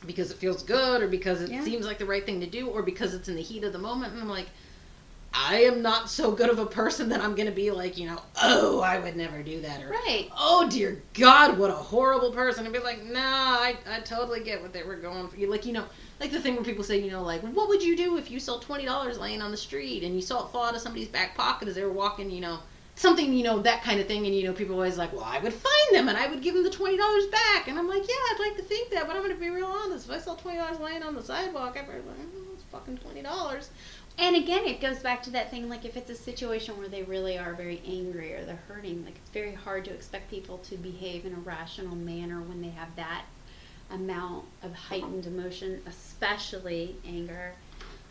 because 0.06 0.30
it 0.30 0.38
feels 0.38 0.62
good, 0.62 1.02
or 1.02 1.06
because 1.08 1.42
it 1.42 1.50
Yeah. 1.50 1.62
seems 1.64 1.84
like 1.86 1.98
the 1.98 2.06
right 2.06 2.24
thing 2.24 2.40
to 2.40 2.46
do, 2.46 2.68
or 2.68 2.82
because 2.82 3.12
it's 3.12 3.28
in 3.28 3.34
the 3.34 3.42
heat 3.42 3.62
of 3.62 3.72
the 3.74 3.78
moment. 3.78 4.14
And 4.14 4.22
I'm 4.22 4.28
like, 4.28 4.46
I 5.32 5.62
am 5.62 5.82
not 5.82 6.08
so 6.08 6.32
good 6.32 6.48
of 6.48 6.58
a 6.58 6.66
person 6.66 7.08
that 7.10 7.20
I'm 7.20 7.34
gonna 7.34 7.50
be 7.50 7.70
like, 7.70 7.98
you 7.98 8.06
know, 8.06 8.20
oh, 8.42 8.80
I 8.80 8.98
would 8.98 9.16
never 9.16 9.42
do 9.42 9.60
that, 9.60 9.82
or 9.82 9.90
right. 9.90 10.28
oh 10.36 10.68
dear 10.68 11.02
God, 11.14 11.58
what 11.58 11.70
a 11.70 11.74
horrible 11.74 12.32
person. 12.32 12.64
And 12.64 12.72
be 12.72 12.80
like, 12.80 13.04
nah, 13.04 13.20
I, 13.20 13.76
I 13.88 14.00
totally 14.00 14.40
get 14.40 14.62
what 14.62 14.72
they 14.72 14.82
were 14.82 14.96
going 14.96 15.28
for. 15.28 15.36
You 15.36 15.50
like, 15.50 15.66
you 15.66 15.72
know, 15.72 15.84
like 16.20 16.32
the 16.32 16.40
thing 16.40 16.54
where 16.54 16.64
people 16.64 16.84
say, 16.84 16.98
you 16.98 17.10
know, 17.10 17.22
like, 17.22 17.42
what 17.42 17.68
would 17.68 17.82
you 17.82 17.96
do 17.96 18.16
if 18.16 18.30
you 18.30 18.40
saw 18.40 18.58
twenty 18.60 18.86
dollars 18.86 19.18
laying 19.18 19.42
on 19.42 19.50
the 19.50 19.56
street 19.56 20.02
and 20.02 20.14
you 20.14 20.22
saw 20.22 20.46
it 20.46 20.52
fall 20.52 20.64
out 20.64 20.74
of 20.74 20.80
somebody's 20.80 21.08
back 21.08 21.34
pocket 21.34 21.68
as 21.68 21.74
they 21.74 21.84
were 21.84 21.92
walking, 21.92 22.30
you 22.30 22.40
know, 22.40 22.58
something, 22.94 23.32
you 23.32 23.44
know, 23.44 23.60
that 23.60 23.82
kind 23.82 24.00
of 24.00 24.06
thing. 24.06 24.26
And 24.26 24.34
you 24.34 24.44
know, 24.44 24.52
people 24.52 24.74
always 24.74 24.96
like, 24.96 25.12
well, 25.12 25.24
I 25.24 25.38
would 25.38 25.54
find 25.54 25.88
them 25.92 26.08
and 26.08 26.16
I 26.16 26.26
would 26.28 26.42
give 26.42 26.54
them 26.54 26.64
the 26.64 26.70
twenty 26.70 26.96
dollars 26.96 27.26
back. 27.26 27.68
And 27.68 27.78
I'm 27.78 27.88
like, 27.88 28.02
yeah, 28.02 28.14
I'd 28.14 28.40
like 28.40 28.56
to 28.56 28.62
think 28.62 28.90
that, 28.90 29.06
but 29.06 29.16
I'm 29.16 29.22
gonna 29.22 29.34
be 29.34 29.50
real 29.50 29.66
honest. 29.66 30.06
If 30.06 30.12
I 30.12 30.18
saw 30.18 30.34
twenty 30.34 30.58
dollars 30.58 30.80
laying 30.80 31.02
on 31.02 31.14
the 31.14 31.22
sidewalk, 31.22 31.76
I'd 31.78 31.86
be 31.86 31.92
like, 31.92 32.02
oh, 32.08 32.52
it's 32.54 32.64
fucking 32.64 32.98
twenty 32.98 33.22
dollars. 33.22 33.70
And 34.18 34.34
again, 34.34 34.64
it 34.64 34.80
goes 34.80 35.00
back 35.00 35.22
to 35.24 35.30
that 35.30 35.50
thing 35.50 35.68
like 35.68 35.84
if 35.84 35.96
it's 35.96 36.10
a 36.10 36.14
situation 36.14 36.78
where 36.78 36.88
they 36.88 37.02
really 37.02 37.36
are 37.36 37.52
very 37.52 37.82
angry 37.86 38.34
or 38.34 38.44
they're 38.44 38.58
hurting, 38.68 39.04
like 39.04 39.16
it's 39.16 39.30
very 39.30 39.52
hard 39.52 39.84
to 39.84 39.92
expect 39.92 40.30
people 40.30 40.58
to 40.58 40.76
behave 40.76 41.26
in 41.26 41.34
a 41.34 41.40
rational 41.40 41.94
manner 41.94 42.40
when 42.40 42.62
they 42.62 42.70
have 42.70 42.94
that 42.96 43.24
amount 43.90 44.46
of 44.62 44.74
heightened 44.74 45.26
emotion, 45.26 45.82
especially 45.86 46.96
anger. 47.06 47.52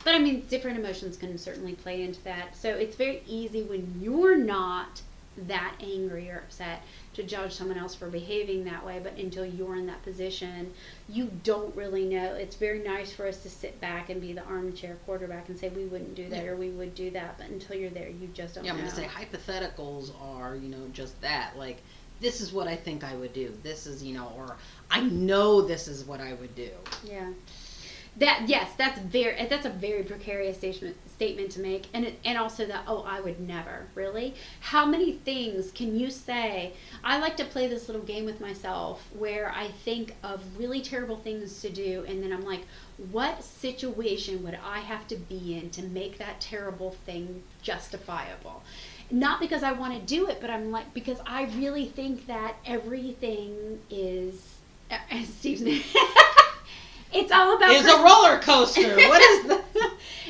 But 0.04 0.14
I 0.14 0.20
mean, 0.20 0.46
different 0.48 0.78
emotions 0.78 1.18
can 1.18 1.36
certainly 1.40 1.74
play 1.74 2.04
into 2.04 2.24
that. 2.24 2.56
So 2.56 2.70
it's 2.70 2.96
very 2.96 3.24
easy 3.26 3.64
when 3.64 4.00
you're 4.00 4.38
not 4.38 5.02
that 5.38 5.74
angry 5.82 6.30
or 6.30 6.38
upset 6.38 6.84
to 7.16 7.24
judge 7.24 7.54
someone 7.54 7.78
else 7.78 7.96
for 7.96 8.10
behaving 8.10 8.64
that 8.66 8.86
way. 8.86 9.00
But 9.02 9.18
until 9.18 9.46
you're 9.46 9.76
in 9.76 9.86
that 9.88 10.04
position, 10.04 10.74
you 11.10 11.32
don't 11.44 11.76
really 11.76 12.06
know. 12.06 12.34
It's 12.36 12.56
very 12.56 12.80
nice 12.80 13.12
for 13.12 13.28
us 13.28 13.38
to 13.44 13.50
sit 13.50 13.80
back 13.82 14.10
and 14.10 14.22
be 14.22 14.34
the 14.34 14.44
armchair 14.44 14.98
quarterback 15.06 15.50
and 15.50 15.58
say 15.58 15.70
we 15.70 15.86
wouldn't 15.86 16.16
do 16.16 16.30
that 16.30 16.44
Yeah. 16.44 16.52
or 16.52 16.56
we 16.56 16.70
would 16.70 16.96
do 16.96 17.10
that. 17.12 17.38
But 17.38 17.48
until 17.48 17.76
you're 17.78 17.90
there, 17.90 18.10
you 18.10 18.28
just 18.34 18.56
don't 18.56 18.64
know. 18.64 18.68
Yeah, 18.68 18.74
I'm 18.74 18.86
know. 18.86 18.92
gonna 18.92 18.96
say 18.96 19.08
hypotheticals 19.08 20.12
are, 20.22 20.56
you 20.56 20.70
know, 20.70 20.88
just 20.94 21.20
that. 21.22 21.58
Like, 21.58 21.78
this 22.22 22.40
is 22.42 22.54
what 22.54 22.68
I 22.68 22.76
think 22.76 23.04
I 23.04 23.16
would 23.16 23.34
do. 23.34 23.54
This 23.64 23.88
is, 23.88 24.04
you 24.04 24.14
know, 24.14 24.32
or 24.38 24.56
I 24.90 25.02
know 25.02 25.62
this 25.62 25.88
is 25.88 26.06
what 26.06 26.22
I 26.22 26.34
would 26.34 26.56
do. 26.56 26.70
Yeah. 27.04 27.32
That 28.18 28.44
yes, 28.48 28.72
that's 28.78 28.98
very 29.00 29.46
that's 29.48 29.66
a 29.66 29.70
very 29.70 30.04
precarious 30.04 30.58
statement 30.58 30.96
statement 31.16 31.50
to 31.52 31.62
make, 31.62 31.88
and 31.94 32.06
it, 32.06 32.20
and 32.26 32.38
also 32.38 32.66
that 32.66 32.84
oh 32.88 33.04
I 33.08 33.22
would 33.22 33.40
never 33.40 33.88
really. 33.96 34.36
How 34.60 34.86
many 34.86 35.14
things 35.14 35.72
can 35.72 35.98
you 35.98 36.12
say? 36.12 36.74
I 37.04 37.20
like 37.20 37.38
to 37.38 37.46
play 37.46 37.68
this 37.68 37.88
little 37.88 38.04
game 38.04 38.26
with 38.26 38.42
myself 38.42 39.08
where 39.18 39.52
I 39.52 39.70
think 39.86 40.14
of 40.24 40.42
really 40.58 40.82
terrible 40.82 41.18
things 41.18 41.62
to 41.62 41.70
do, 41.70 42.06
and 42.08 42.22
then 42.22 42.34
I'm 42.34 42.44
like, 42.44 42.62
what 43.12 43.44
situation 43.44 44.44
would 44.44 44.58
I 44.64 44.80
have 44.80 45.08
to 45.10 45.16
be 45.16 45.58
in 45.58 45.70
to 45.72 45.84
make 45.84 46.18
that 46.18 46.42
terrible 46.42 46.92
thing 47.06 47.44
justifiable? 47.62 48.64
Not 49.12 49.40
because 49.40 49.64
I 49.64 49.72
want 49.72 49.94
to 49.94 50.00
do 50.00 50.28
it, 50.28 50.40
but 50.42 50.50
I'm 50.50 50.72
like 50.72 50.94
because 50.94 51.20
I 51.26 51.46
really 51.58 51.86
think 51.86 52.28
that 52.28 52.56
everything 52.66 53.80
is. 53.90 54.52
Uh, 54.92 55.24
Steve's. 55.24 55.64
it's 57.12 57.32
all 57.32 57.58
about. 57.58 57.72
It's 57.72 57.90
a 57.90 58.04
roller 58.04 58.40
coaster. 58.40 58.96
what 58.96 59.20
is 59.20 59.48
the? 59.48 59.65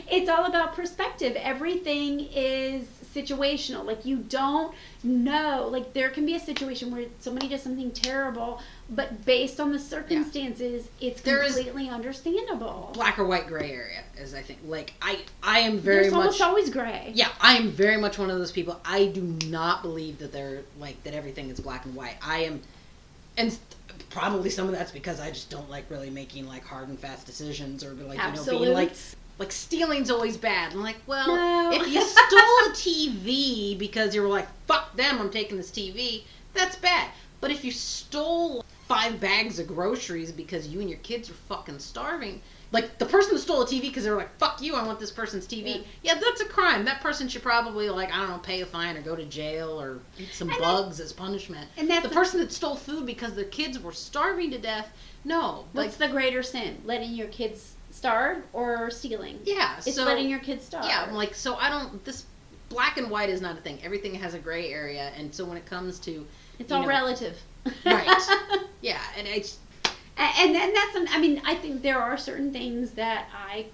It's 0.09 0.29
all 0.29 0.45
about 0.45 0.75
perspective. 0.75 1.35
Everything 1.37 2.21
is 2.33 2.85
situational. 3.13 3.85
Like 3.85 4.05
you 4.05 4.17
don't 4.17 4.73
know. 5.03 5.67
Like 5.71 5.93
there 5.93 6.09
can 6.09 6.25
be 6.25 6.35
a 6.35 6.39
situation 6.39 6.91
where 6.91 7.05
somebody 7.19 7.47
does 7.47 7.61
something 7.63 7.91
terrible, 7.91 8.61
but 8.89 9.25
based 9.25 9.59
on 9.59 9.71
the 9.71 9.79
circumstances, 9.79 10.87
it's 10.99 11.21
There 11.21 11.41
is- 11.43 11.55
completely 11.55 11.89
understandable. 11.89 12.91
Black 12.93 13.17
or 13.17 13.25
white 13.25 13.47
gray 13.47 13.71
area, 13.71 14.03
as 14.17 14.33
I 14.33 14.41
think. 14.41 14.59
Like 14.65 14.93
I, 15.01 15.19
I 15.41 15.59
am 15.59 15.77
very 15.79 16.01
There's 16.03 16.13
much. 16.13 16.19
almost 16.25 16.41
always 16.41 16.69
gray. 16.69 17.11
Yeah, 17.15 17.29
I 17.39 17.55
am 17.55 17.69
very 17.71 17.97
much 17.97 18.17
one 18.17 18.29
of 18.29 18.37
those 18.37 18.51
people. 18.51 18.79
I 18.85 19.07
do 19.07 19.21
not 19.49 19.81
believe 19.81 20.19
that 20.19 20.31
they're 20.33 20.61
like 20.79 21.01
that 21.03 21.13
everything 21.13 21.49
is 21.49 21.59
black 21.59 21.85
and 21.85 21.95
white. 21.95 22.15
I 22.21 22.39
am, 22.43 22.61
and 23.37 23.57
probably 24.09 24.49
some 24.49 24.67
of 24.67 24.73
that's 24.73 24.91
because 24.91 25.19
I 25.19 25.29
just 25.29 25.49
don't 25.49 25.69
like 25.69 25.89
really 25.89 26.09
making 26.09 26.47
like 26.47 26.65
hard 26.65 26.89
and 26.89 26.99
fast 26.99 27.25
decisions 27.25 27.83
or 27.83 27.93
like 27.93 28.17
you 28.17 28.33
know 28.51 28.59
being 28.59 28.73
like. 28.73 28.91
Like 29.37 29.51
stealing's 29.51 30.09
always 30.09 30.37
bad. 30.37 30.73
I'm 30.73 30.81
like, 30.81 30.97
well, 31.07 31.27
No. 31.35 31.71
if 31.73 31.87
you 31.87 32.01
stole 32.01 32.39
a 32.39 32.71
TV 32.73 33.77
because 33.77 34.15
you 34.15 34.21
were 34.21 34.27
like, 34.27 34.47
fuck 34.67 34.95
them, 34.95 35.19
I'm 35.19 35.29
taking 35.29 35.57
this 35.57 35.71
TV, 35.71 36.23
that's 36.53 36.75
bad. 36.77 37.09
But 37.41 37.51
if 37.51 37.63
you 37.65 37.71
stole 37.71 38.63
five 38.87 39.19
bags 39.19 39.59
of 39.59 39.67
groceries 39.67 40.31
because 40.31 40.67
you 40.67 40.79
and 40.79 40.89
your 40.89 40.99
kids 40.99 41.29
are 41.29 41.33
fucking 41.49 41.79
starving, 41.79 42.41
like 42.71 42.97
the 42.97 43.05
person 43.05 43.33
that 43.33 43.39
stole 43.39 43.61
a 43.61 43.65
TV 43.65 43.81
because 43.81 44.03
they 44.05 44.09
were 44.09 44.15
like, 44.15 44.35
fuck 44.37 44.61
you, 44.61 44.75
I 44.75 44.83
want 44.85 44.99
this 44.99 45.11
person's 45.11 45.45
TV. 45.47 45.83
Yeah. 46.03 46.15
that's 46.15 46.41
a 46.41 46.45
crime. 46.45 46.85
That 46.85 47.01
person 47.01 47.27
should 47.27 47.43
probably 47.43 47.89
like, 47.89 48.11
I 48.13 48.17
don't 48.17 48.29
know, 48.29 48.37
pay 48.39 48.61
a 48.61 48.65
fine 48.65 48.95
or 48.97 49.01
go 49.01 49.15
to 49.15 49.25
jail 49.25 49.79
or 49.79 49.99
eat 50.17 50.29
some 50.33 50.49
And 50.49 50.57
that- 50.57 50.61
bugs 50.63 50.99
as 50.99 51.11
punishment. 51.13 51.69
And 51.77 51.89
that's 51.89 52.03
The 52.03 52.09
the- 52.09 52.15
person 52.15 52.39
that 52.39 52.51
stole 52.51 52.75
food 52.75 53.05
because 53.05 53.33
their 53.33 53.45
kids 53.45 53.79
were 53.79 53.91
starving 53.91 54.49
to 54.51 54.57
death, 54.57 54.89
no. 55.23 55.65
Like, 55.73 55.87
What's 55.87 55.97
the 55.97 56.07
greater 56.07 56.41
sin? 56.41 56.81
Letting 56.85 57.13
your 57.13 57.27
kids 57.27 57.74
starve 58.05 58.43
or 58.53 58.89
stealing? 58.91 59.39
yeah, 59.43 59.77
It's 59.85 59.95
so 59.95 60.03
letting 60.05 60.29
your 60.29 60.39
kids 60.39 60.65
starve. 60.65 60.85
Yeah, 60.85 61.05
I'm 61.07 61.13
like, 61.15 61.33
so 61.33 61.55
I 61.55 61.69
don't. 61.69 62.03
This 62.05 62.25
black 62.69 62.97
and 62.97 63.09
white 63.09 63.29
is 63.29 63.41
not 63.41 63.57
a 63.57 63.61
thing. 63.61 63.79
Everything 63.83 64.13
has 64.15 64.33
a 64.33 64.39
gray 64.39 64.71
area, 64.71 65.11
and 65.17 65.33
so 65.33 65.45
when 65.45 65.57
it 65.57 65.65
comes 65.65 65.99
to, 66.01 66.25
it's 66.59 66.71
all 66.71 66.81
know- 66.83 66.87
relative. 66.87 67.37
Right. 67.85 68.07
yeah, 68.81 69.01
and 69.17 69.27
it's 69.27 69.57
and 70.17 70.55
and 70.55 70.75
that's 70.75 70.95
an, 70.95 71.07
I 71.09 71.19
mean 71.19 71.41
I 71.45 71.55
think 71.55 71.81
there 71.81 71.99
are 71.99 72.15
certain 72.17 72.53
things 72.53 72.91
that 72.91 73.27
I 73.35 73.65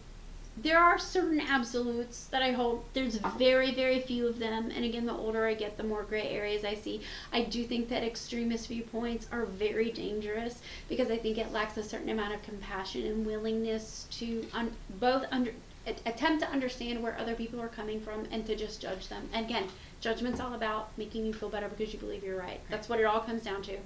there 0.63 0.79
are 0.79 0.97
certain 0.99 1.39
absolutes 1.39 2.25
that 2.25 2.41
I 2.43 2.51
hold. 2.51 2.83
There's 2.93 3.15
very 3.37 3.73
very 3.73 3.99
few 3.99 4.27
of 4.27 4.39
them, 4.39 4.71
and 4.75 4.85
again, 4.85 5.05
the 5.05 5.13
older 5.13 5.45
I 5.47 5.53
get, 5.53 5.77
the 5.77 5.83
more 5.83 6.03
gray 6.03 6.29
areas 6.29 6.63
I 6.63 6.75
see. 6.75 7.01
I 7.31 7.43
do 7.43 7.63
think 7.63 7.89
that 7.89 8.03
extremist 8.03 8.67
viewpoints 8.67 9.27
are 9.31 9.45
very 9.45 9.91
dangerous 9.91 10.61
because 10.89 11.09
I 11.09 11.17
think 11.17 11.37
it 11.37 11.51
lacks 11.51 11.77
a 11.77 11.83
certain 11.83 12.09
amount 12.09 12.33
of 12.33 12.43
compassion 12.43 13.05
and 13.05 13.25
willingness 13.25 14.07
to 14.11 14.45
un- 14.53 14.75
both 14.99 15.25
under 15.31 15.51
attempt 15.85 16.41
to 16.43 16.49
understand 16.49 17.01
where 17.01 17.17
other 17.17 17.35
people 17.35 17.59
are 17.61 17.67
coming 17.69 17.99
from 17.99 18.25
and 18.31 18.45
to 18.45 18.55
just 18.55 18.81
judge 18.81 19.07
them. 19.09 19.27
And 19.33 19.45
again, 19.45 19.67
judgment's 19.99 20.39
all 20.39 20.53
about 20.53 20.95
making 20.97 21.25
you 21.25 21.33
feel 21.33 21.49
better 21.49 21.67
because 21.69 21.93
you 21.93 21.99
believe 21.99 22.23
you're 22.23 22.37
right. 22.37 22.61
That's 22.69 22.87
what 22.89 22.99
it 22.99 23.05
all 23.05 23.21
comes 23.21 23.43
down 23.43 23.61
to. 23.63 23.77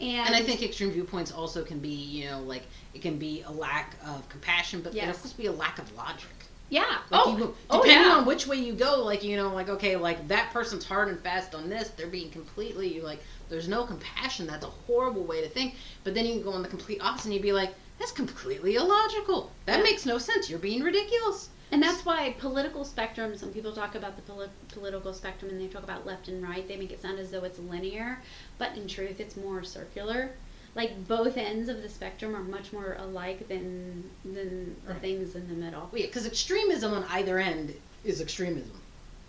And 0.00 0.26
and 0.26 0.34
I 0.34 0.42
think 0.42 0.62
extreme 0.62 0.90
viewpoints 0.90 1.30
also 1.32 1.64
can 1.64 1.78
be, 1.80 1.90
you 1.90 2.28
know, 2.30 2.40
like 2.42 2.68
it 2.94 3.02
can 3.02 3.18
be 3.18 3.42
a 3.42 3.50
lack 3.50 3.96
of 4.04 4.28
compassion, 4.28 4.82
but 4.82 4.94
it 4.94 4.98
can 4.98 5.08
Yes. 5.08 5.22
also 5.22 5.36
be 5.36 5.46
a 5.46 5.52
lack 5.52 5.78
of 5.78 5.92
logic. 5.92 6.50
yeah. 6.68 6.98
Like 7.10 7.22
oh, 7.24 7.36
you, 7.36 7.56
oh, 7.70 7.82
depending 7.82 8.08
yeah. 8.08 8.16
on 8.16 8.24
which 8.26 8.46
way 8.46 8.56
you 8.56 8.72
go, 8.74 9.02
like 9.04 9.22
you 9.22 9.36
know, 9.36 9.52
like 9.52 9.68
okay, 9.68 9.96
like 9.96 10.26
that 10.28 10.50
person's 10.52 10.84
hard 10.84 11.08
and 11.08 11.20
fast 11.20 11.54
on 11.54 11.68
this, 11.68 11.90
they're 11.90 12.06
being 12.06 12.30
completely 12.30 13.00
like 13.00 13.22
there's 13.48 13.68
no 13.68 13.84
compassion. 13.84 14.46
That's 14.46 14.64
a 14.64 14.68
horrible 14.70 15.24
way 15.24 15.42
to 15.42 15.48
think. 15.48 15.74
But 16.04 16.14
then 16.14 16.24
you 16.26 16.34
can 16.34 16.42
go 16.42 16.52
on 16.52 16.62
the 16.62 16.68
complete 16.68 17.00
opposite 17.02 17.26
and 17.26 17.34
you'd 17.34 17.42
be 17.42 17.52
like, 17.52 17.74
that's 18.02 18.10
completely 18.12 18.74
illogical. 18.74 19.52
That 19.66 19.76
Yeah. 19.78 19.82
makes 19.84 20.04
no 20.04 20.18
sense. 20.18 20.50
You're 20.50 20.58
being 20.58 20.82
ridiculous. 20.82 21.48
And 21.70 21.80
that's 21.80 22.04
why 22.04 22.34
political 22.38 22.84
spectrum, 22.84 23.38
some 23.38 23.50
people 23.52 23.72
talk 23.72 23.94
about 23.94 24.16
the 24.16 24.22
poli- 24.22 24.48
political 24.68 25.14
spectrum 25.14 25.52
and 25.52 25.60
they 25.60 25.68
talk 25.68 25.84
about 25.84 26.04
left 26.04 26.26
and 26.28 26.42
right. 26.42 26.66
They 26.66 26.76
make 26.76 26.90
it 26.90 27.00
sound 27.00 27.20
as 27.20 27.30
though 27.30 27.44
it's 27.44 27.60
linear, 27.60 28.20
but 28.58 28.76
in 28.76 28.88
truth, 28.88 29.20
it's 29.20 29.36
more 29.36 29.62
circular. 29.62 30.32
Like 30.74 31.06
both 31.06 31.36
ends 31.36 31.68
of 31.68 31.80
the 31.80 31.88
spectrum 31.88 32.34
are 32.34 32.42
much 32.42 32.72
more 32.72 32.96
alike 32.98 33.46
than 33.48 34.10
than 34.24 34.74
the 34.84 34.92
Right. 34.94 35.00
things 35.00 35.36
in 35.36 35.46
the 35.48 35.54
middle. 35.54 35.88
Well, 35.92 36.00
yeah, 36.00 36.06
because 36.08 36.26
extremism 36.26 36.92
on 36.92 37.04
either 37.10 37.38
end 37.38 37.72
is 38.04 38.20
extremism. 38.20 38.80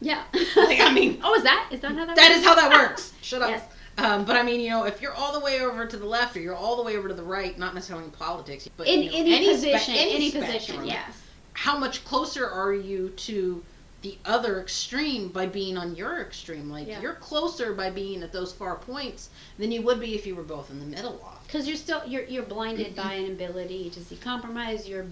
Yeah. 0.02 0.24
Like, 0.56 0.80
I 0.82 0.92
mean- 0.92 1.22
oh, 1.24 1.36
is 1.36 1.44
that 1.44 1.70
is 1.72 1.80
that 1.82 1.92
how 1.96 2.06
that? 2.06 2.16
That 2.16 2.30
works? 2.30 2.40
is 2.40 2.46
how 2.46 2.56
that 2.56 2.72
works. 2.72 3.14
Shut 3.22 3.42
up. 3.44 3.50
Yes. 3.52 3.64
Um, 3.98 4.26
but 4.26 4.36
I 4.36 4.44
mean, 4.44 4.60
you 4.60 4.70
know, 4.70 4.86
if 4.86 5.02
you're 5.02 5.14
all 5.14 5.34
the 5.34 5.40
way 5.40 5.60
over 5.62 5.86
to 5.86 5.98
the 5.98 6.06
left 6.06 6.36
or 6.36 6.40
you're 6.42 6.56
all 6.56 6.76
the 6.78 6.84
way 6.84 6.98
over 6.98 7.08
to 7.08 7.14
the 7.14 7.24
right, 7.24 7.58
not 7.60 7.76
necessarily 7.76 8.06
in 8.06 8.12
politics, 8.12 8.68
but 8.76 8.88
In 8.88 9.04
you 9.04 9.12
know, 9.12 9.18
any, 9.18 9.44
spe- 9.46 9.52
position, 9.52 9.94
any, 9.96 10.30
spectrum, 10.30 10.52
position, 10.54 10.86
yes. 10.86 11.22
How 11.54 11.78
much 11.78 12.04
closer 12.04 12.50
are 12.50 12.74
you 12.74 13.10
to 13.10 13.64
the 14.02 14.18
other 14.26 14.60
extreme 14.60 15.30
by 15.30 15.46
being 15.46 15.78
on 15.78 15.96
your 15.96 16.22
extreme? 16.22 16.70
Like 16.70 16.88
Yeah. 16.88 17.02
you're 17.02 17.14
closer 17.14 17.74
by 17.74 17.92
being 17.92 18.24
at 18.24 18.32
those 18.34 18.52
far 18.52 18.76
points 18.78 19.30
than 19.60 19.72
you 19.72 19.82
would 19.84 20.00
be 20.00 20.16
if 20.16 20.26
you 20.26 20.36
were 20.36 20.44
both 20.44 20.72
in 20.72 20.80
the 20.80 20.86
middle 20.88 21.22
off. 21.24 21.46
because 21.46 21.68
you're 21.68 21.78
still 21.78 22.02
you're 22.08 22.24
you're 22.24 22.44
blinded 22.44 22.96
by 22.96 23.14
an 23.14 23.28
ability 23.32 23.92
to 23.92 24.04
see 24.04 24.16
compromise 24.18 24.90
you're 24.90 25.06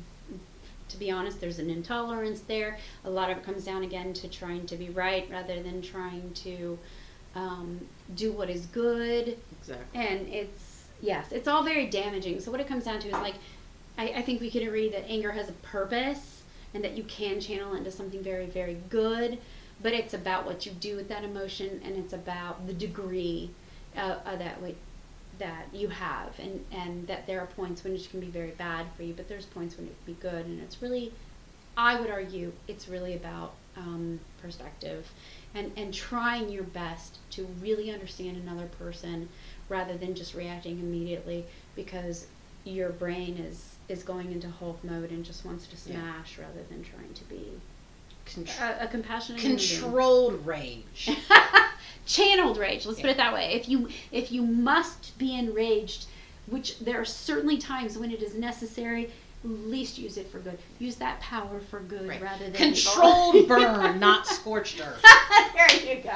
to 0.90 0.98
be 0.98 1.10
honest 1.10 1.40
there's 1.40 1.60
an 1.60 1.70
intolerance 1.70 2.42
there 2.42 2.78
a 3.06 3.10
lot 3.10 3.30
of 3.32 3.38
it 3.38 3.44
comes 3.46 3.64
down 3.64 3.84
again 3.84 4.12
to 4.12 4.28
trying 4.28 4.66
to 4.66 4.76
be 4.76 4.90
right 4.90 5.26
rather 5.32 5.62
than 5.64 5.82
trying 5.82 6.30
to 6.34 6.78
um, 7.36 7.80
do 8.16 8.32
what 8.32 8.50
is 8.50 8.66
good. 8.68 9.38
Exactly. 9.60 9.86
and 9.94 10.28
it's 10.28 10.86
yes 11.02 11.32
it's 11.32 11.48
all 11.48 11.64
very 11.64 11.88
damaging. 11.88 12.40
So 12.40 12.52
what 12.52 12.60
it 12.60 12.68
comes 12.68 12.86
down 12.86 13.00
to 13.00 13.08
is 13.08 13.14
like 13.14 13.36
I, 13.98 14.08
I 14.08 14.22
think 14.22 14.42
we 14.42 14.50
can 14.50 14.64
agree 14.64 14.90
that 14.90 15.06
anger 15.08 15.32
has 15.32 15.50
a 15.50 15.54
purpose 15.54 16.44
and 16.74 16.84
that 16.84 16.98
you 16.98 17.04
can 17.04 17.40
channel 17.40 17.74
it 17.74 17.80
into 17.80 17.92
something 17.92 18.24
very 18.24 18.46
very 18.46 18.78
good 18.90 19.38
but 19.82 19.94
it's 19.94 20.14
about 20.14 20.46
what 20.46 20.66
you 20.66 20.72
do 20.74 20.96
with 20.96 21.10
that 21.10 21.24
emotion 21.24 21.82
and 21.84 21.98
it's 21.98 22.14
about 22.14 22.68
the 22.68 22.74
degree 22.74 23.50
uh, 23.96 24.18
uh, 24.26 24.36
that 24.38 24.58
that 25.40 25.66
you 25.74 25.90
have. 25.90 26.38
And 26.40 26.64
and 26.72 27.08
that 27.08 27.28
there 27.28 27.40
are 27.42 27.48
points 27.48 27.84
when 27.84 27.94
it 27.94 28.08
can 28.10 28.20
be 28.20 28.28
very 28.28 28.52
bad 28.52 28.86
for 28.96 29.04
you 29.04 29.14
but 29.14 29.28
there's 29.28 29.46
points 29.46 29.78
when 29.78 29.88
it 29.88 29.96
can 30.06 30.14
be 30.14 30.22
good. 30.22 30.46
And 30.46 30.62
it's 30.62 30.82
really 30.82 31.12
i 31.78 31.99
would 31.99 32.09
argue 32.09 32.51
it's 32.67 32.88
really 32.88 33.15
about 33.15 33.53
um, 33.78 34.19
perspective 34.41 35.09
and 35.55 35.72
and 35.78 35.93
trying 35.93 36.49
your 36.49 36.63
best 36.63 37.17
to 37.32 37.45
really 37.61 37.91
understand 37.91 38.36
another 38.38 38.65
person 38.80 39.30
rather 39.69 39.95
than 39.97 40.13
just 40.13 40.34
reacting 40.34 40.80
immediately 40.80 41.45
because 41.76 42.28
your 42.65 42.89
brain 42.89 43.38
is 43.38 43.76
is 43.88 44.03
going 44.03 44.32
into 44.32 44.49
Hulk 44.49 44.84
mode 44.84 45.09
and 45.11 45.24
just 45.26 45.45
wants 45.45 45.65
to 45.67 45.76
Yeah. 45.89 45.97
smash 45.97 46.38
rather 46.38 46.61
than 46.69 46.84
trying 46.84 47.13
to 47.13 47.24
be 47.26 47.49
Contr- 48.26 48.80
a, 48.82 48.84
a 48.86 48.88
compassionate 48.88 49.41
human 49.41 49.57
controlled 49.57 50.45
rage. 50.45 51.09
channeled 52.05 52.57
rage 52.57 52.86
let's 52.86 52.99
put 52.99 53.09
it 53.09 53.17
that 53.17 53.34
way 53.34 53.53
if 53.53 53.69
you 53.69 53.88
if 54.11 54.32
you 54.32 54.41
must 54.41 55.17
be 55.17 55.36
enraged 55.36 56.05
which 56.47 56.80
there 56.80 56.99
are 56.99 57.05
certainly 57.05 57.57
times 57.57 57.97
when 57.97 58.11
it 58.11 58.22
is 58.22 58.34
necessary 58.36 59.09
least 59.44 59.98
use 59.98 60.18
it 60.18 60.30
for 60.32 60.39
good 60.39 60.58
use 60.80 60.96
that 60.98 61.20
power 61.20 61.60
for 61.70 61.80
good 61.80 62.08
Right. 62.08 62.22
rather 62.22 62.46
than 62.46 62.54
Controlled 62.54 63.48
burn, 63.48 64.00
not 64.00 64.28
scorched 64.28 64.80
earth. 64.80 65.04
there 65.56 65.96
you 65.96 66.04
go 66.04 66.12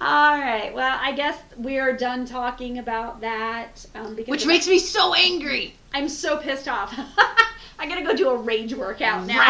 all 0.00 0.38
right 0.38 0.72
well 0.72 0.96
i 1.02 1.12
guess 1.12 1.38
we're 1.56 1.96
done 1.96 2.24
talking 2.24 2.78
about 2.78 3.20
that 3.20 3.84
um, 3.96 4.14
because 4.14 4.30
Which 4.30 4.46
makes 4.46 4.68
me 4.68 4.78
so 4.78 5.12
angry. 5.14 5.74
i'm 5.92 6.08
so 6.08 6.36
pissed 6.38 6.68
off 6.68 6.94
i 7.78 7.86
gotta 7.86 8.02
go 8.02 8.14
do 8.14 8.30
a 8.30 8.36
rage 8.36 8.74
workout 8.74 9.26
now 9.26 9.42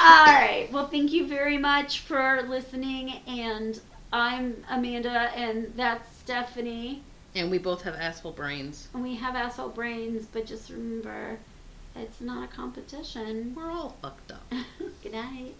all 0.00 0.26
right. 0.26 0.68
Well, 0.72 0.86
thank 0.86 1.12
you 1.12 1.26
very 1.26 1.58
much 1.58 2.00
for 2.00 2.42
listening. 2.48 3.14
And 3.26 3.80
I'm 4.12 4.64
Amanda, 4.70 5.30
and 5.34 5.72
that's 5.76 6.16
Stephanie. 6.18 7.02
And 7.34 7.50
we 7.50 7.58
both 7.58 7.82
have 7.82 7.94
asshole 7.94 8.32
brains. 8.32 8.88
And 8.94 9.02
we 9.02 9.16
have 9.16 9.36
asshole 9.36 9.68
brains, 9.70 10.26
but 10.32 10.46
just 10.46 10.70
remember, 10.70 11.38
it's 11.94 12.20
not 12.20 12.44
a 12.44 12.46
competition. 12.48 13.54
We're 13.54 13.70
all 13.70 13.96
fucked 14.00 14.32
up. 14.32 14.52
Good 15.02 15.12
night. 15.12 15.54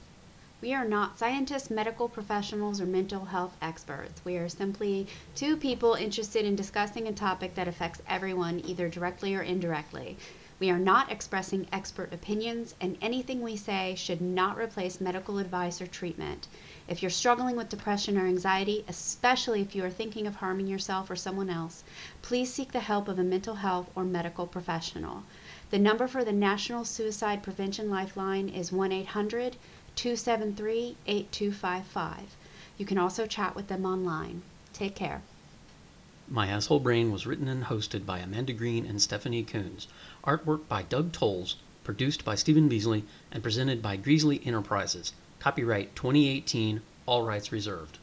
We 0.61 0.75
are 0.75 0.85
not 0.85 1.19
scientists, 1.19 1.71
medical 1.71 2.09
professionals, 2.09 2.81
or 2.81 2.87
mental 2.87 3.27
health 3.27 3.57
experts. 3.63 4.21
We 4.25 4.37
are 4.39 4.49
simply 4.49 5.07
two 5.37 5.57
people 5.57 5.95
interested 5.95 6.45
in 6.45 6.57
discussing 6.57 7.07
a 7.07 7.13
topic 7.13 7.55
that 7.55 7.69
affects 7.69 8.03
everyone, 8.09 8.63
either 8.65 8.89
directly 8.89 9.37
or 9.37 9.43
indirectly. 9.43 10.17
We 10.59 10.71
are 10.71 10.79
not 10.79 11.13
expressing 11.13 11.69
expert 11.71 12.13
opinions, 12.13 12.75
and 12.81 12.99
anything 13.01 13.41
we 13.41 13.55
say 13.57 13.95
should 13.95 14.21
not 14.21 14.59
replace 14.59 15.01
medical 15.01 15.39
advice 15.39 15.81
or 15.81 15.87
treatment. 15.87 16.49
If 16.89 17.03
you're 17.03 17.11
struggling 17.11 17.55
with 17.55 17.69
depression 17.69 18.17
or 18.17 18.25
anxiety, 18.25 18.83
especially 18.89 19.61
if 19.61 19.75
you 19.75 19.85
are 19.85 19.91
thinking 19.91 20.27
of 20.27 20.37
harming 20.37 20.69
yourself 20.69 21.11
or 21.11 21.17
someone 21.17 21.51
else, 21.51 21.85
please 22.23 22.51
seek 22.51 22.73
the 22.73 22.81
help 22.81 23.09
of 23.09 23.19
a 23.19 23.23
mental 23.23 23.57
health 23.57 23.91
or 23.95 24.05
medical 24.05 24.47
professional. 24.47 25.25
The 25.69 25.79
number 25.79 26.09
for 26.09 26.25
the 26.25 26.33
National 26.33 26.87
Suicide 26.87 27.43
Prevention 27.43 27.91
Lifeline 27.91 28.49
is 28.49 28.73
1 28.73 28.91
800 28.91 29.57
273 29.97 30.97
8255. 31.07 32.37
You 32.79 32.87
can 32.87 32.97
also 32.97 33.27
chat 33.27 33.55
with 33.55 33.69
them 33.69 33.85
online. 33.85 34.41
Take 34.73 34.95
care. 34.95 35.21
My 36.27 36.47
Asshole 36.47 36.81
Brain 36.81 37.13
was 37.13 37.27
written 37.27 37.49
and 37.49 37.65
hosted 37.65 38.07
by 38.07 38.21
Amanda 38.21 38.55
Green 38.55 38.87
and 38.87 39.03
Stephanie 39.03 39.45
Coons. 39.45 39.89
Artwork 40.25 40.67
by 40.69 40.85
Doug 40.85 41.13
Tolles, 41.13 41.57
produced 41.85 42.25
by 42.25 42.35
Stephen 42.35 42.67
Beasley, 42.67 43.05
and 43.31 43.43
presented 43.43 43.83
by 43.83 43.99
Greasley 43.99 44.41
Enterprises. 44.47 45.13
Copyright 45.41 45.95
2018, 45.95 46.81
all 47.07 47.23
rights 47.23 47.53
reserved. 47.53 47.99